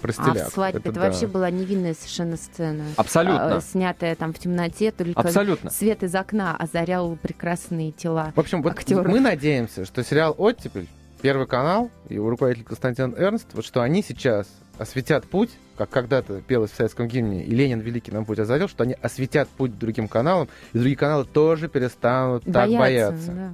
про 0.00 0.10
А 0.10 0.12
стиляк. 0.12 0.50
в 0.50 0.52
свадьбе 0.52 0.80
это, 0.80 0.92
да. 0.92 1.00
вообще 1.02 1.26
была 1.26 1.50
невинная 1.50 1.94
совершенно 1.94 2.36
сцена. 2.36 2.84
Абсолютно. 2.96 3.56
А, 3.56 3.60
снятая 3.60 4.14
там 4.14 4.32
в 4.32 4.38
темноте, 4.38 4.90
только 4.92 5.20
Абсолютно. 5.20 5.70
свет 5.70 6.02
из 6.02 6.14
окна 6.14 6.56
озарял 6.56 7.16
прекрасные 7.16 7.92
тела. 7.92 8.32
В 8.34 8.40
общем, 8.40 8.62
вот 8.62 8.72
актеров. 8.72 9.06
мы 9.06 9.20
надеемся, 9.20 9.84
что 9.84 10.02
сериал 10.02 10.34
«Оттепель», 10.36 10.88
Первый 11.20 11.48
канал 11.48 11.90
и 12.08 12.14
его 12.14 12.30
руководитель 12.30 12.64
Константин 12.64 13.14
Эрнст, 13.16 13.48
вот 13.52 13.64
что 13.64 13.82
они 13.82 14.02
сейчас 14.02 14.46
осветят 14.78 15.24
путь, 15.26 15.50
как 15.76 15.90
когда-то 15.90 16.40
пелось 16.40 16.70
в 16.70 16.74
советском 16.74 17.08
гимне, 17.08 17.44
и 17.44 17.50
Ленин 17.50 17.80
Великий 17.80 18.12
нам 18.12 18.24
путь 18.24 18.38
озарил, 18.38 18.68
что 18.68 18.84
они 18.84 18.94
осветят 19.00 19.48
путь 19.48 19.78
другим 19.78 20.08
каналам, 20.08 20.48
и 20.72 20.78
другие 20.78 20.96
каналы 20.96 21.24
тоже 21.24 21.68
перестанут 21.68 22.44
так 22.44 22.70
бояться. 22.70 23.32
да. 23.32 23.52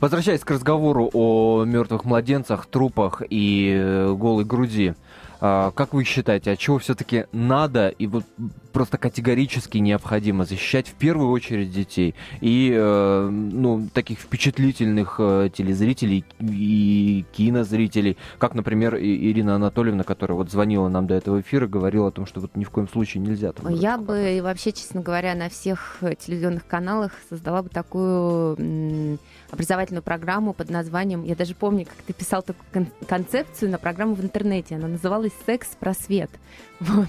Возвращаясь 0.00 0.40
к 0.40 0.50
разговору 0.50 1.10
о 1.12 1.64
мертвых 1.64 2.04
младенцах, 2.04 2.66
трупах 2.66 3.22
и 3.28 3.72
э, 3.74 4.14
голой 4.14 4.44
груди, 4.44 4.94
как 5.42 5.92
вы 5.92 6.04
считаете, 6.04 6.52
от 6.52 6.58
чего 6.60 6.78
все-таки 6.78 7.26
надо 7.32 7.88
и 7.88 8.06
вот 8.06 8.24
просто 8.72 8.96
категорически 8.96 9.78
необходимо 9.78 10.44
защищать 10.44 10.88
в 10.88 10.94
первую 10.94 11.30
очередь 11.30 11.72
детей 11.72 12.14
и 12.40 12.72
э, 12.74 13.28
ну, 13.28 13.88
таких 13.92 14.20
впечатлительных 14.20 15.16
э, 15.18 15.50
телезрителей 15.52 16.24
и 16.40 17.24
кинозрителей, 17.32 18.16
как, 18.38 18.54
например, 18.54 18.96
Ирина 18.96 19.56
Анатольевна, 19.56 20.04
которая 20.04 20.36
вот 20.36 20.50
звонила 20.50 20.88
нам 20.88 21.06
до 21.06 21.14
этого 21.14 21.40
эфира, 21.40 21.66
говорила 21.66 22.08
о 22.08 22.10
том, 22.12 22.26
что 22.26 22.40
вот 22.40 22.56
ни 22.56 22.64
в 22.64 22.70
коем 22.70 22.88
случае 22.88 23.22
нельзя 23.22 23.52
там. 23.52 23.68
Я 23.72 23.98
бы 23.98 24.36
и 24.36 24.40
вообще, 24.40 24.72
честно 24.72 25.00
говоря, 25.00 25.34
на 25.34 25.48
всех 25.48 25.98
э, 26.00 26.14
телевизионных 26.14 26.66
каналах 26.66 27.12
создала 27.28 27.62
бы 27.62 27.68
такую 27.68 29.18
образовательную 29.50 30.02
программу 30.02 30.52
под 30.52 30.70
названием, 30.70 31.24
я 31.24 31.34
даже 31.34 31.54
помню, 31.54 31.84
как 31.84 31.96
ты 32.06 32.12
писал 32.12 32.42
такую 32.42 32.64
кон- 32.72 33.06
концепцию 33.06 33.70
на 33.70 33.78
программу 33.78 34.14
в 34.14 34.22
интернете, 34.22 34.76
она 34.76 34.88
называлась 34.88 35.31
«Секс-просвет». 35.46 36.30
Вот. 36.80 37.08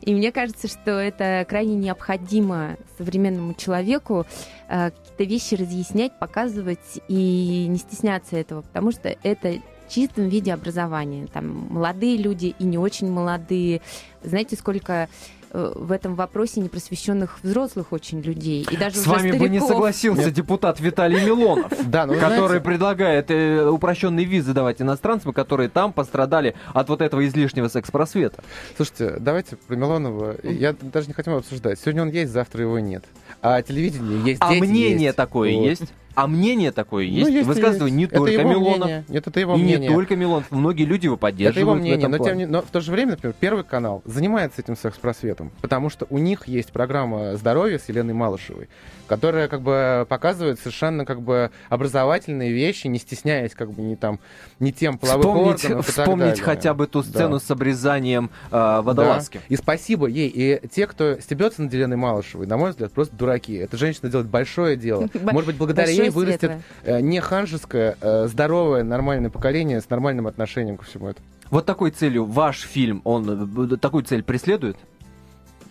И 0.00 0.14
мне 0.14 0.32
кажется, 0.32 0.68
что 0.68 0.92
это 0.92 1.46
крайне 1.48 1.76
необходимо 1.76 2.76
современному 2.98 3.54
человеку 3.54 4.26
э, 4.68 4.90
какие-то 4.90 5.24
вещи 5.24 5.54
разъяснять, 5.54 6.18
показывать 6.18 7.00
и 7.08 7.66
не 7.68 7.78
стесняться 7.78 8.36
этого, 8.36 8.62
потому 8.62 8.90
что 8.90 9.14
это 9.22 9.60
в 9.86 9.94
чистом 9.94 10.28
виде 10.28 10.52
образования. 10.52 11.26
Там 11.26 11.68
молодые 11.70 12.16
люди 12.16 12.54
и 12.58 12.64
не 12.64 12.78
очень 12.78 13.10
молодые. 13.10 13.80
Знаете, 14.24 14.56
сколько 14.56 15.08
в 15.52 15.92
этом 15.92 16.14
вопросе 16.14 16.60
непросвещенных 16.60 17.38
взрослых 17.42 17.92
очень 17.92 18.20
людей. 18.20 18.66
И 18.70 18.76
даже 18.76 18.96
С 18.96 19.06
вами 19.06 19.32
бы 19.32 19.48
не 19.48 19.58
стариков. 19.58 19.68
согласился 19.68 20.24
Нет. 20.24 20.32
депутат 20.34 20.80
Виталий 20.80 21.24
Милонов. 21.24 21.72
Да, 21.86 22.06
ну 22.06 22.14
который 22.14 22.46
знаете, 22.46 22.64
предлагает 22.64 23.30
э, 23.30 23.66
упрощенные 23.68 24.24
визы 24.24 24.52
давать 24.54 24.80
иностранцам, 24.80 25.32
которые 25.32 25.68
там 25.68 25.92
пострадали 25.92 26.54
от 26.72 26.88
вот 26.88 27.02
этого 27.02 27.26
излишнего 27.26 27.68
секс-просвета. 27.68 28.42
Слушайте, 28.76 29.16
давайте 29.18 29.56
про 29.56 29.76
Милонова. 29.76 30.36
Я 30.42 30.74
даже 30.80 31.08
не 31.08 31.12
хотим 31.12 31.34
обсуждать. 31.34 31.78
Сегодня 31.78 32.02
он 32.02 32.08
есть, 32.10 32.32
завтра 32.32 32.62
его 32.62 32.78
нет. 32.78 33.04
А 33.42 33.60
телевидение 33.62 34.20
есть, 34.24 34.40
А 34.40 34.52
мнение 34.52 35.06
есть. 35.06 35.16
такое 35.16 35.54
Вот. 35.54 35.64
есть? 35.66 35.82
А 36.14 36.26
мнение 36.26 36.72
такое 36.72 37.06
Ну, 37.06 37.10
есть? 37.12 37.30
есть 37.30 37.42
и 37.46 37.48
Высказываю 37.48 37.86
есть. 37.86 37.96
не 37.96 38.04
Это 38.04 38.16
только 38.16 38.32
его 38.32 38.50
Милонов. 38.50 38.78
мнение. 38.86 39.04
Нет, 39.08 39.26
это 39.26 39.40
его 39.40 39.54
И 39.54 39.58
мнение. 39.58 39.88
не 39.88 39.94
только 39.94 40.16
Милонов. 40.16 40.50
Многие 40.50 40.84
люди 40.84 41.06
его 41.06 41.16
поддерживают. 41.16 41.56
Это 41.56 41.60
его 41.60 41.72
в 41.72 41.78
мнение, 41.78 41.98
этом 41.98 42.10
но, 42.12 42.18
тем 42.18 42.36
не- 42.38 42.46
но 42.46 42.62
в 42.62 42.66
то 42.70 42.80
же 42.80 42.90
время, 42.92 43.12
например, 43.12 43.34
Первый 43.40 43.64
канал 43.64 44.02
занимается 44.04 44.60
этим 44.60 44.76
секс-просветом, 44.76 45.50
потому 45.60 45.90
что 45.90 46.06
у 46.10 46.18
них 46.18 46.46
есть 46.48 46.72
программа 46.72 47.36
«Здоровье» 47.36 47.78
с 47.78 47.88
Еленой 47.88 48.14
Малышевой, 48.14 48.68
которая 49.06 49.48
как 49.48 49.62
бы 49.62 50.06
показывает 50.08 50.58
совершенно 50.58 51.04
как 51.04 51.22
бы 51.22 51.50
образовательные 51.68 52.52
вещи, 52.52 52.86
не 52.86 52.98
стесняясь 52.98 53.52
как 53.54 53.72
бы 53.72 53.82
не 53.82 53.96
там, 53.96 54.20
не 54.60 54.72
тем 54.72 54.98
половых 54.98 55.24
Вспомнить, 55.24 55.64
органов 55.64 55.88
и 55.88 55.92
так 55.92 56.04
вспомнить 56.04 56.28
далее. 56.28 56.44
хотя 56.44 56.74
бы 56.74 56.86
ту 56.86 57.02
Да. 57.02 57.08
сцену 57.08 57.40
с 57.40 57.50
обрезанием 57.50 58.30
э, 58.50 58.80
водолазки. 58.82 59.38
Да. 59.38 59.44
И 59.48 59.56
спасибо 59.56 60.06
ей. 60.06 60.28
И 60.32 60.68
те, 60.68 60.86
кто 60.86 61.18
стебется 61.20 61.62
над 61.62 61.72
Еленой 61.72 61.96
Малышевой, 61.96 62.46
на 62.46 62.56
мой 62.56 62.70
взгляд, 62.70 62.92
просто 62.92 63.16
дураки. 63.16 63.54
Эта 63.54 63.76
женщина 63.76 64.08
делает 64.10 64.28
большое 64.28 64.76
дело. 64.76 65.08
Может 65.22 65.46
быть, 65.46 65.56
благодаря 65.56 65.88
Большое 66.02 66.26
ей 66.26 66.36
вырастет 66.38 66.62
светлое. 66.82 66.98
э, 66.98 67.00
не 67.00 67.20
ханжеское, 67.20 67.96
э, 68.00 68.26
здоровое, 68.28 68.82
нормальное 68.84 69.30
поколение 69.30 69.80
с 69.80 69.88
нормальным 69.90 70.26
отношением 70.26 70.76
ко 70.76 70.84
всему 70.84 71.08
этому. 71.08 71.26
Вот 71.50 71.66
такой 71.66 71.90
целью 71.90 72.24
ваш 72.24 72.60
фильм, 72.62 73.00
он 73.04 73.72
э, 73.72 73.76
такую 73.76 74.04
цель 74.04 74.22
преследует? 74.22 74.76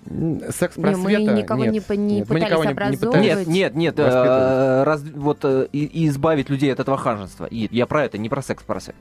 М, 0.09 0.38
Не, 0.39 0.51
Секс-просвета 0.51 1.32
мы 1.32 1.38
никого 1.41 1.63
нет. 1.65 1.73
не, 1.73 1.79
по- 1.82 1.93
не 1.93 2.15
Нет, 2.19 2.27
пытались 2.27 2.45
никого 2.47 2.63
не- 2.63 2.67
не 2.67 2.73
образовывать. 2.73 2.99
пытались. 3.21 3.47
Нет, 3.47 3.75
нет, 3.75 3.75
нет, 3.75 3.99
э, 3.99 4.84
раз- 4.84 5.03
вот 5.15 5.39
э, 5.43 5.67
и, 5.71 6.07
избавить 6.07 6.49
людей 6.49 6.73
от 6.73 6.79
этого 6.79 6.97
ханжества. 6.97 7.45
И 7.45 7.67
я 7.75 7.86
про 7.86 8.05
это, 8.05 8.17
не 8.17 8.27
про 8.29 8.41
секс-просвет. 8.41 8.95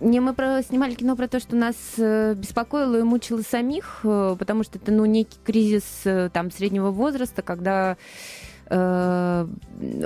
Не, 0.00 0.18
мы 0.20 0.32
про, 0.34 0.62
снимали 0.62 0.94
кино 0.94 1.14
про 1.16 1.28
то, 1.28 1.38
что 1.38 1.54
нас 1.54 1.76
э, 1.96 2.34
беспокоило 2.34 2.96
и 2.98 3.02
мучило 3.02 3.40
самих, 3.42 4.00
э, 4.04 4.34
потому 4.38 4.64
что 4.64 4.78
это, 4.78 4.90
ну, 4.90 5.04
некий 5.06 5.38
кризис 5.44 5.84
э, 6.04 6.28
там 6.32 6.50
среднего 6.50 6.90
возраста, 6.90 7.42
когда 7.42 7.96
э, 8.72 9.46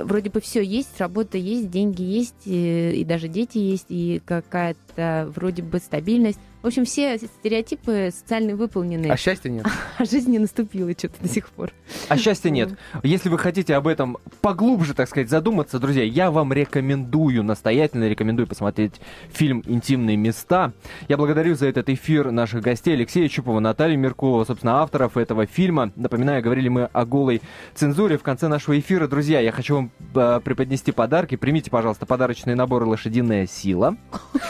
вроде 0.03 0.29
бы 0.29 0.41
все 0.41 0.61
есть, 0.61 0.99
работа 0.99 1.37
есть, 1.37 1.69
деньги 1.69 2.01
есть, 2.01 2.45
и, 2.45 2.91
и 2.91 3.03
даже 3.05 3.27
дети 3.27 3.57
есть, 3.57 3.87
и 3.89 4.21
какая-то 4.25 5.31
вроде 5.33 5.63
бы 5.63 5.79
стабильность. 5.79 6.39
В 6.67 6.69
общем, 6.69 6.83
все 6.83 7.17
стереотипы 7.17 8.09
социально 8.11 8.53
выполнены, 8.53 9.05
А 9.05 9.15
счастья 9.15 9.49
нет. 9.49 9.65
а 9.97 10.03
жизнь 10.03 10.29
не 10.29 10.37
наступила 10.37 10.91
что-то 10.91 11.15
до 11.21 11.29
сих 11.29 11.47
пор. 11.47 11.71
А 12.09 12.17
счастья 12.17 12.49
нет. 12.49 12.71
Если 13.03 13.29
вы 13.29 13.37
хотите 13.37 13.73
об 13.73 13.87
этом 13.87 14.17
поглубже, 14.41 14.93
так 14.93 15.07
сказать, 15.07 15.29
задуматься, 15.29 15.79
друзья, 15.79 16.03
я 16.03 16.29
вам 16.29 16.51
рекомендую, 16.51 17.41
настоятельно 17.41 18.09
рекомендую 18.09 18.47
посмотреть 18.47 18.95
фильм 19.31 19.63
«Интимные 19.65 20.17
места». 20.17 20.73
Я 21.07 21.15
благодарю 21.15 21.55
за 21.55 21.67
этот 21.67 21.87
эфир 21.87 22.31
наших 22.31 22.63
гостей 22.63 22.95
Алексея 22.95 23.29
Чупова, 23.29 23.61
Наталью 23.61 23.97
Меркулова, 23.99 24.43
собственно, 24.43 24.81
авторов 24.81 25.15
этого 25.15 25.45
фильма. 25.45 25.93
Напоминаю, 25.95 26.43
говорили 26.43 26.67
мы 26.67 26.89
о 26.91 27.05
голой 27.05 27.41
цензуре. 27.75 28.17
В 28.17 28.23
конце 28.23 28.49
нашего 28.49 28.77
эфира, 28.77 29.07
друзья, 29.07 29.39
я 29.39 29.53
хочу 29.53 29.75
вам 29.75 29.91
э, 30.15 30.41
преподнести 30.43 30.91
подарки. 30.91 31.37
Примите, 31.37 31.71
пожалуйста, 31.71 32.05
подарочный 32.05 32.55
набор 32.55 32.83
«Лошадиная 32.83 33.47
сила». 33.47 33.95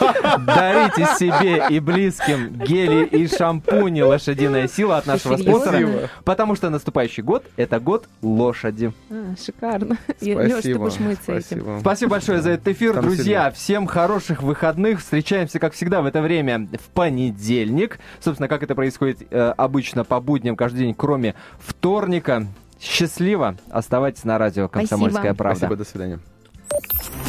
Дарите 0.00 1.06
себе 1.16 1.66
и 1.70 1.78
близким 1.78 2.07
гели 2.10 3.04
и 3.04 3.26
шампуни 3.26 4.00
«Лошадиная 4.02 4.68
сила» 4.68 4.98
от 4.98 5.06
нашего 5.06 5.36
спонсора. 5.36 6.10
Потому 6.24 6.54
что 6.56 6.70
наступающий 6.70 7.22
год– 7.22 7.44
это 7.56 7.80
год 7.80 8.06
лошади. 8.22 8.92
А, 9.10 9.34
шикарно. 9.44 9.98
Леш, 10.20 10.62
ты 10.62 10.78
будешь 10.78 10.98
мыться 10.98 11.32
этим. 11.32 11.60
Спасибо. 11.60 11.78
Спасибо 11.80 12.10
большое 12.12 12.42
за 12.42 12.50
этот 12.50 12.68
эфир, 12.68 13.00
друзья. 13.00 13.50
Всем 13.50 13.86
хороших 13.86 14.42
выходных. 14.42 15.00
Встречаемся, 15.00 15.58
как 15.58 15.74
всегда, 15.74 16.02
в 16.02 16.06
это 16.06 16.20
время 16.20 16.68
в 16.72 16.88
понедельник. 16.90 17.98
Собственно, 18.20 18.48
как 18.48 18.62
это 18.62 18.74
происходит 18.74 19.26
э, 19.30 19.54
обычно 19.56 20.04
по 20.04 20.20
будням 20.20 20.56
каждый 20.56 20.78
день, 20.78 20.94
кроме 20.94 21.34
вторника. 21.58 22.46
Счастливо. 22.80 23.56
Оставайтесь 23.70 24.24
на 24.24 24.38
радио 24.38 24.68
«Комсомольская 24.68 25.34
Спасибо. 25.34 25.36
правда». 25.36 25.58
Спасибо, 25.58 25.76
до 25.76 25.84
свидания. 25.84 27.27